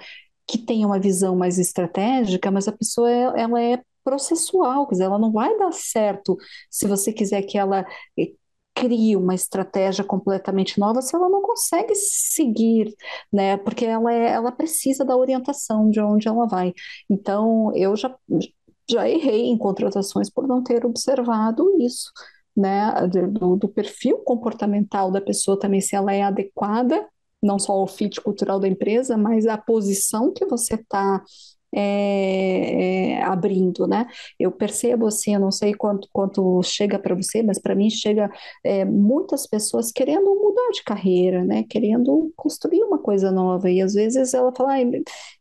que 0.46 0.58
tenha 0.58 0.86
uma 0.86 0.98
visão 0.98 1.36
mais 1.36 1.58
estratégica, 1.58 2.50
mas 2.50 2.66
a 2.66 2.72
pessoa 2.72 3.10
é, 3.10 3.42
ela 3.42 3.62
é 3.62 3.82
processual, 4.02 4.86
quer 4.86 4.92
dizer, 4.94 5.04
ela 5.04 5.18
não 5.18 5.30
vai 5.32 5.56
dar 5.58 5.72
certo 5.72 6.36
se 6.70 6.86
você 6.88 7.12
quiser 7.12 7.42
que 7.42 7.58
ela 7.58 7.84
é, 8.18 8.32
crie 8.74 9.16
uma 9.16 9.34
estratégia 9.34 10.02
completamente 10.02 10.80
nova 10.80 11.02
se 11.02 11.14
ela 11.14 11.28
não 11.28 11.42
consegue 11.42 11.94
seguir, 11.94 12.94
né? 13.32 13.56
Porque 13.58 13.84
ela, 13.84 14.12
é, 14.12 14.32
ela 14.32 14.52
precisa 14.52 15.04
da 15.04 15.16
orientação 15.16 15.90
de 15.90 16.00
onde 16.00 16.26
ela 16.28 16.46
vai. 16.46 16.72
Então, 17.10 17.70
eu 17.74 17.94
já, 17.96 18.16
já 18.90 19.08
errei 19.08 19.46
em 19.46 19.58
contratações 19.58 20.30
por 20.30 20.48
não 20.48 20.62
ter 20.62 20.86
observado 20.86 21.76
isso 21.80 22.10
né, 22.56 22.92
do, 23.30 23.56
do 23.56 23.68
perfil 23.68 24.18
comportamental 24.18 25.10
da 25.10 25.20
pessoa 25.20 25.58
também, 25.58 25.80
se 25.80 25.94
ela 25.94 26.12
é 26.12 26.22
adequada, 26.22 27.06
não 27.42 27.58
só 27.58 27.72
ao 27.72 27.86
fit 27.86 28.20
cultural 28.20 28.60
da 28.60 28.68
empresa, 28.68 29.16
mas 29.16 29.46
a 29.46 29.56
posição 29.56 30.32
que 30.32 30.44
você 30.44 30.74
está 30.74 31.22
é, 31.74 33.12
é, 33.12 33.22
abrindo, 33.22 33.86
né? 33.86 34.06
Eu 34.38 34.50
percebo 34.52 35.06
assim, 35.06 35.34
eu 35.34 35.40
não 35.40 35.50
sei 35.50 35.74
quanto, 35.74 36.08
quanto 36.12 36.62
chega 36.62 36.98
para 36.98 37.14
você, 37.14 37.42
mas 37.42 37.58
para 37.58 37.74
mim 37.74 37.90
chega 37.90 38.30
é, 38.64 38.84
muitas 38.84 39.46
pessoas 39.46 39.92
querendo 39.92 40.24
mudar 40.34 40.70
de 40.72 40.82
carreira, 40.84 41.44
né? 41.44 41.64
Querendo 41.68 42.32
construir 42.36 42.82
uma 42.82 42.98
coisa 42.98 43.30
nova 43.30 43.70
e 43.70 43.80
às 43.80 43.94
vezes 43.94 44.34
ela 44.34 44.52
fala, 44.54 44.80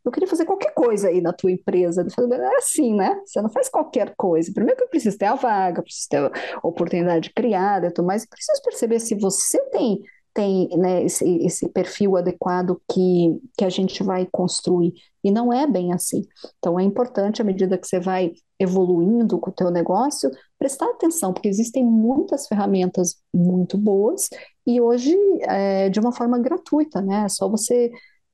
eu 0.04 0.12
queria 0.12 0.28
fazer 0.28 0.44
qualquer 0.44 0.72
coisa 0.74 1.08
aí 1.08 1.20
na 1.20 1.32
tua 1.32 1.50
empresa. 1.50 2.02
Eu 2.02 2.10
falo, 2.10 2.32
é 2.34 2.56
assim, 2.56 2.94
né? 2.94 3.20
Você 3.24 3.40
não 3.42 3.50
faz 3.50 3.68
qualquer 3.68 4.14
coisa. 4.16 4.52
Primeiro 4.52 4.78
que 4.78 4.84
eu 4.84 4.88
preciso 4.88 5.18
ter 5.18 5.26
a 5.26 5.34
vaga, 5.34 5.82
preciso 5.82 6.08
ter 6.08 6.18
a 6.18 6.30
oportunidade 6.62 7.32
criada, 7.34 7.92
mas 8.02 8.26
preciso 8.26 8.62
perceber 8.62 9.00
se 9.00 9.14
você 9.14 9.58
tem 9.70 10.00
tem 10.32 10.68
né, 10.76 11.04
esse, 11.04 11.24
esse 11.38 11.68
perfil 11.68 12.16
adequado 12.16 12.80
que, 12.90 13.40
que 13.56 13.64
a 13.64 13.68
gente 13.68 14.02
vai 14.02 14.26
construir. 14.30 14.92
E 15.22 15.30
não 15.30 15.52
é 15.52 15.66
bem 15.66 15.92
assim. 15.92 16.22
Então 16.58 16.78
é 16.78 16.82
importante, 16.82 17.42
à 17.42 17.44
medida 17.44 17.76
que 17.76 17.86
você 17.86 18.00
vai 18.00 18.32
evoluindo 18.58 19.38
com 19.38 19.50
o 19.50 19.54
teu 19.54 19.70
negócio, 19.70 20.30
prestar 20.58 20.86
atenção, 20.86 21.32
porque 21.32 21.48
existem 21.48 21.84
muitas 21.84 22.46
ferramentas 22.46 23.16
muito 23.34 23.78
boas 23.78 24.28
e 24.66 24.80
hoje 24.80 25.16
é, 25.42 25.88
de 25.88 25.98
uma 25.98 26.12
forma 26.12 26.38
gratuita, 26.38 27.00
né? 27.00 27.24
É 27.24 27.28
só 27.28 27.48
você 27.48 27.90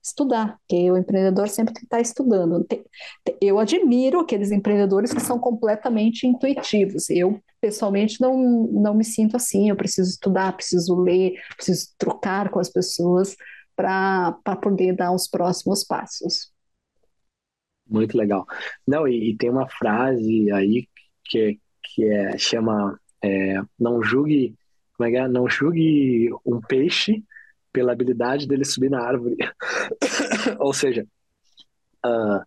estudar, 0.07 0.59
porque 0.59 0.91
o 0.91 0.97
empreendedor 0.97 1.49
sempre 1.49 1.75
tem 1.75 1.81
que 1.81 1.87
estar 1.87 2.01
estudando. 2.01 2.65
Eu 3.41 3.59
admiro 3.59 4.21
aqueles 4.21 4.53
empreendedores 4.53 5.13
que 5.13 5.21
são 5.21 5.39
completamente 5.39 6.27
intuitivos. 6.27 7.11
Eu, 7.11 7.41
pessoalmente, 7.61 8.21
não, 8.21 8.67
não 8.71 8.95
me 8.95 9.05
sinto 9.05 9.37
assim. 9.37 9.69
Eu 9.69 9.77
preciso 9.77 10.11
estudar, 10.11 10.57
preciso 10.57 10.95
ler, 10.95 11.35
preciso 11.57 11.89
trocar 11.99 12.51
com 12.51 12.61
as 12.61 12.71
pessoas 12.71 13.37
para 13.75 14.33
poder 14.63 14.95
dar 14.95 15.13
os 15.13 15.29
próximos 15.29 15.85
passos. 15.85 16.53
Muito 17.89 18.17
legal. 18.17 18.47
Não, 18.87 19.07
e, 19.07 19.31
e 19.31 19.37
tem 19.37 19.51
uma 19.51 19.69
frase 19.69 20.51
aí 20.53 20.89
que, 21.25 21.59
que 21.83 22.05
é, 22.05 22.39
chama 22.39 22.99
é, 23.23 23.61
não 23.79 24.03
julgue, 24.03 24.57
como 24.97 25.09
é 25.09 25.13
que 25.13 25.19
é? 25.19 25.29
Não 25.29 25.49
julgue 25.49 26.31
um 26.45 26.61
peixe 26.61 27.25
pela 27.77 27.93
habilidade 27.93 28.49
dele 28.49 28.65
subir 28.65 28.91
na 28.91 29.03
árvore. 29.03 29.37
Ou 30.59 30.73
seja, 30.73 31.07
uh, 32.07 32.41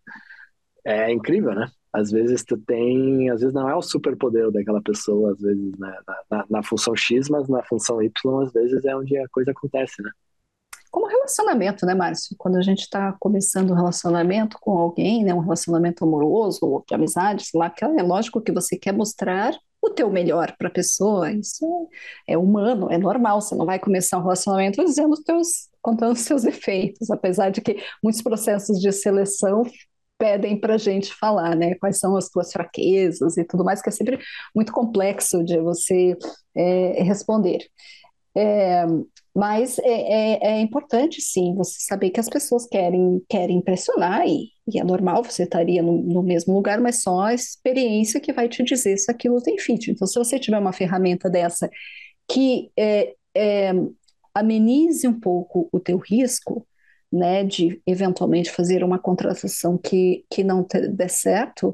é 0.84 1.12
incrível, 1.12 1.54
né? 1.54 1.70
Às 1.94 2.10
vezes 2.10 2.44
tu 2.44 2.58
tem, 2.58 3.30
às 3.30 3.42
vezes 3.42 3.54
não 3.54 3.70
é 3.70 3.76
o 3.76 3.82
superpoder 3.82 4.50
daquela 4.50 4.82
pessoa, 4.82 5.34
às 5.34 5.40
vezes 5.40 5.78
né? 5.78 5.96
na, 6.08 6.24
na, 6.32 6.46
na 6.50 6.64
função 6.64 6.96
X, 6.96 7.30
mas 7.30 7.48
na 7.48 7.64
função 7.64 8.02
Y, 8.02 8.42
às 8.42 8.52
vezes 8.52 8.84
é 8.86 8.96
onde 8.96 9.16
a 9.18 9.28
coisa 9.30 9.52
acontece, 9.52 10.02
né? 10.02 10.10
como 10.92 11.06
relacionamento, 11.06 11.86
né, 11.86 11.94
Márcio? 11.94 12.36
Quando 12.36 12.58
a 12.58 12.64
gente 12.64 12.80
está 12.80 13.16
começando 13.20 13.70
um 13.70 13.76
relacionamento 13.76 14.58
com 14.60 14.72
alguém, 14.72 15.24
né, 15.24 15.32
um 15.36 15.40
relacionamento 15.40 16.04
amoroso 16.04 16.60
ou 16.64 16.84
de 16.88 16.96
amizade, 16.96 17.46
sei 17.46 17.60
lá, 17.60 17.72
é 17.96 18.02
lógico 18.02 18.42
que 18.42 18.52
você 18.52 18.76
quer 18.76 18.92
mostrar 18.92 19.56
o 19.82 19.90
teu 19.90 20.10
melhor 20.10 20.56
para 20.58 20.68
a 20.68 20.72
pessoa, 20.72 21.32
isso 21.32 21.90
é, 22.28 22.34
é, 22.34 22.38
humano, 22.38 22.92
é 22.92 22.98
normal, 22.98 23.42
você 23.42 23.56
não 23.56 23.66
vai 23.66 23.80
começar 23.80 24.18
um 24.18 24.24
relacionamento 24.24 24.84
dizendo 24.84 25.14
os 25.14 25.22
teus, 25.22 25.70
contando 25.82 26.14
os 26.14 26.20
seus 26.22 26.44
defeitos, 26.44 27.10
apesar 27.10 27.50
de 27.50 27.62
que 27.62 27.78
muitos 28.04 28.22
processos 28.22 28.80
de 28.80 28.92
seleção 28.92 29.64
pedem 30.18 30.60
para 30.60 30.76
a 30.76 30.78
gente 30.78 31.14
falar, 31.14 31.56
né? 31.56 31.76
Quais 31.76 31.98
são 31.98 32.18
as 32.18 32.30
tuas 32.30 32.52
fraquezas 32.52 33.38
e 33.38 33.46
tudo 33.46 33.64
mais, 33.64 33.82
que 33.82 33.88
é 33.88 33.92
sempre 33.92 34.20
muito 34.54 34.74
complexo 34.74 35.44
de 35.46 35.58
você 35.62 36.18
é, 36.56 37.02
responder. 37.04 37.66
É, 38.36 38.86
mas 39.40 39.80
é, 39.80 39.84
é, 39.88 40.40
é, 40.42 40.60
importante, 40.60 41.22
sim, 41.22 41.56
você 41.56 41.78
saber 41.80 42.10
que 42.10 42.20
as 42.20 42.28
pessoas 42.28 42.68
querem, 42.68 43.24
querem 43.30 43.60
impressionar, 43.60 44.28
e, 44.28 44.50
e 44.68 44.78
é 44.78 44.84
normal, 44.84 45.24
você 45.24 45.44
estaria 45.44 45.82
no, 45.82 45.94
no, 45.94 46.22
mesmo 46.22 46.54
lugar, 46.54 46.82
mas 46.82 47.02
só 47.02 47.22
a 47.22 47.34
experiência 47.34 48.20
que 48.20 48.34
vai 48.34 48.50
te 48.50 48.62
dizer 48.64 48.98
se 48.98 49.10
aquilo 49.10 49.42
tem 49.42 49.58
fit. 49.58 49.92
Então, 49.92 50.06
se 50.06 50.20
você 50.20 50.38
tiver 50.38 50.60
uma 50.60 50.74
ferramenta 50.74 51.30
dessa 51.30 51.70
que 52.28 52.70
é, 52.78 53.16
é 53.34 53.72
amenize 54.36 55.08
um 55.08 55.18
pouco 55.18 55.70
o 55.72 55.80
teu 55.80 55.98
risco, 55.98 56.68
né, 57.10 57.46
de 57.46 57.82
eventualmente 57.88 58.52
fazer 58.52 58.84
uma 58.84 59.00
contratação 59.00 59.78
que, 59.78 60.26
que 60.30 60.44
não 60.44 60.68
dê 60.92 61.08
certo, 61.08 61.74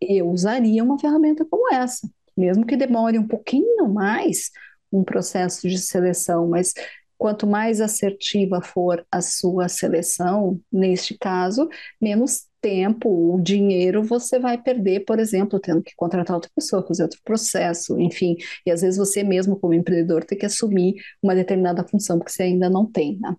eu 0.00 0.30
usaria 0.30 0.82
uma 0.82 0.98
ferramenta 0.98 1.44
como 1.44 1.70
essa, 1.74 2.08
mesmo 2.34 2.64
que 2.64 2.74
demore 2.74 3.18
um 3.18 3.28
pouquinho 3.28 3.86
mais, 3.86 4.50
um 4.98 5.04
processo 5.04 5.68
de 5.68 5.78
seleção, 5.78 6.48
mas 6.48 6.72
quanto 7.18 7.46
mais 7.46 7.80
assertiva 7.80 8.60
for 8.60 9.04
a 9.10 9.20
sua 9.22 9.68
seleção, 9.68 10.60
neste 10.70 11.16
caso, 11.18 11.68
menos 12.00 12.46
tempo 12.60 13.08
ou 13.08 13.40
dinheiro 13.40 14.02
você 14.02 14.38
vai 14.38 14.60
perder, 14.60 15.04
por 15.04 15.18
exemplo, 15.18 15.60
tendo 15.60 15.82
que 15.82 15.94
contratar 15.96 16.34
outra 16.34 16.50
pessoa, 16.54 16.86
fazer 16.86 17.04
outro 17.04 17.20
processo, 17.24 17.98
enfim. 18.00 18.36
E 18.64 18.70
às 18.70 18.82
vezes 18.82 18.98
você 18.98 19.22
mesmo, 19.22 19.56
como 19.58 19.74
empreendedor, 19.74 20.24
tem 20.24 20.36
que 20.36 20.46
assumir 20.46 20.94
uma 21.22 21.34
determinada 21.34 21.86
função 21.86 22.18
que 22.18 22.30
você 22.30 22.44
ainda 22.44 22.68
não 22.68 22.84
tem, 22.84 23.18
né? 23.20 23.34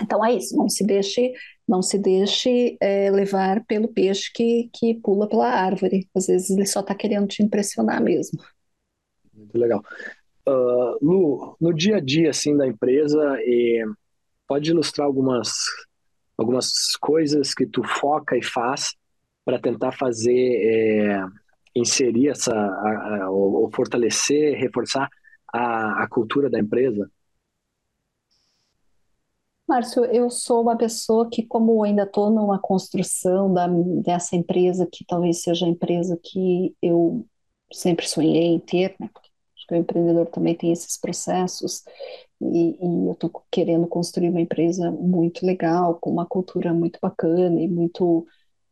Então 0.00 0.24
é 0.24 0.32
isso, 0.34 0.56
não 0.56 0.68
se 0.68 0.84
deixe, 0.84 1.32
não 1.68 1.82
se 1.82 1.98
deixe 1.98 2.76
é, 2.80 3.10
levar 3.10 3.64
pelo 3.66 3.88
peixe 3.88 4.30
que, 4.34 4.70
que 4.72 4.94
pula 4.94 5.28
pela 5.28 5.48
árvore. 5.48 6.08
Às 6.14 6.26
vezes 6.26 6.50
ele 6.50 6.66
só 6.66 6.80
está 6.80 6.94
querendo 6.94 7.28
te 7.28 7.42
impressionar 7.42 8.02
mesmo. 8.02 8.42
Muito 9.34 9.58
legal. 9.58 9.82
Uh, 10.46 10.98
Lu, 11.00 11.56
no 11.60 11.72
dia 11.72 11.96
a 11.96 12.00
dia 12.00 12.30
assim 12.30 12.56
da 12.56 12.66
empresa, 12.66 13.36
e 13.40 13.84
pode 14.46 14.70
ilustrar 14.70 15.06
algumas 15.06 15.52
algumas 16.36 16.96
coisas 17.00 17.54
que 17.54 17.66
tu 17.66 17.82
foca 17.84 18.36
e 18.36 18.42
faz 18.42 18.96
para 19.44 19.60
tentar 19.60 19.92
fazer 19.92 20.32
é, 20.32 21.24
inserir 21.74 22.28
essa 22.28 22.52
a, 22.52 23.24
a, 23.24 23.30
ou, 23.30 23.70
fortalecer, 23.72 24.58
reforçar 24.58 25.08
a, 25.52 26.02
a 26.02 26.08
cultura 26.08 26.50
da 26.50 26.58
empresa? 26.58 27.10
Márcio, 29.68 30.04
eu 30.06 30.28
sou 30.28 30.62
uma 30.62 30.76
pessoa 30.76 31.30
que, 31.30 31.42
como 31.44 31.82
ainda 31.82 32.02
estou 32.02 32.30
numa 32.30 32.58
construção 32.58 33.52
da, 33.52 33.66
dessa 34.02 34.36
empresa, 34.36 34.88
que 34.90 35.04
talvez 35.04 35.42
seja 35.42 35.64
a 35.64 35.68
empresa 35.68 36.18
que 36.22 36.74
eu 36.82 37.26
sempre 37.72 38.06
sonhei 38.06 38.54
em 38.54 38.60
ter, 38.60 38.94
né? 39.00 39.08
Acho 39.14 39.22
que 39.22 39.31
o 39.74 39.80
empreendedor 39.80 40.26
também 40.26 40.54
tem 40.54 40.72
esses 40.72 40.96
processos 40.98 41.84
e, 42.40 42.76
e 42.80 43.06
eu 43.06 43.12
estou 43.12 43.30
querendo 43.50 43.86
construir 43.86 44.28
uma 44.30 44.40
empresa 44.40 44.90
muito 44.90 45.46
legal, 45.46 45.96
com 45.96 46.10
uma 46.10 46.26
cultura 46.26 46.74
muito 46.74 46.98
bacana 47.00 47.60
e 47.60 47.68
muito, 47.68 48.26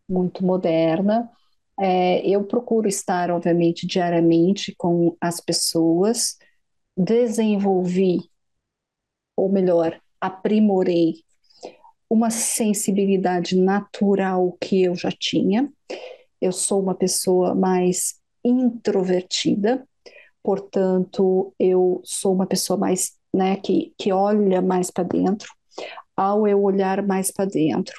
muito 0.09 0.45
moderna. 0.45 1.31
É, 1.79 2.27
eu 2.29 2.45
procuro 2.45 2.89
estar, 2.89 3.31
obviamente, 3.31 3.87
diariamente 3.87 4.75
com 4.77 5.17
as 5.21 5.41
pessoas, 5.41 6.37
desenvolvi, 6.97 8.31
ou 9.37 9.49
melhor, 9.49 10.01
aprimorei 10.21 11.25
uma 12.09 12.29
sensibilidade 12.29 13.57
natural 13.57 14.57
que 14.61 14.83
eu 14.83 14.95
já 14.97 15.11
tinha. 15.13 15.73
Eu 16.41 16.53
sou 16.53 16.83
uma 16.83 16.95
pessoa 16.95 17.55
mais 17.55 18.17
introvertida, 18.45 19.87
portanto, 20.43 21.55
eu 21.59 22.01
sou 22.05 22.35
uma 22.35 22.47
pessoa 22.47 22.79
mais, 22.79 23.13
né, 23.35 23.57
que, 23.57 23.95
que 23.99 24.13
olha 24.13 24.63
mais 24.63 24.91
para 24.91 25.05
dentro. 25.05 25.49
Ao 26.17 26.47
eu 26.47 26.63
olhar 26.63 27.07
mais 27.07 27.31
para 27.31 27.47
dentro, 27.47 27.95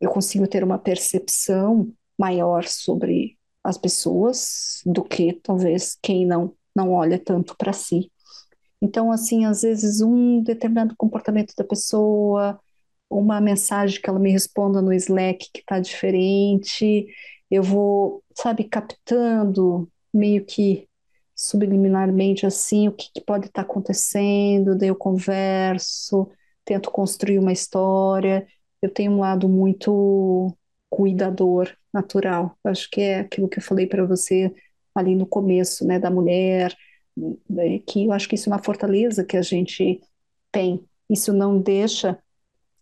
eu 0.00 0.10
consigo 0.10 0.46
ter 0.46 0.64
uma 0.64 0.78
percepção 0.78 1.92
maior 2.18 2.64
sobre 2.64 3.38
as 3.64 3.78
pessoas 3.78 4.82
do 4.84 5.04
que 5.04 5.34
talvez 5.34 5.96
quem 6.02 6.26
não 6.26 6.54
não 6.74 6.92
olha 6.92 7.18
tanto 7.18 7.56
para 7.56 7.72
si. 7.72 8.10
Então, 8.80 9.12
assim, 9.12 9.44
às 9.44 9.62
vezes 9.62 10.00
um 10.00 10.42
determinado 10.42 10.94
comportamento 10.96 11.54
da 11.56 11.64
pessoa, 11.64 12.58
uma 13.08 13.40
mensagem 13.40 14.00
que 14.00 14.08
ela 14.08 14.18
me 14.18 14.32
responda 14.32 14.82
no 14.82 14.92
Slack 14.92 15.50
que 15.52 15.60
está 15.60 15.78
diferente, 15.78 17.06
eu 17.50 17.62
vou, 17.62 18.22
sabe, 18.34 18.64
captando 18.64 19.88
meio 20.12 20.44
que 20.44 20.88
subliminarmente 21.34 22.46
assim 22.46 22.88
o 22.88 22.92
que, 22.92 23.10
que 23.12 23.20
pode 23.20 23.46
estar 23.46 23.64
tá 23.64 23.70
acontecendo, 23.70 24.76
daí 24.76 24.88
eu 24.88 24.96
converso, 24.96 26.30
tento 26.64 26.90
construir 26.90 27.38
uma 27.38 27.52
história. 27.52 28.46
Eu 28.80 28.90
tenho 28.90 29.12
um 29.12 29.20
lado 29.20 29.48
muito 29.48 30.56
cuidador 30.90 31.74
natural. 31.92 32.56
Acho 32.64 32.88
que 32.90 33.00
é 33.00 33.20
aquilo 33.20 33.48
que 33.48 33.58
eu 33.58 33.62
falei 33.62 33.86
para 33.86 34.04
você 34.04 34.52
ali 34.94 35.14
no 35.14 35.26
começo, 35.26 35.86
né, 35.86 35.98
da 35.98 36.10
mulher, 36.10 36.76
né, 37.48 37.78
que 37.86 38.06
eu 38.06 38.12
acho 38.12 38.28
que 38.28 38.34
isso 38.34 38.48
é 38.50 38.52
uma 38.52 38.62
fortaleza 38.62 39.24
que 39.24 39.36
a 39.36 39.42
gente 39.42 40.00
tem. 40.50 40.84
Isso 41.08 41.32
não 41.32 41.60
deixa 41.60 42.18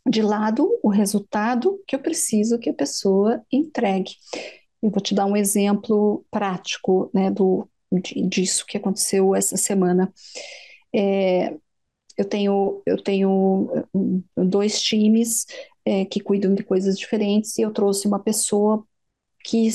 de 0.08 0.22
lado 0.22 0.78
o 0.82 0.88
resultado 0.88 1.80
que 1.86 1.94
eu 1.94 2.00
preciso 2.00 2.58
que 2.58 2.70
a 2.70 2.74
pessoa 2.74 3.44
entregue. 3.52 4.12
Eu 4.82 4.90
vou 4.90 5.00
te 5.00 5.14
dar 5.14 5.26
um 5.26 5.36
exemplo 5.36 6.24
prático, 6.30 7.10
né, 7.14 7.30
do, 7.30 7.68
disso 8.28 8.66
que 8.66 8.76
aconteceu 8.76 9.34
essa 9.34 9.56
semana. 9.56 10.12
É, 10.94 11.54
eu 12.16 12.24
tenho, 12.24 12.82
eu 12.86 13.02
tenho 13.02 13.86
dois 14.36 14.80
times 14.82 15.46
é, 15.84 16.04
que 16.04 16.20
cuidam 16.20 16.54
de 16.54 16.62
coisas 16.62 16.98
diferentes 16.98 17.56
e 17.58 17.62
eu 17.62 17.72
trouxe 17.72 18.06
uma 18.06 18.18
pessoa 18.20 18.84
que, 19.44 19.68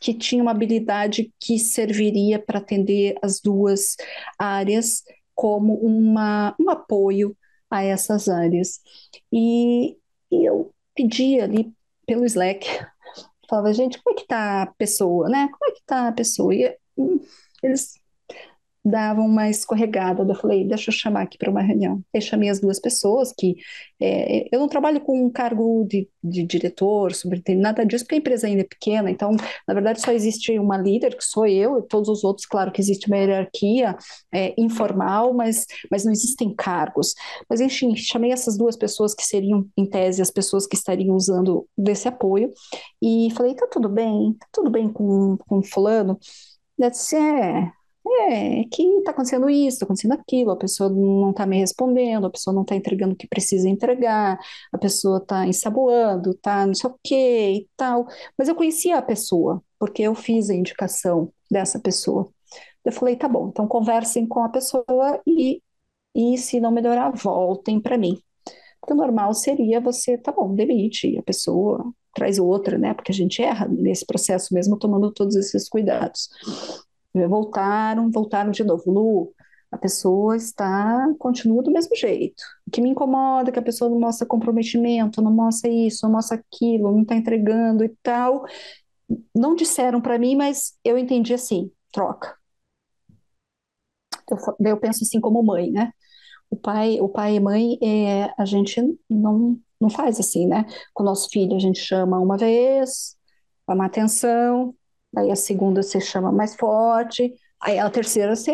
que 0.00 0.14
tinha 0.14 0.42
uma 0.42 0.50
habilidade 0.50 1.32
que 1.40 1.58
serviria 1.58 2.38
para 2.38 2.58
atender 2.58 3.16
as 3.22 3.40
duas 3.40 3.96
áreas 4.38 5.02
como 5.34 5.74
uma, 5.74 6.54
um 6.60 6.70
apoio 6.70 7.36
a 7.70 7.82
essas 7.82 8.28
áreas. 8.28 8.80
E, 9.32 9.96
e 10.30 10.48
eu 10.48 10.72
pedi 10.94 11.40
ali 11.40 11.72
pelo 12.06 12.24
Slack, 12.24 12.66
falava, 13.48 13.72
gente, 13.72 14.02
como 14.02 14.14
é 14.14 14.18
que 14.18 14.24
está 14.24 14.62
a 14.62 14.66
pessoa, 14.66 15.28
né? 15.28 15.48
Como 15.52 15.70
é 15.70 15.74
que 15.74 15.80
está 15.80 16.08
a 16.08 16.12
pessoa? 16.12 16.54
E 16.54 16.76
hum, 16.96 17.20
eles 17.64 17.94
davam 18.84 19.24
uma 19.24 19.48
escorregada. 19.48 20.22
Eu 20.22 20.34
falei, 20.34 20.66
deixa 20.68 20.90
eu 20.90 20.94
chamar 20.94 21.22
aqui 21.22 21.38
para 21.38 21.50
uma 21.50 21.62
reunião. 21.62 22.02
Eu 22.12 22.20
chamei 22.20 22.50
as 22.50 22.60
duas 22.60 22.78
pessoas 22.78 23.32
que 23.32 23.56
é, 23.98 24.46
eu 24.54 24.60
não 24.60 24.68
trabalho 24.68 25.00
com 25.00 25.24
um 25.24 25.30
cargo 25.30 25.86
de, 25.88 26.06
de 26.22 26.42
diretor, 26.44 27.14
superintendente, 27.14 27.62
nada 27.62 27.86
disso, 27.86 28.04
porque 28.04 28.16
a 28.16 28.18
empresa 28.18 28.46
ainda 28.46 28.60
é 28.60 28.66
pequena. 28.66 29.10
Então, 29.10 29.30
na 29.66 29.72
verdade, 29.72 30.02
só 30.02 30.12
existe 30.12 30.58
uma 30.58 30.76
líder, 30.76 31.16
que 31.16 31.24
sou 31.24 31.46
eu, 31.46 31.78
e 31.78 31.82
todos 31.88 32.10
os 32.10 32.24
outros, 32.24 32.46
claro 32.46 32.70
que 32.70 32.80
existe 32.80 33.06
uma 33.06 33.16
hierarquia 33.16 33.96
é, 34.32 34.54
informal, 34.58 35.32
mas, 35.32 35.64
mas 35.90 36.04
não 36.04 36.12
existem 36.12 36.54
cargos. 36.54 37.14
Mas, 37.48 37.62
enfim, 37.62 37.96
chamei 37.96 38.32
essas 38.32 38.58
duas 38.58 38.76
pessoas 38.76 39.14
que 39.14 39.22
seriam, 39.22 39.66
em 39.78 39.86
tese, 39.86 40.20
as 40.20 40.30
pessoas 40.30 40.66
que 40.66 40.76
estariam 40.76 41.16
usando 41.16 41.66
desse 41.76 42.06
apoio, 42.06 42.52
e 43.00 43.28
falei, 43.34 43.54
tá 43.54 43.66
tudo 43.70 43.88
bem, 43.88 44.34
tá 44.38 44.46
tudo 44.52 44.70
bem 44.70 44.92
com, 44.92 45.38
com 45.38 45.62
fulano? 45.62 46.18
Ela 46.78 46.90
disse, 46.90 47.16
é, 47.16 47.72
é, 48.06 48.64
que 48.70 48.82
está 48.98 49.12
acontecendo 49.12 49.48
isso, 49.48 49.76
está 49.76 49.84
acontecendo 49.86 50.12
aquilo, 50.12 50.50
a 50.50 50.56
pessoa 50.56 50.90
não 50.90 51.30
está 51.30 51.46
me 51.46 51.58
respondendo, 51.58 52.26
a 52.26 52.30
pessoa 52.30 52.54
não 52.54 52.62
está 52.62 52.74
entregando 52.76 53.14
o 53.14 53.16
que 53.16 53.26
precisa 53.26 53.68
entregar, 53.68 54.38
a 54.72 54.78
pessoa 54.78 55.18
está 55.18 55.46
ensaboando, 55.46 56.32
está 56.32 56.66
não 56.66 56.74
sei 56.74 56.90
o 56.90 56.98
quê 57.02 57.52
e 57.54 57.68
tal. 57.76 58.06
Mas 58.38 58.48
eu 58.48 58.54
conhecia 58.54 58.98
a 58.98 59.02
pessoa, 59.02 59.62
porque 59.78 60.02
eu 60.02 60.14
fiz 60.14 60.50
a 60.50 60.54
indicação 60.54 61.32
dessa 61.50 61.80
pessoa. 61.80 62.28
Eu 62.84 62.92
falei, 62.92 63.16
tá 63.16 63.28
bom, 63.28 63.48
então 63.48 63.66
conversem 63.66 64.26
com 64.26 64.44
a 64.44 64.48
pessoa 64.50 65.20
e, 65.26 65.62
e 66.14 66.38
se 66.38 66.60
não 66.60 66.70
melhorar, 66.72 67.10
voltem 67.12 67.80
para 67.80 67.98
mim. 67.98 68.18
Porque 68.80 68.92
o 68.94 68.96
normal 68.96 69.34
seria 69.34 69.80
você, 69.80 70.18
tá 70.18 70.32
bom, 70.32 70.54
demite 70.54 71.16
a 71.18 71.22
pessoa, 71.22 71.92
traz 72.14 72.38
outra, 72.38 72.78
né? 72.78 72.94
Porque 72.94 73.12
a 73.12 73.14
gente 73.14 73.42
erra 73.42 73.66
nesse 73.68 74.06
processo 74.06 74.54
mesmo 74.54 74.78
tomando 74.78 75.12
todos 75.12 75.36
esses 75.36 75.68
cuidados. 75.68 76.28
Voltaram, 77.12 78.10
voltaram 78.10 78.50
de 78.50 78.64
novo. 78.64 78.90
Lu, 78.90 79.34
a 79.74 79.78
pessoa 79.78 80.36
está, 80.36 81.12
continua 81.18 81.62
do 81.62 81.70
mesmo 81.72 81.94
jeito. 81.96 82.42
O 82.66 82.70
que 82.70 82.80
me 82.80 82.90
incomoda 82.90 83.50
é 83.50 83.52
que 83.52 83.58
a 83.58 83.62
pessoa 83.62 83.90
não 83.90 83.98
mostra 83.98 84.26
comprometimento, 84.26 85.20
não 85.20 85.32
mostra 85.32 85.68
isso, 85.68 86.06
não 86.06 86.12
mostra 86.12 86.36
aquilo, 86.36 86.92
não 86.92 87.02
está 87.02 87.16
entregando 87.16 87.84
e 87.84 87.88
tal. 88.02 88.44
Não 89.34 89.54
disseram 89.54 90.00
para 90.00 90.18
mim, 90.18 90.36
mas 90.36 90.78
eu 90.84 90.96
entendi 90.96 91.34
assim, 91.34 91.70
troca. 91.92 92.36
Eu, 94.30 94.38
eu 94.66 94.76
penso 94.80 95.04
assim 95.04 95.20
como 95.20 95.42
mãe, 95.42 95.70
né? 95.70 95.92
O 96.50 96.56
pai, 96.56 97.00
o 97.00 97.08
pai 97.08 97.36
e 97.36 97.40
mãe, 97.40 97.78
é, 97.82 98.32
a 98.38 98.44
gente 98.44 98.80
não, 99.10 99.58
não 99.80 99.90
faz 99.90 100.18
assim, 100.20 100.46
né? 100.46 100.64
Com 100.92 101.02
o 101.02 101.06
nosso 101.06 101.28
filho, 101.30 101.56
a 101.56 101.58
gente 101.58 101.78
chama 101.80 102.18
uma 102.18 102.36
vez, 102.36 103.16
uma 103.68 103.86
atenção, 103.86 104.74
Aí 105.16 105.30
a 105.30 105.36
segunda 105.36 105.82
você 105.82 106.00
chama 106.00 106.32
mais 106.32 106.54
forte, 106.56 107.32
aí 107.60 107.78
a 107.78 107.88
terceira 107.90 108.34
você 108.34 108.52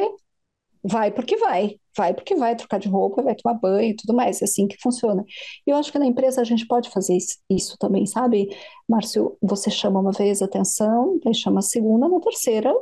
vai 0.82 1.10
porque 1.10 1.36
vai, 1.36 1.78
vai 1.96 2.14
porque 2.14 2.34
vai 2.34 2.56
trocar 2.56 2.78
de 2.78 2.88
roupa, 2.88 3.22
vai 3.22 3.34
tomar 3.34 3.58
banho 3.58 3.90
e 3.90 3.96
tudo 3.96 4.14
mais, 4.14 4.40
é 4.40 4.44
assim 4.44 4.66
que 4.66 4.76
funciona. 4.80 5.24
E 5.66 5.70
eu 5.70 5.76
acho 5.76 5.92
que 5.92 5.98
na 5.98 6.06
empresa 6.06 6.40
a 6.40 6.44
gente 6.44 6.66
pode 6.66 6.90
fazer 6.90 7.16
isso 7.48 7.76
também, 7.78 8.06
sabe? 8.06 8.48
Márcio, 8.88 9.36
você 9.42 9.70
chama 9.70 10.00
uma 10.00 10.12
vez 10.12 10.42
atenção, 10.42 11.18
daí 11.24 11.34
chama 11.34 11.60
a 11.60 11.62
segunda, 11.62 12.08
na 12.08 12.20
terceira 12.20 12.72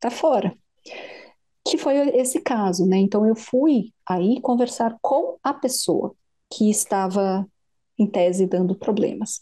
tá 0.00 0.10
fora. 0.10 0.56
Que 1.64 1.78
foi 1.78 1.96
esse 2.16 2.40
caso, 2.40 2.86
né? 2.86 2.98
Então 2.98 3.24
eu 3.26 3.36
fui 3.36 3.92
aí 4.08 4.40
conversar 4.40 4.96
com 5.00 5.38
a 5.42 5.54
pessoa 5.54 6.14
que 6.52 6.68
estava 6.68 7.46
em 8.02 8.06
tese 8.06 8.46
dando 8.46 8.74
problemas. 8.74 9.40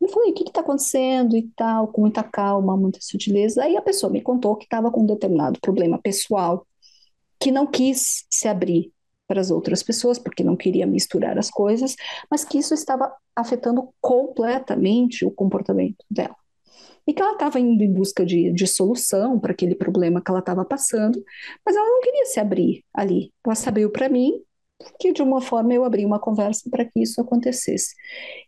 Eu 0.00 0.08
falei, 0.08 0.30
o 0.30 0.34
que 0.34 0.44
está 0.44 0.60
acontecendo 0.60 1.36
e 1.36 1.48
tal, 1.56 1.88
com 1.88 2.02
muita 2.02 2.22
calma, 2.22 2.76
muita 2.76 2.98
sutileza. 3.00 3.62
Aí 3.62 3.76
a 3.76 3.82
pessoa 3.82 4.12
me 4.12 4.20
contou 4.20 4.56
que 4.56 4.64
estava 4.64 4.90
com 4.90 5.02
um 5.02 5.06
determinado 5.06 5.58
problema 5.60 5.98
pessoal, 5.98 6.66
que 7.40 7.50
não 7.50 7.66
quis 7.66 8.26
se 8.30 8.46
abrir 8.46 8.92
para 9.26 9.40
as 9.40 9.50
outras 9.50 9.82
pessoas, 9.82 10.18
porque 10.18 10.44
não 10.44 10.56
queria 10.56 10.86
misturar 10.86 11.38
as 11.38 11.50
coisas, 11.50 11.96
mas 12.30 12.44
que 12.44 12.58
isso 12.58 12.74
estava 12.74 13.10
afetando 13.34 13.88
completamente 14.00 15.24
o 15.24 15.30
comportamento 15.30 16.04
dela. 16.10 16.36
E 17.06 17.12
que 17.12 17.22
ela 17.22 17.32
estava 17.32 17.58
indo 17.58 17.82
em 17.82 17.92
busca 17.92 18.24
de, 18.24 18.52
de 18.52 18.66
solução 18.66 19.38
para 19.38 19.52
aquele 19.52 19.74
problema 19.74 20.22
que 20.22 20.30
ela 20.30 20.40
estava 20.40 20.64
passando, 20.64 21.22
mas 21.64 21.76
ela 21.76 21.86
não 21.86 22.00
queria 22.00 22.26
se 22.26 22.40
abrir 22.40 22.84
ali. 22.92 23.32
Ela 23.44 23.54
sabia 23.54 23.88
para 23.90 24.08
mim 24.08 24.42
que, 24.98 25.12
de 25.12 25.22
uma 25.22 25.40
forma, 25.40 25.72
eu 25.74 25.84
abri 25.84 26.04
uma 26.04 26.18
conversa 26.18 26.68
para 26.70 26.84
que 26.84 27.00
isso 27.00 27.20
acontecesse. 27.20 27.94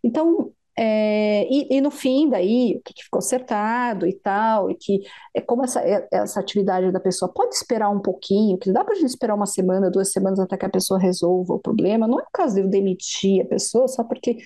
Então, 0.03 0.53
é, 0.79 1.47
e, 1.51 1.79
e, 1.79 1.81
no 1.81 1.91
fim, 1.91 2.29
daí, 2.29 2.77
o 2.77 2.83
que, 2.83 2.93
que, 2.93 3.05
ficou 3.05 3.19
acertado 3.19 4.07
e 4.07 4.13
tal, 4.13 4.71
e 4.71 4.75
que 4.75 5.01
é 5.35 5.41
como 5.41 5.65
essa, 5.65 5.81
é, 5.81 6.07
essa 6.13 6.39
atividade 6.39 6.93
da 6.93 7.01
pessoa 7.01 7.33
pode 7.33 7.55
esperar 7.55 7.89
um 7.89 8.01
pouquinho, 8.01 8.59
que 8.59 8.71
dá 8.71 8.85
para 8.85 8.93
a 8.93 8.97
gente 8.97 9.09
esperar 9.09 9.35
uma 9.35 9.47
semana, 9.47 9.91
duas 9.91 10.13
semanas 10.13 10.39
até 10.39 10.57
que 10.57 10.67
a 10.67 10.71
pessoa 10.71 11.01
resolva 11.01 11.55
o 11.55 11.59
problema. 11.59 12.07
Não 12.07 12.21
é 12.21 12.23
o 12.23 12.31
caso 12.33 12.57
de 12.57 12.61
eu 12.61 12.69
demitir 12.69 13.43
a 13.43 13.49
pessoa 13.49 13.89
só 13.89 14.05
porque 14.05 14.37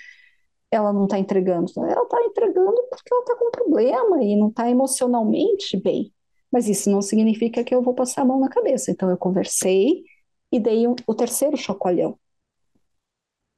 ela 0.71 0.93
não 0.93 1.05
está 1.05 1.19
entregando, 1.19 1.73
ela 1.79 2.03
está 2.05 2.23
entregando 2.23 2.77
porque 2.91 3.13
ela 3.13 3.23
está 3.23 3.37
com 3.37 3.49
um 3.49 3.51
problema 3.51 4.23
e 4.23 4.37
não 4.37 4.49
está 4.49 4.71
emocionalmente 4.71 5.77
bem. 5.83 6.13
Mas 6.53 6.69
isso 6.69 6.91
não 6.91 7.03
significa 7.03 7.65
que 7.65 7.75
eu 7.75 7.83
vou 7.83 7.95
passar 7.95 8.23
a 8.23 8.25
mão 8.25 8.39
na 8.39 8.49
cabeça. 8.49 8.91
Então 8.91 9.11
eu 9.11 9.17
conversei 9.17 10.05
e 10.53 10.59
dei 10.61 10.87
um, 10.87 10.95
o 11.07 11.15
terceiro 11.15 11.57
chacoalhão. 11.57 12.19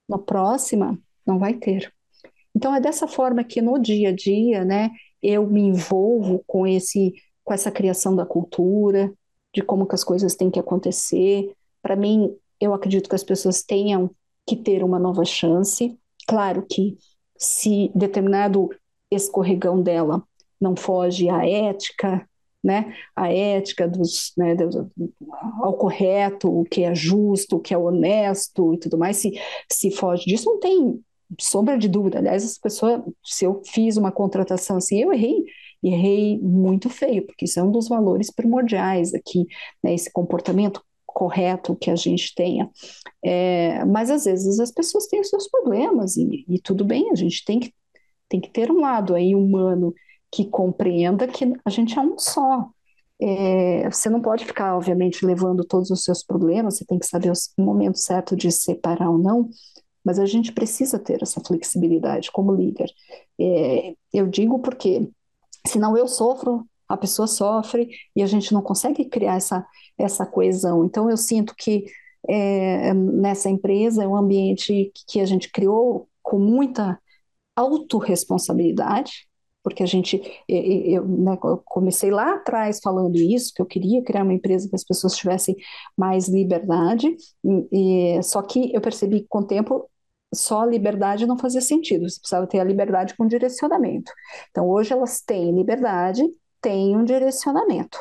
Na 0.09 0.18
próxima, 0.18 0.99
não 1.26 1.38
vai 1.38 1.55
ter 1.55 1.93
então 2.55 2.74
é 2.74 2.80
dessa 2.80 3.09
forma 3.09 3.43
que 3.43 3.61
no 3.61 3.78
dia 3.78 4.11
a 4.11 4.12
dia, 4.12 4.64
né, 4.64 4.90
eu 5.22 5.47
me 5.47 5.62
envolvo 5.62 6.43
com 6.47 6.66
esse 6.66 7.14
com 7.45 7.53
essa 7.53 7.72
criação 7.72 8.14
da 8.14 8.24
cultura, 8.24 9.12
de 9.53 9.62
como 9.62 9.84
que 9.84 9.97
as 9.97 10.05
coisas 10.05 10.36
têm 10.36 10.49
que 10.49 10.61
acontecer. 10.61 11.53
Para 11.82 11.97
mim, 11.97 12.32
eu 12.61 12.72
acredito 12.72 13.09
que 13.09 13.16
as 13.16 13.24
pessoas 13.24 13.64
tenham 13.64 14.12
que 14.47 14.55
ter 14.55 14.84
uma 14.84 14.97
nova 14.97 15.24
chance. 15.24 15.99
Claro 16.28 16.64
que 16.70 16.97
se 17.36 17.90
determinado 17.97 18.68
escorregão 19.11 19.82
dela 19.82 20.22
não 20.61 20.76
foge 20.76 21.28
à 21.28 21.45
ética, 21.45 22.24
né, 22.62 22.94
a 23.16 23.32
ética 23.32 23.88
dos, 23.88 24.32
né, 24.36 24.54
do, 24.54 24.90
ao 25.60 25.74
correto, 25.74 26.60
o 26.60 26.64
que 26.64 26.82
é 26.84 26.94
justo, 26.94 27.56
o 27.56 27.60
que 27.60 27.74
é 27.74 27.78
honesto 27.78 28.74
e 28.74 28.78
tudo 28.78 28.96
mais, 28.96 29.16
se, 29.16 29.32
se 29.70 29.90
foge 29.90 30.24
disso, 30.26 30.48
não 30.48 30.60
tem 30.60 31.00
sombra 31.40 31.76
de 31.76 31.88
dúvida. 31.88 32.18
Aliás, 32.18 32.44
essa 32.44 32.58
pessoa, 32.62 33.04
se 33.24 33.44
eu 33.44 33.62
fiz 33.64 33.96
uma 33.96 34.12
contratação 34.12 34.76
assim, 34.76 35.00
eu 35.02 35.12
errei, 35.12 35.44
errei 35.82 36.38
muito 36.40 36.88
feio, 36.88 37.26
porque 37.26 37.46
isso 37.46 37.58
é 37.58 37.62
um 37.62 37.72
dos 37.72 37.88
valores 37.88 38.30
primordiais 38.30 39.12
aqui, 39.14 39.46
né, 39.82 39.94
esse 39.94 40.12
comportamento 40.12 40.82
correto 41.06 41.76
que 41.76 41.90
a 41.90 41.96
gente 41.96 42.34
tenha. 42.34 42.70
É, 43.24 43.84
mas 43.84 44.10
às 44.10 44.24
vezes 44.24 44.58
as 44.60 44.70
pessoas 44.70 45.06
têm 45.06 45.20
os 45.20 45.28
seus 45.28 45.48
problemas 45.48 46.16
e, 46.16 46.44
e 46.48 46.58
tudo 46.60 46.84
bem, 46.84 47.10
a 47.10 47.14
gente 47.14 47.44
tem 47.44 47.60
que, 47.60 47.72
tem 48.28 48.40
que 48.40 48.50
ter 48.50 48.70
um 48.70 48.80
lado 48.80 49.14
aí 49.14 49.34
humano 49.34 49.92
que 50.33 50.47
compreenda 50.47 51.28
que 51.28 51.53
a 51.64 51.70
gente 51.70 51.99
é 51.99 52.01
um 52.01 52.18
só. 52.18 52.70
É, 53.20 53.89
você 53.89 54.09
não 54.09 54.20
pode 54.20 54.45
ficar, 54.45 54.76
obviamente, 54.76 55.24
levando 55.24 55.64
todos 55.64 55.91
os 55.91 56.03
seus 56.03 56.24
problemas, 56.24 56.78
você 56.78 56.85
tem 56.85 56.99
que 56.99 57.07
saber 57.07 57.30
o 57.30 57.62
momento 57.62 57.99
certo 57.99 58.35
de 58.35 58.51
separar 58.51 59.11
ou 59.11 59.18
não, 59.18 59.51
mas 60.05 60.18
a 60.18 60.26
gente 60.26 60.51
precisa 60.51 60.99
ter 60.99 61.22
essa 61.22 61.41
flexibilidade 61.41 62.33
como 62.33 62.55
líder. 62.55 62.91
É, 63.39 63.95
eu 64.12 64.26
digo 64.26 64.59
porque, 64.59 65.09
senão 65.66 65.97
eu 65.97 66.09
sofro, 66.09 66.66
a 66.89 66.97
pessoa 66.97 67.28
sofre 67.28 67.89
e 68.16 68.22
a 68.22 68.26
gente 68.26 68.53
não 68.53 68.62
consegue 68.62 69.05
criar 69.05 69.37
essa, 69.37 69.64
essa 69.97 70.26
coesão. 70.26 70.85
Então, 70.85 71.09
eu 71.09 71.16
sinto 71.16 71.55
que 71.57 71.85
é, 72.28 72.93
nessa 72.95 73.49
empresa 73.49 74.03
é 74.03 74.09
um 74.09 74.16
ambiente 74.16 74.93
que 75.07 75.20
a 75.20 75.26
gente 75.26 75.51
criou 75.51 76.09
com 76.22 76.39
muita 76.39 76.99
autorresponsabilidade, 77.57 79.26
porque 79.62 79.82
a 79.82 79.86
gente, 79.86 80.20
eu, 80.48 81.06
né, 81.06 81.38
comecei 81.64 82.10
lá 82.10 82.34
atrás 82.34 82.80
falando 82.82 83.16
isso, 83.16 83.52
que 83.54 83.62
eu 83.62 83.66
queria 83.66 84.02
criar 84.02 84.24
uma 84.24 84.34
empresa 84.34 84.68
que 84.68 84.74
as 84.74 84.84
pessoas 84.84 85.16
tivessem 85.16 85.56
mais 85.96 86.28
liberdade, 86.28 87.16
e, 87.70 88.20
só 88.22 88.42
que 88.42 88.74
eu 88.74 88.80
percebi 88.80 89.20
que 89.20 89.28
com 89.28 89.38
o 89.38 89.46
tempo 89.46 89.88
só 90.34 90.64
liberdade 90.64 91.26
não 91.26 91.38
fazia 91.38 91.60
sentido, 91.60 92.08
você 92.08 92.18
precisava 92.18 92.46
ter 92.46 92.58
a 92.58 92.64
liberdade 92.64 93.14
com 93.16 93.26
direcionamento. 93.26 94.10
Então 94.50 94.68
hoje 94.68 94.92
elas 94.92 95.20
têm 95.20 95.54
liberdade, 95.54 96.22
têm 96.60 96.96
um 96.96 97.04
direcionamento 97.04 97.98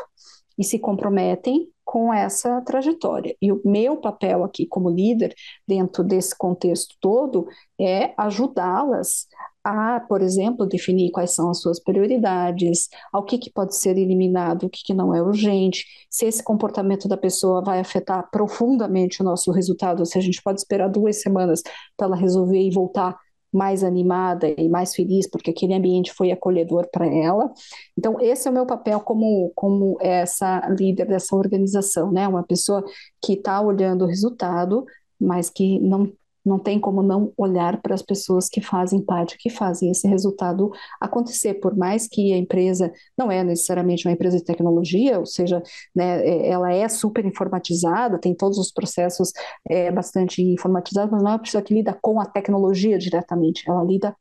e 0.58 0.64
se 0.64 0.80
comprometem 0.80 1.70
com 1.84 2.14
essa 2.14 2.62
trajetória. 2.62 3.36
E 3.42 3.52
o 3.52 3.62
meu 3.66 3.98
papel 3.98 4.46
aqui 4.46 4.66
como 4.66 4.90
líder, 4.90 5.36
dentro 5.68 6.04
desse 6.04 6.38
contexto 6.38 6.96
todo, 7.02 7.48
é 7.80 8.14
ajudá-las 8.16 9.28
a, 9.64 10.00
por 10.00 10.22
exemplo, 10.22 10.66
definir 10.66 11.12
quais 11.12 11.36
são 11.36 11.50
as 11.50 11.60
suas 11.62 11.80
prioridades, 11.80 12.90
ao 13.12 13.24
que, 13.24 13.38
que 13.38 13.52
pode 13.52 13.76
ser 13.76 13.98
eliminado, 13.98 14.64
o 14.66 14.70
que, 14.70 14.84
que 14.84 14.94
não 14.94 15.14
é 15.14 15.22
urgente, 15.22 15.86
se 16.10 16.26
esse 16.26 16.44
comportamento 16.44 17.08
da 17.08 17.18
pessoa 17.18 17.64
vai 17.64 17.80
afetar 17.80 18.30
profundamente 18.32 19.22
o 19.22 19.26
nosso 19.26 19.52
resultado, 19.52 20.06
se 20.06 20.18
a 20.18 20.22
gente 20.22 20.42
pode 20.42 20.60
esperar 20.60 20.90
duas 20.90 21.22
semanas 21.22 21.62
para 21.96 22.08
ela 22.08 22.16
resolver 22.16 22.62
e 22.62 22.72
voltar 22.72 23.18
mais 23.52 23.84
animada 23.84 24.48
e 24.48 24.70
mais 24.70 24.96
feliz, 24.96 25.30
porque 25.30 25.52
aquele 25.52 25.74
ambiente 25.74 26.14
foi 26.14 26.32
acolhedor 26.32 26.88
para 26.92 27.06
ela. 27.06 27.52
Então, 27.98 28.20
esse 28.22 28.48
é 28.48 28.52
o 28.52 28.54
meu 28.54 28.66
papel 28.66 29.02
como, 29.02 29.52
como 29.56 29.98
essa 30.00 30.66
líder 30.70 31.06
dessa 31.06 31.36
organização, 31.36 32.12
né? 32.12 32.28
Uma 32.28 32.44
pessoa 32.44 32.84
que 33.22 33.34
está 33.34 33.60
olhando 33.62 34.06
o 34.06 34.08
resultado, 34.08 34.86
mas 35.20 35.50
que 35.50 35.80
não 35.80 36.12
não 36.46 36.60
tem 36.60 36.80
como 36.80 37.02
não 37.04 37.32
olhar 37.38 37.82
para 37.82 37.94
as 37.94 38.02
pessoas 38.02 38.50
que 38.50 38.62
fazem 38.62 39.02
parte, 39.02 39.38
que 39.38 39.50
fazem 39.50 39.92
esse 39.92 40.08
resultado 40.08 40.72
acontecer, 41.00 41.56
por 41.56 41.76
mais 41.76 42.08
que 42.08 42.34
a 42.34 42.38
empresa 42.38 42.92
não 43.18 43.32
é 43.32 43.44
necessariamente 43.44 44.08
uma 44.08 44.14
empresa 44.14 44.38
de 44.38 44.44
tecnologia, 44.44 45.20
ou 45.20 45.26
seja, 45.26 45.62
né, 45.96 46.26
é, 46.26 46.50
ela 46.50 46.72
é 46.72 46.88
super 46.90 47.26
informatizada, 47.26 48.20
tem 48.20 48.36
todos 48.36 48.58
os 48.58 48.72
processos 48.72 49.32
é, 49.70 49.92
bastante 49.92 50.42
informatizados, 50.42 51.12
mas 51.12 51.24
não 51.24 51.32
é 51.32 51.34
uma 51.34 51.40
pessoa 51.40 51.62
que 51.62 51.74
lida 51.74 51.98
com 52.02 52.20
a 52.20 52.26
tecnologia 52.26 52.98
diretamente, 52.98 53.64
ela 53.70 53.84
lida 53.84 54.16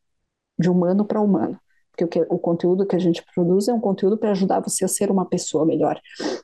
de 0.59 0.71
humano 0.71 1.05
para 1.05 1.21
humano. 1.21 1.59
Porque 1.97 2.27
o, 2.31 2.39
conteúdo 2.39 2.87
que 2.87 2.97
a 2.97 2.99
gente 2.99 3.23
produz 3.35 3.69
é 3.69 3.75
um 3.75 3.81
conteúdo 3.81 4.17
para 4.17 4.31
ajudar 4.31 4.61
você 4.61 4.85
a 4.85 4.89
ser 4.89 5.11
uma 5.11 5.27
pessoa 5.27 5.67
melhor. 5.67 6.01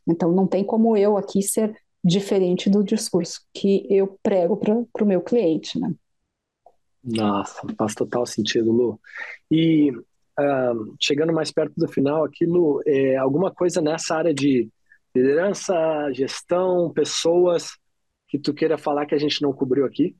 Então, 0.07 0.31
não 0.33 0.47
tem 0.47 0.64
como 0.64 0.97
eu 0.97 1.16
aqui 1.16 1.43
ser 1.43 1.74
diferente 2.07 2.71
do 2.71 2.85
discurso 2.85 3.41
que 3.53 3.85
eu 3.91 4.17
prego 4.23 4.57
para 4.57 5.05
o 5.05 5.07
meu 5.07 5.21
cliente, 5.21 5.79
né? 5.79 5.93
Nossa, 7.03 7.63
faz 7.77 7.95
total 7.95 8.25
sentido, 8.25 8.71
Lu. 8.71 9.01
E 9.51 9.91
uh, 9.91 10.95
chegando 11.01 11.33
mais 11.33 11.51
perto 11.51 11.75
do 11.77 11.89
final 11.89 12.25
aqui, 12.25 12.47
Lu, 12.47 12.81
é, 12.87 13.17
alguma 13.17 13.53
coisa 13.53 13.81
nessa 13.81 14.15
área 14.15 14.33
de 14.33 14.69
liderança, 15.15 15.75
gestão, 16.13 16.93
pessoas 16.93 17.71
que 18.29 18.39
tu 18.39 18.55
queira 18.55 18.79
falar 18.79 19.07
que 19.07 19.15
a 19.15 19.19
gente 19.19 19.43
não 19.43 19.53
cobriu 19.53 19.85
aqui? 19.85 20.17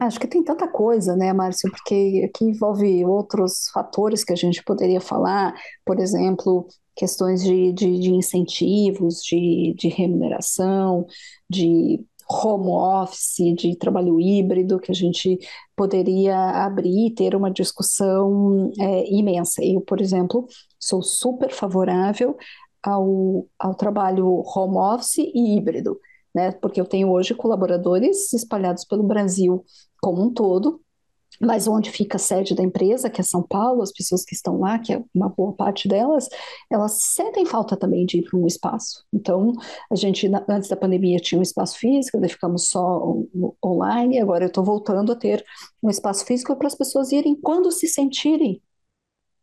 Acho 0.00 0.20
que 0.20 0.28
tem 0.28 0.44
tanta 0.44 0.68
coisa, 0.68 1.16
né, 1.16 1.32
Márcio, 1.32 1.70
porque 1.70 2.28
aqui 2.28 2.44
envolve 2.44 3.04
outros 3.04 3.68
fatores 3.72 4.22
que 4.22 4.32
a 4.32 4.36
gente 4.36 4.62
poderia 4.62 5.00
falar, 5.00 5.52
por 5.84 5.98
exemplo, 5.98 6.68
questões 6.98 7.44
de, 7.44 7.72
de, 7.72 8.00
de 8.00 8.10
incentivos, 8.10 9.22
de, 9.22 9.72
de 9.78 9.88
remuneração, 9.88 11.06
de 11.48 12.04
home 12.28 12.70
office, 12.70 13.54
de 13.56 13.76
trabalho 13.76 14.20
híbrido, 14.20 14.80
que 14.80 14.90
a 14.90 14.94
gente 14.94 15.38
poderia 15.76 16.36
abrir 16.36 17.06
e 17.06 17.14
ter 17.14 17.36
uma 17.36 17.52
discussão 17.52 18.72
é, 18.80 19.08
imensa. 19.10 19.64
Eu, 19.64 19.80
por 19.80 20.00
exemplo, 20.00 20.46
sou 20.78 21.00
super 21.00 21.52
favorável 21.52 22.36
ao, 22.82 23.46
ao 23.56 23.74
trabalho 23.76 24.42
home 24.44 24.76
office 24.76 25.18
e 25.18 25.56
híbrido, 25.56 26.00
né? 26.34 26.50
Porque 26.50 26.80
eu 26.80 26.84
tenho 26.84 27.10
hoje 27.10 27.32
colaboradores 27.32 28.32
espalhados 28.32 28.84
pelo 28.84 29.04
Brasil 29.04 29.64
como 30.02 30.24
um 30.24 30.34
todo, 30.34 30.80
mas 31.40 31.68
onde 31.68 31.90
fica 31.90 32.16
a 32.16 32.20
sede 32.20 32.54
da 32.54 32.62
empresa, 32.62 33.08
que 33.08 33.20
é 33.20 33.24
São 33.24 33.42
Paulo, 33.42 33.82
as 33.82 33.92
pessoas 33.92 34.24
que 34.24 34.34
estão 34.34 34.58
lá, 34.58 34.78
que 34.78 34.92
é 34.92 35.02
uma 35.14 35.28
boa 35.28 35.52
parte 35.52 35.88
delas, 35.88 36.28
elas 36.70 36.92
sentem 37.02 37.46
falta 37.46 37.76
também 37.76 38.04
de 38.04 38.18
ir 38.18 38.22
para 38.22 38.38
um 38.38 38.46
espaço. 38.46 39.04
Então, 39.12 39.52
a 39.90 39.94
gente, 39.94 40.30
antes 40.48 40.68
da 40.68 40.76
pandemia, 40.76 41.18
tinha 41.18 41.38
um 41.38 41.42
espaço 41.42 41.78
físico, 41.78 42.20
daí 42.20 42.28
ficamos 42.28 42.68
só 42.68 43.14
online, 43.64 44.20
agora 44.20 44.44
eu 44.44 44.48
estou 44.48 44.64
voltando 44.64 45.12
a 45.12 45.16
ter 45.16 45.44
um 45.82 45.90
espaço 45.90 46.24
físico 46.24 46.56
para 46.56 46.66
as 46.66 46.74
pessoas 46.74 47.12
irem 47.12 47.36
quando 47.40 47.70
se 47.70 47.86
sentirem 47.86 48.60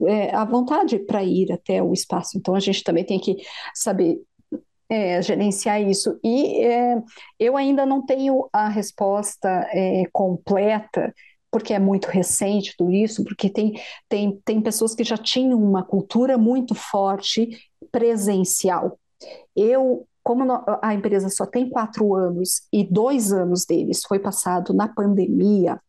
é, 0.05 0.35
à 0.35 0.43
vontade 0.43 0.99
para 0.99 1.23
ir 1.23 1.51
até 1.51 1.81
o 1.81 1.93
espaço. 1.93 2.37
Então, 2.37 2.55
a 2.55 2.59
gente 2.59 2.83
também 2.83 3.05
tem 3.05 3.19
que 3.19 3.37
saber 3.73 4.21
é, 4.89 5.21
gerenciar 5.21 5.81
isso. 5.81 6.19
E 6.23 6.63
é, 6.63 7.01
eu 7.39 7.57
ainda 7.57 7.85
não 7.85 8.05
tenho 8.05 8.47
a 8.51 8.67
resposta 8.67 9.49
é, 9.71 10.03
completa, 10.11 11.13
porque 11.55 11.73
é 11.73 11.79
muito 11.79 12.09
recente 12.09 12.75
tudo 12.77 12.91
isso, 12.91 13.23
porque 13.23 13.49
tem, 13.49 13.79
tem, 14.09 14.41
tem 14.43 14.59
pessoas 14.59 14.93
que 14.93 15.05
já 15.05 15.15
tinham 15.15 15.57
uma 15.57 15.85
cultura 15.85 16.37
muito 16.37 16.75
forte 16.75 17.47
presencial. 17.89 18.99
Eu, 19.55 20.05
como 20.21 20.43
a 20.81 20.93
empresa 20.93 21.29
só 21.29 21.45
tem 21.45 21.69
quatro 21.69 22.13
anos 22.13 22.67
e 22.73 22.83
dois 22.83 23.31
anos 23.31 23.63
deles 23.63 24.03
foi 24.05 24.19
passado 24.19 24.73
na 24.73 24.89
pandemia, 24.89 25.79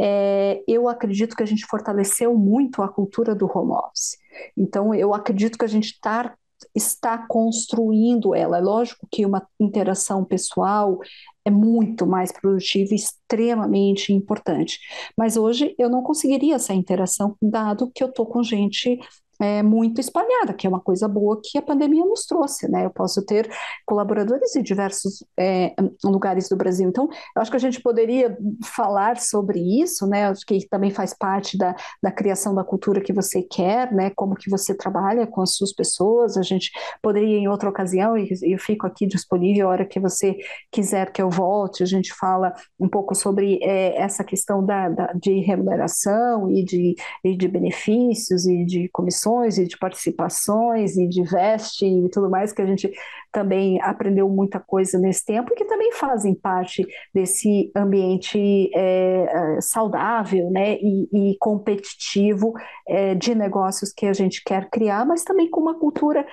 é, 0.00 0.64
eu 0.66 0.88
acredito 0.88 1.36
que 1.36 1.42
a 1.42 1.46
gente 1.46 1.66
fortaleceu 1.66 2.34
muito 2.34 2.80
a 2.80 2.88
cultura 2.88 3.34
do 3.34 3.44
home 3.54 3.72
office. 3.72 4.16
Então, 4.56 4.94
eu 4.94 5.12
acredito 5.12 5.58
que 5.58 5.64
a 5.66 5.68
gente 5.68 5.88
está 5.88 6.34
está 6.74 7.26
construindo 7.26 8.34
ela. 8.34 8.58
É 8.58 8.60
lógico 8.60 9.06
que 9.10 9.24
uma 9.26 9.46
interação 9.60 10.24
pessoal 10.24 10.98
é 11.44 11.50
muito 11.50 12.06
mais 12.06 12.32
produtiva 12.32 12.92
e 12.92 12.96
extremamente 12.96 14.12
importante. 14.12 14.78
Mas 15.16 15.36
hoje 15.36 15.74
eu 15.78 15.90
não 15.90 16.02
conseguiria 16.02 16.56
essa 16.56 16.74
interação, 16.74 17.36
dado 17.40 17.90
que 17.94 18.02
eu 18.02 18.08
estou 18.08 18.26
com 18.26 18.42
gente 18.42 18.98
é, 19.42 19.60
muito 19.60 20.00
espalhada, 20.00 20.54
que 20.54 20.68
é 20.68 20.70
uma 20.70 20.80
coisa 20.80 21.08
boa 21.08 21.40
que 21.42 21.58
a 21.58 21.62
pandemia 21.62 22.04
nos 22.06 22.24
trouxe, 22.24 22.70
né? 22.70 22.86
Eu 22.86 22.90
posso 22.90 23.26
ter 23.26 23.50
colaboradores 23.84 24.52
de 24.52 24.62
diversos 24.62 25.24
é, 25.36 25.74
lugares 26.04 26.48
do 26.48 26.56
Brasil. 26.56 26.88
Então, 26.88 27.08
eu 27.34 27.42
acho 27.42 27.50
que 27.50 27.56
a 27.56 27.60
gente 27.60 27.82
poderia 27.82 28.38
falar 28.64 29.18
sobre 29.18 29.58
isso, 29.82 30.06
né? 30.06 30.26
Acho 30.28 30.46
que 30.46 30.64
também 30.68 30.92
faz 30.92 31.12
parte 31.12 31.58
da, 31.58 31.74
da 32.00 32.12
criação 32.12 32.54
da 32.54 32.62
cultura 32.62 33.00
que 33.00 33.12
você 33.12 33.42
quer, 33.42 33.92
né? 33.92 34.10
Como 34.14 34.36
que 34.36 34.48
você 34.48 34.76
trabalha 34.76 35.26
com 35.26 35.42
as 35.42 35.56
suas 35.56 35.72
pessoas. 35.72 36.36
A 36.36 36.42
gente 36.42 36.70
poderia, 37.02 37.36
em 37.36 37.48
outra 37.48 37.68
ocasião, 37.68 38.16
e 38.16 38.28
eu 38.42 38.58
fico 38.60 38.86
aqui 38.86 39.08
disponível 39.08 39.66
a 39.66 39.70
hora 39.72 39.84
que 39.84 39.98
você 39.98 40.36
quiser 40.70 41.10
que 41.10 41.20
eu 41.20 41.28
volte, 41.28 41.82
a 41.82 41.86
gente 41.86 42.14
fala 42.14 42.54
um 42.78 42.88
pouco 42.88 43.12
sobre 43.12 43.58
é, 43.60 44.00
essa 44.00 44.22
questão 44.22 44.64
da, 44.64 44.88
da, 44.88 45.12
de 45.14 45.40
remuneração 45.40 46.48
e 46.48 46.64
de, 46.64 46.94
e 47.24 47.36
de 47.36 47.48
benefícios 47.48 48.46
e 48.46 48.64
de 48.64 48.88
comissões 48.92 49.31
e 49.58 49.66
de 49.66 49.78
participações 49.78 50.96
e 50.96 51.06
de 51.08 51.22
vesting 51.22 52.06
e 52.06 52.10
tudo 52.10 52.30
mais, 52.30 52.52
que 52.52 52.62
a 52.62 52.66
gente 52.66 52.90
também 53.32 53.80
aprendeu 53.82 54.28
muita 54.28 54.60
coisa 54.60 54.98
nesse 54.98 55.24
tempo 55.24 55.52
e 55.52 55.56
que 55.56 55.64
também 55.64 55.92
fazem 55.92 56.34
parte 56.34 56.86
desse 57.14 57.70
ambiente 57.74 58.70
é, 58.74 59.58
saudável 59.60 60.50
né, 60.50 60.74
e, 60.74 61.08
e 61.32 61.36
competitivo 61.38 62.52
é, 62.86 63.14
de 63.14 63.34
negócios 63.34 63.92
que 63.92 64.06
a 64.06 64.12
gente 64.12 64.42
quer 64.44 64.68
criar, 64.70 65.06
mas 65.06 65.24
também 65.24 65.48
com 65.50 65.60
uma 65.60 65.78
cultura 65.78 66.26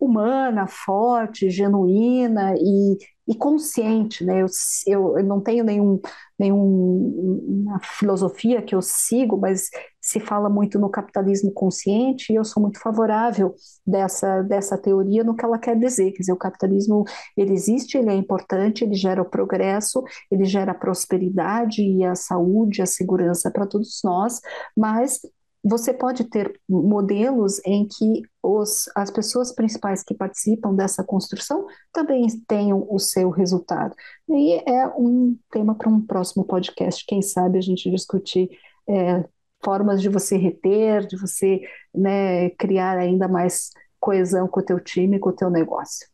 humana, 0.00 0.66
forte, 0.66 1.50
genuína 1.50 2.54
e, 2.56 2.96
e 3.28 3.34
consciente, 3.34 4.24
né? 4.24 4.42
Eu, 4.42 4.46
eu, 4.86 5.18
eu, 5.18 5.24
não 5.24 5.40
tenho 5.40 5.64
nenhum, 5.64 6.00
nenhuma 6.38 7.80
filosofia 7.82 8.62
que 8.62 8.74
eu 8.74 8.80
sigo, 8.80 9.36
mas 9.36 9.68
se 10.00 10.20
fala 10.20 10.48
muito 10.48 10.78
no 10.78 10.88
capitalismo 10.88 11.50
consciente 11.52 12.32
e 12.32 12.36
eu 12.36 12.44
sou 12.44 12.62
muito 12.62 12.78
favorável 12.78 13.54
dessa, 13.84 14.42
dessa 14.42 14.78
teoria 14.78 15.24
no 15.24 15.34
que 15.34 15.44
ela 15.44 15.58
quer 15.58 15.76
dizer. 15.76 16.12
Quer 16.12 16.20
dizer, 16.20 16.32
o 16.32 16.38
capitalismo 16.38 17.04
ele 17.36 17.52
existe, 17.52 17.98
ele 17.98 18.10
é 18.10 18.14
importante, 18.14 18.84
ele 18.84 18.94
gera 18.94 19.20
o 19.20 19.28
progresso, 19.28 20.04
ele 20.30 20.44
gera 20.44 20.70
a 20.70 20.74
prosperidade 20.78 21.82
e 21.82 22.04
a 22.04 22.14
saúde, 22.14 22.80
a 22.80 22.86
segurança 22.86 23.50
para 23.50 23.66
todos 23.66 24.00
nós, 24.04 24.40
mas 24.76 25.20
você 25.68 25.92
pode 25.92 26.24
ter 26.24 26.60
modelos 26.68 27.60
em 27.66 27.88
que 27.88 28.22
os, 28.40 28.88
as 28.94 29.10
pessoas 29.10 29.52
principais 29.52 30.04
que 30.04 30.14
participam 30.14 30.72
dessa 30.72 31.02
construção 31.02 31.66
também 31.92 32.24
tenham 32.46 32.86
o 32.88 33.00
seu 33.00 33.30
resultado. 33.30 33.94
E 34.28 34.62
é 34.70 34.86
um 34.96 35.36
tema 35.50 35.74
para 35.74 35.88
um 35.88 36.00
próximo 36.00 36.44
podcast, 36.44 37.04
quem 37.04 37.20
sabe 37.20 37.58
a 37.58 37.60
gente 37.60 37.90
discutir 37.90 38.48
é, 38.88 39.24
formas 39.64 40.00
de 40.00 40.08
você 40.08 40.36
reter, 40.36 41.04
de 41.04 41.16
você 41.16 41.60
né, 41.92 42.50
criar 42.50 42.96
ainda 42.96 43.26
mais 43.26 43.70
coesão 43.98 44.46
com 44.46 44.60
o 44.60 44.64
teu 44.64 44.78
time, 44.78 45.18
com 45.18 45.30
o 45.30 45.36
teu 45.36 45.50
negócio. 45.50 46.06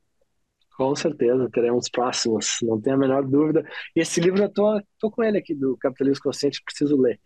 Com 0.78 0.96
certeza, 0.96 1.50
teremos 1.53 1.90
próximos, 1.90 2.57
não 2.62 2.80
tenho 2.80 2.96
a 2.96 2.98
menor 2.98 3.22
dúvida. 3.22 3.62
E 3.94 4.00
esse 4.00 4.18
livro 4.18 4.42
eu 4.42 4.48
tô 4.48 5.11
com 5.11 5.22
ele 5.22 5.36
aqui, 5.36 5.55
do 5.55 5.76
Capitalismo 5.76 6.22
Consciente, 6.24 6.62
preciso 6.64 6.96
ler. 6.96 7.20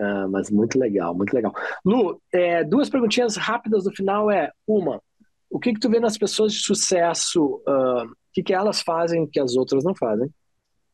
Ah, 0.00 0.28
mas 0.28 0.50
muito 0.50 0.78
legal, 0.78 1.14
muito 1.14 1.32
legal. 1.32 1.52
Lu, 1.84 2.20
é, 2.32 2.62
duas 2.64 2.88
perguntinhas 2.88 3.36
rápidas 3.36 3.84
no 3.84 3.94
final 3.94 4.30
é, 4.30 4.52
uma, 4.66 5.02
o 5.50 5.58
que 5.58 5.72
que 5.72 5.80
tu 5.80 5.88
vê 5.88 5.98
nas 5.98 6.18
pessoas 6.18 6.52
de 6.52 6.60
sucesso, 6.60 7.62
uh, 7.66 8.04
o 8.04 8.16
que 8.32 8.42
que 8.42 8.52
elas 8.52 8.80
fazem 8.80 9.26
que 9.26 9.40
as 9.40 9.56
outras 9.56 9.82
não 9.82 9.94
fazem? 9.94 10.30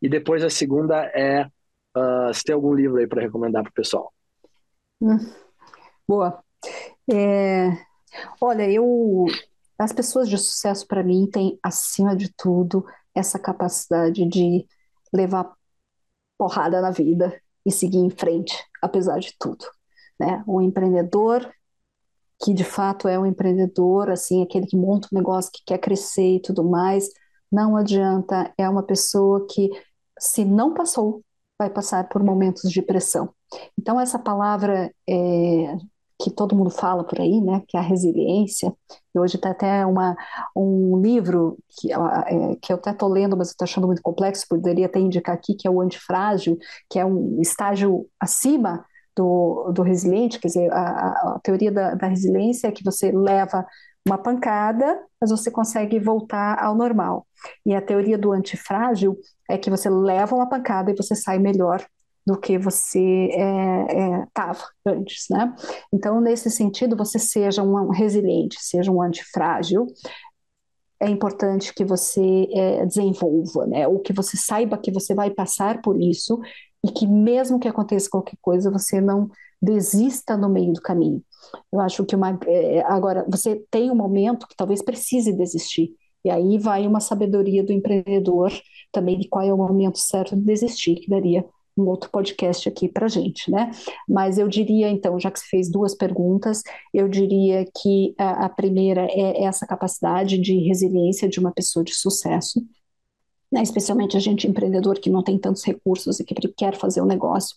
E 0.01 0.09
depois 0.09 0.45
a 0.45 0.51
segunda 0.51 1.05
é, 1.07 1.45
uh, 1.97 2.33
se 2.33 2.45
tem 2.45 2.55
algum 2.55 2.73
livro 2.73 2.99
aí 2.99 3.07
para 3.07 3.23
recomendar 3.23 3.63
para 3.63 3.71
o 3.71 3.75
pessoal. 3.75 4.13
Hum, 5.01 5.19
boa. 6.07 6.43
É, 7.13 7.71
olha, 8.41 8.71
eu, 8.71 9.27
as 9.79 9.93
pessoas 9.93 10.29
de 10.29 10.39
sucesso 10.39 10.87
para 10.87 11.03
mim 11.03 11.29
têm, 11.31 11.59
acima 11.63 12.15
de 12.17 12.33
tudo, 12.33 12.87
essa 13.15 13.39
capacidade 13.39 14.27
de 14.29 14.67
levar 15.13 15.53
porrada 16.39 16.81
na 16.81 16.91
vida 16.91 17.41
e 17.65 17.73
seguir 17.73 17.99
em 17.99 18.11
frente, 18.11 18.57
apesar 18.83 19.19
de 19.19 19.35
tudo. 19.39 19.65
Né? 20.19 20.43
Um 20.47 20.61
empreendedor 20.61 21.51
que 22.43 22.53
de 22.53 22.65
fato 22.65 23.09
é 23.09 23.19
um 23.19 23.27
empreendedor, 23.27 24.11
assim, 24.11 24.43
aquele 24.43 24.67
que 24.67 24.77
monta 24.77 25.09
um 25.11 25.17
negócio, 25.17 25.51
que 25.53 25.62
quer 25.65 25.79
crescer 25.79 26.37
e 26.37 26.43
tudo 26.43 26.65
mais, 26.65 27.09
não 27.51 27.77
adianta, 27.77 28.53
é 28.59 28.69
uma 28.69 28.83
pessoa 28.83 29.47
que, 29.49 29.71
se 30.19 30.45
não 30.45 30.75
passou, 30.75 31.23
vai 31.59 31.71
passar 31.71 32.09
por 32.09 32.23
momentos 32.23 32.71
de 32.71 32.83
pressão. 32.83 33.33
Então, 33.79 34.01
essa 34.01 34.19
palavra 34.19 34.93
é, 35.09 35.77
que 36.25 36.31
todo 36.31 36.57
mundo 36.57 36.70
fala 36.70 37.05
por 37.05 37.20
aí, 37.20 37.39
né, 37.43 37.62
que 37.68 37.77
é 37.77 37.81
a 37.81 37.83
resiliência. 37.83 38.72
E 39.14 39.18
hoje 39.18 39.37
está 39.37 39.51
até 39.51 39.85
uma, 39.85 40.16
um 40.57 40.99
livro 41.03 41.59
que, 41.68 41.93
é, 41.93 42.57
que 42.62 42.72
eu 42.72 42.77
até 42.77 42.93
estou 42.93 43.11
lendo, 43.11 43.37
mas 43.37 43.51
estou 43.51 43.66
achando 43.66 43.87
muito 43.87 44.01
complexo, 44.01 44.47
poderia 44.49 44.87
até 44.87 44.99
indicar 44.99 45.35
aqui, 45.35 45.55
que 45.55 45.68
é 45.68 45.70
o 45.70 45.83
Antifrágil, 45.83 46.57
que 46.89 46.99
é 46.99 47.05
um 47.05 47.41
estágio 47.43 48.07
acima 48.18 48.83
do, 49.14 49.70
do 49.70 49.83
resiliente, 49.83 50.41
quer 50.41 50.49
dizer, 50.49 50.72
a, 50.72 51.35
a 51.35 51.41
teoria 51.43 51.70
da, 51.70 51.95
da 51.95 52.07
resiliência 52.07 52.68
é 52.68 52.72
que 52.72 52.83
você 52.83 53.12
leva 53.12 53.66
uma 54.07 54.16
pancada, 54.16 54.99
mas 55.20 55.31
você 55.31 55.51
consegue 55.51 56.01
voltar 56.01 56.59
ao 56.59 56.75
normal. 56.75 57.27
E 57.66 57.75
a 57.75 57.83
teoria 57.83 58.16
do 58.16 58.33
antifrágil 58.33 59.18
é 59.49 59.59
que 59.59 59.68
você 59.68 59.91
leva 59.91 60.35
uma 60.35 60.49
pancada 60.49 60.91
e 60.91 60.97
você 60.97 61.14
sai 61.14 61.39
melhor 61.39 61.85
do 62.27 62.39
que 62.39 62.59
você 62.59 63.29
estava 64.25 64.64
é, 64.87 64.91
é, 64.91 64.93
antes, 64.93 65.27
né? 65.31 65.55
Então, 65.93 66.20
nesse 66.20 66.51
sentido, 66.51 66.97
você 66.97 67.18
seja 67.18 67.62
um 67.62 67.91
resiliente, 67.91 68.57
seja 68.61 68.91
um 68.91 69.03
antifrágil, 69.03 69.87
é 71.01 71.09
importante 71.09 71.75
que 71.75 71.85
você 71.85 72.49
é, 72.53 72.87
desenvolva, 72.87 73.66
né? 73.66 73.87
Ou 73.87 74.01
que 74.01 74.12
você 74.12 74.37
saiba 74.37 74.79
que 74.79 74.91
você 74.91 75.14
vai 75.14 75.31
passar 75.31 75.83
por 75.83 76.01
isso 76.01 76.41
e 76.83 76.91
que 76.91 77.07
mesmo 77.07 77.59
que 77.59 77.68
aconteça 77.68 78.09
qualquer 78.11 78.37
coisa, 78.41 78.70
você 78.70 79.01
não 79.01 79.31
desista 79.61 80.37
no 80.37 80.49
meio 80.49 80.72
do 80.72 80.81
caminho. 80.81 81.22
Eu 81.72 81.81
acho 81.81 82.05
que 82.05 82.16
uma 82.16 82.39
é, 82.47 82.83
agora 82.83 83.25
você 83.29 83.62
tem 83.70 83.91
um 83.91 83.95
momento 83.95 84.47
que 84.47 84.57
talvez 84.57 84.83
precise 84.83 85.33
desistir. 85.33 85.95
E 86.25 86.31
aí 86.31 86.59
vai 86.59 86.87
uma 86.87 87.01
sabedoria 87.01 87.62
do 87.62 87.72
empreendedor 87.72 88.51
também 88.91 89.18
de 89.18 89.29
qual 89.29 89.45
é 89.45 89.53
o 89.53 89.59
momento 89.59 89.99
certo 89.99 90.35
de 90.35 90.43
desistir, 90.43 90.95
que 90.97 91.11
daria 91.11 91.45
um 91.77 91.85
outro 91.85 92.11
podcast 92.11 92.68
aqui 92.68 92.89
para 92.89 93.09
gente, 93.09 93.51
né? 93.51 93.70
Mas 94.09 94.39
eu 94.39 94.49
diria, 94.49 94.89
então, 94.89 95.18
já 95.18 95.31
que 95.31 95.41
você 95.41 95.47
fez 95.47 95.70
duas 95.70 95.95
perguntas, 95.95 96.62
eu 96.93 97.09
diria 97.09 97.64
que 97.77 98.14
a, 98.16 98.47
a 98.47 98.49
primeira 98.49 99.07
é 99.11 99.45
essa 99.45 99.66
capacidade 99.66 100.39
de 100.39 100.57
resiliência 100.59 101.29
de 101.29 101.41
uma 101.41 101.53
pessoa 101.53 101.85
de 101.85 101.95
sucesso, 101.95 102.64
né, 103.51 103.62
especialmente 103.62 104.16
a 104.16 104.20
gente 104.20 104.49
empreendedor 104.49 104.99
que 104.99 105.11
não 105.11 105.22
tem 105.22 105.39
tantos 105.39 105.64
recursos 105.64 106.18
e 106.18 106.25
que 106.25 106.35
quer 106.57 106.77
fazer 106.77 107.01
o 107.01 107.05
um 107.05 107.07
negócio. 107.07 107.57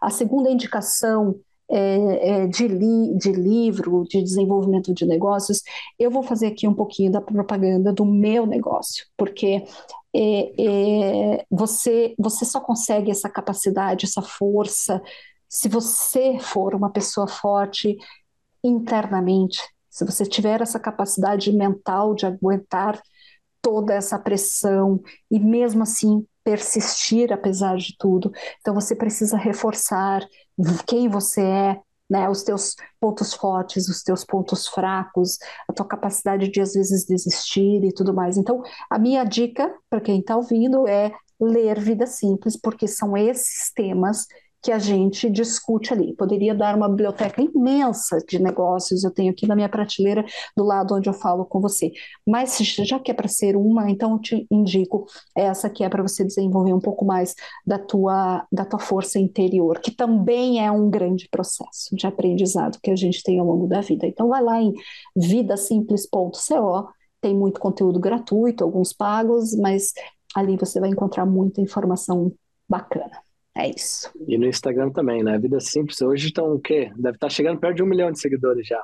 A 0.00 0.08
segunda 0.08 0.50
indicação 0.50 1.38
é, 1.70 2.42
é, 2.42 2.46
de, 2.46 2.68
li, 2.68 3.16
de 3.16 3.32
livro, 3.32 4.04
de 4.04 4.22
desenvolvimento 4.22 4.92
de 4.92 5.06
negócios, 5.06 5.62
eu 5.98 6.10
vou 6.10 6.22
fazer 6.22 6.48
aqui 6.48 6.68
um 6.68 6.74
pouquinho 6.74 7.10
da 7.10 7.20
propaganda 7.20 7.92
do 7.92 8.04
meu 8.04 8.46
negócio, 8.46 9.06
porque 9.16 9.64
é, 10.14 11.38
é, 11.38 11.46
você, 11.50 12.14
você 12.18 12.44
só 12.44 12.60
consegue 12.60 13.10
essa 13.10 13.28
capacidade, 13.28 14.06
essa 14.06 14.22
força, 14.22 15.02
se 15.48 15.68
você 15.68 16.38
for 16.40 16.74
uma 16.74 16.90
pessoa 16.90 17.26
forte 17.26 17.96
internamente, 18.62 19.58
se 19.88 20.04
você 20.04 20.26
tiver 20.26 20.60
essa 20.60 20.80
capacidade 20.80 21.52
mental 21.52 22.14
de 22.14 22.26
aguentar 22.26 23.00
toda 23.62 23.94
essa 23.94 24.18
pressão 24.18 25.00
e 25.30 25.38
mesmo 25.38 25.82
assim 25.82 26.26
persistir 26.44 27.32
apesar 27.32 27.76
de 27.76 27.96
tudo. 27.98 28.30
Então 28.60 28.74
você 28.74 28.94
precisa 28.94 29.36
reforçar 29.38 30.26
quem 30.86 31.08
você 31.08 31.42
é, 31.42 31.80
né, 32.08 32.28
os 32.28 32.42
teus 32.42 32.76
pontos 33.00 33.32
fortes, 33.32 33.88
os 33.88 34.02
teus 34.02 34.24
pontos 34.24 34.68
fracos, 34.68 35.38
a 35.68 35.72
tua 35.72 35.86
capacidade 35.86 36.50
de 36.50 36.60
às 36.60 36.74
vezes 36.74 37.04
desistir 37.04 37.82
e 37.84 37.92
tudo 37.92 38.12
mais. 38.12 38.36
Então, 38.36 38.62
a 38.90 38.98
minha 38.98 39.24
dica 39.24 39.72
para 39.88 40.00
quem 40.00 40.20
está 40.20 40.36
ouvindo 40.36 40.86
é 40.86 41.12
ler 41.40 41.80
Vida 41.80 42.06
Simples, 42.06 42.58
porque 42.60 42.86
são 42.86 43.16
esses 43.16 43.72
temas 43.74 44.26
que 44.64 44.72
a 44.72 44.78
gente 44.78 45.28
discute 45.28 45.92
ali. 45.92 46.16
Poderia 46.16 46.54
dar 46.54 46.74
uma 46.74 46.88
biblioteca 46.88 47.42
imensa 47.42 48.16
de 48.26 48.38
negócios, 48.38 49.04
eu 49.04 49.10
tenho 49.10 49.30
aqui 49.30 49.46
na 49.46 49.54
minha 49.54 49.68
prateleira 49.68 50.24
do 50.56 50.64
lado 50.64 50.94
onde 50.94 51.06
eu 51.06 51.12
falo 51.12 51.44
com 51.44 51.60
você. 51.60 51.92
Mas 52.26 52.56
já 52.56 52.98
que 52.98 53.10
é 53.10 53.14
para 53.14 53.28
ser 53.28 53.56
uma, 53.56 53.90
então 53.90 54.12
eu 54.12 54.18
te 54.18 54.46
indico 54.50 55.04
essa 55.36 55.68
que 55.68 55.84
é 55.84 55.88
para 55.90 56.02
você 56.02 56.24
desenvolver 56.24 56.72
um 56.72 56.80
pouco 56.80 57.04
mais 57.04 57.34
da 57.66 57.78
tua, 57.78 58.46
da 58.50 58.64
tua 58.64 58.78
força 58.78 59.18
interior, 59.18 59.78
que 59.80 59.90
também 59.90 60.64
é 60.64 60.72
um 60.72 60.88
grande 60.88 61.28
processo 61.30 61.94
de 61.94 62.06
aprendizado 62.06 62.78
que 62.82 62.90
a 62.90 62.96
gente 62.96 63.22
tem 63.22 63.38
ao 63.38 63.46
longo 63.46 63.66
da 63.66 63.82
vida. 63.82 64.06
Então 64.06 64.28
vai 64.28 64.42
lá 64.42 64.62
em 64.62 64.72
vidasimples.co, 65.14 66.88
tem 67.20 67.36
muito 67.36 67.60
conteúdo 67.60 68.00
gratuito, 68.00 68.64
alguns 68.64 68.94
pagos, 68.94 69.54
mas 69.54 69.92
ali 70.34 70.56
você 70.56 70.80
vai 70.80 70.88
encontrar 70.88 71.26
muita 71.26 71.60
informação 71.60 72.32
bacana. 72.66 73.23
É 73.56 73.70
isso. 73.70 74.10
E 74.26 74.36
no 74.36 74.46
Instagram 74.46 74.90
também, 74.90 75.22
né? 75.22 75.38
Vida 75.38 75.60
Simples. 75.60 76.00
Hoje 76.02 76.26
estão 76.26 76.52
o 76.52 76.60
quê? 76.60 76.90
Deve 76.96 77.16
estar 77.16 77.28
tá 77.28 77.30
chegando 77.30 77.60
perto 77.60 77.76
de 77.76 77.82
um 77.82 77.86
milhão 77.86 78.10
de 78.10 78.20
seguidores 78.20 78.66
já. 78.66 78.82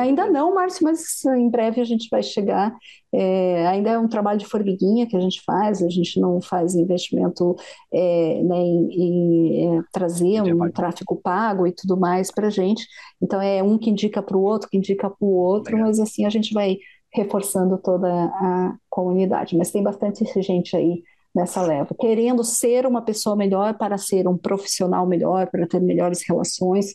Ainda 0.00 0.30
não, 0.30 0.54
Márcio, 0.54 0.84
mas 0.84 1.24
em 1.24 1.50
breve 1.50 1.80
a 1.80 1.84
gente 1.84 2.08
vai 2.08 2.22
chegar. 2.22 2.72
É, 3.12 3.66
ainda 3.66 3.90
é 3.90 3.98
um 3.98 4.06
trabalho 4.06 4.38
de 4.38 4.46
formiguinha 4.46 5.08
que 5.08 5.16
a 5.16 5.20
gente 5.20 5.42
faz, 5.44 5.82
a 5.82 5.88
gente 5.88 6.20
não 6.20 6.40
faz 6.40 6.76
investimento 6.76 7.56
é, 7.92 8.42
né, 8.44 8.58
em, 8.58 8.88
em 8.92 9.78
é, 9.78 9.82
trazer 9.92 10.42
um 10.42 10.70
tráfego 10.70 11.16
pago 11.16 11.66
e 11.66 11.72
tudo 11.72 11.96
mais 11.96 12.30
para 12.30 12.46
a 12.46 12.50
gente. 12.50 12.86
Então 13.20 13.42
é 13.42 13.60
um 13.60 13.76
que 13.76 13.90
indica 13.90 14.22
para 14.22 14.36
o 14.36 14.42
outro, 14.42 14.68
que 14.68 14.76
indica 14.76 15.10
para 15.10 15.26
o 15.26 15.32
outro, 15.32 15.72
Legal. 15.72 15.88
mas 15.88 15.98
assim 15.98 16.24
a 16.24 16.30
gente 16.30 16.54
vai 16.54 16.76
reforçando 17.12 17.76
toda 17.78 18.08
a 18.08 18.76
comunidade. 18.88 19.56
Mas 19.56 19.72
tem 19.72 19.82
bastante 19.82 20.24
gente 20.42 20.76
aí 20.76 21.02
nessa 21.36 21.60
leva, 21.60 21.94
querendo 22.00 22.42
ser 22.42 22.86
uma 22.86 23.02
pessoa 23.02 23.36
melhor 23.36 23.76
para 23.76 23.98
ser 23.98 24.26
um 24.26 24.38
profissional 24.38 25.06
melhor, 25.06 25.50
para 25.50 25.66
ter 25.66 25.80
melhores 25.80 26.26
relações 26.26 26.94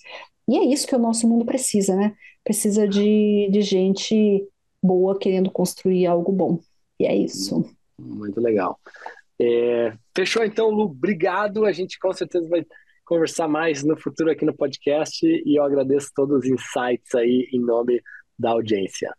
E 0.49 0.57
é 0.57 0.65
isso 0.65 0.87
que 0.87 0.95
o 0.95 0.99
nosso 0.99 1.29
mundo 1.29 1.45
precisa, 1.45 1.95
né? 1.95 2.15
Precisa 2.43 2.87
de, 2.87 3.47
de 3.51 3.61
gente 3.61 4.43
boa 4.81 5.17
querendo 5.17 5.51
construir 5.51 6.07
algo 6.07 6.31
bom. 6.31 6.59
E 6.99 7.05
é 7.05 7.15
isso. 7.15 7.63
Muito 7.99 8.41
legal. 8.41 8.79
É, 9.39 9.93
fechou 10.15 10.43
então, 10.43 10.71
Lu. 10.71 10.85
Obrigado. 10.85 11.63
A 11.63 11.71
gente 11.71 11.99
com 11.99 12.11
certeza 12.11 12.49
vai 12.49 12.65
conversar 13.05 13.47
mais 13.47 13.83
no 13.83 13.95
futuro 13.95 14.31
aqui 14.31 14.43
no 14.43 14.55
podcast 14.55 15.23
e 15.23 15.59
eu 15.59 15.63
agradeço 15.63 16.09
todos 16.15 16.39
os 16.39 16.45
insights 16.45 17.13
aí 17.13 17.47
em 17.53 17.59
nome 17.59 18.01
da 18.39 18.51
audiência. 18.51 19.13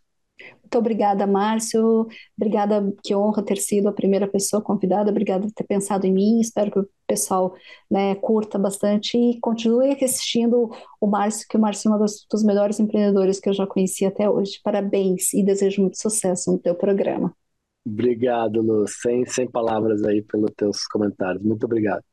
Muito 0.61 0.77
obrigada, 0.77 1.27
Márcio. 1.27 2.07
Obrigada, 2.35 2.91
que 3.03 3.13
honra 3.13 3.43
ter 3.43 3.57
sido 3.57 3.87
a 3.89 3.93
primeira 3.93 4.27
pessoa 4.27 4.61
convidada. 4.61 5.11
Obrigada 5.11 5.45
por 5.45 5.53
ter 5.53 5.65
pensado 5.65 6.07
em 6.07 6.13
mim. 6.13 6.39
Espero 6.39 6.71
que 6.71 6.79
o 6.79 6.89
pessoal 7.05 7.53
né, 7.89 8.15
curta 8.15 8.57
bastante 8.57 9.15
e 9.17 9.39
continue 9.39 9.91
assistindo 10.03 10.71
o 10.99 11.05
Márcio, 11.07 11.45
que 11.47 11.57
o 11.57 11.59
Márcio 11.59 11.91
é 11.91 11.95
um 11.95 11.99
dos, 11.99 12.25
dos 12.31 12.43
melhores 12.43 12.79
empreendedores 12.79 13.39
que 13.39 13.49
eu 13.49 13.53
já 13.53 13.67
conheci 13.67 14.05
até 14.05 14.27
hoje. 14.27 14.59
Parabéns 14.63 15.31
e 15.33 15.43
desejo 15.43 15.81
muito 15.81 16.01
sucesso 16.01 16.51
no 16.51 16.57
teu 16.57 16.73
programa. 16.73 17.31
Obrigado, 17.85 18.61
Lu. 18.61 18.87
Sem, 18.87 19.25
sem 19.25 19.49
palavras 19.49 20.03
aí 20.03 20.21
pelos 20.21 20.51
teus 20.55 20.87
comentários. 20.87 21.43
Muito 21.43 21.65
obrigado. 21.65 22.01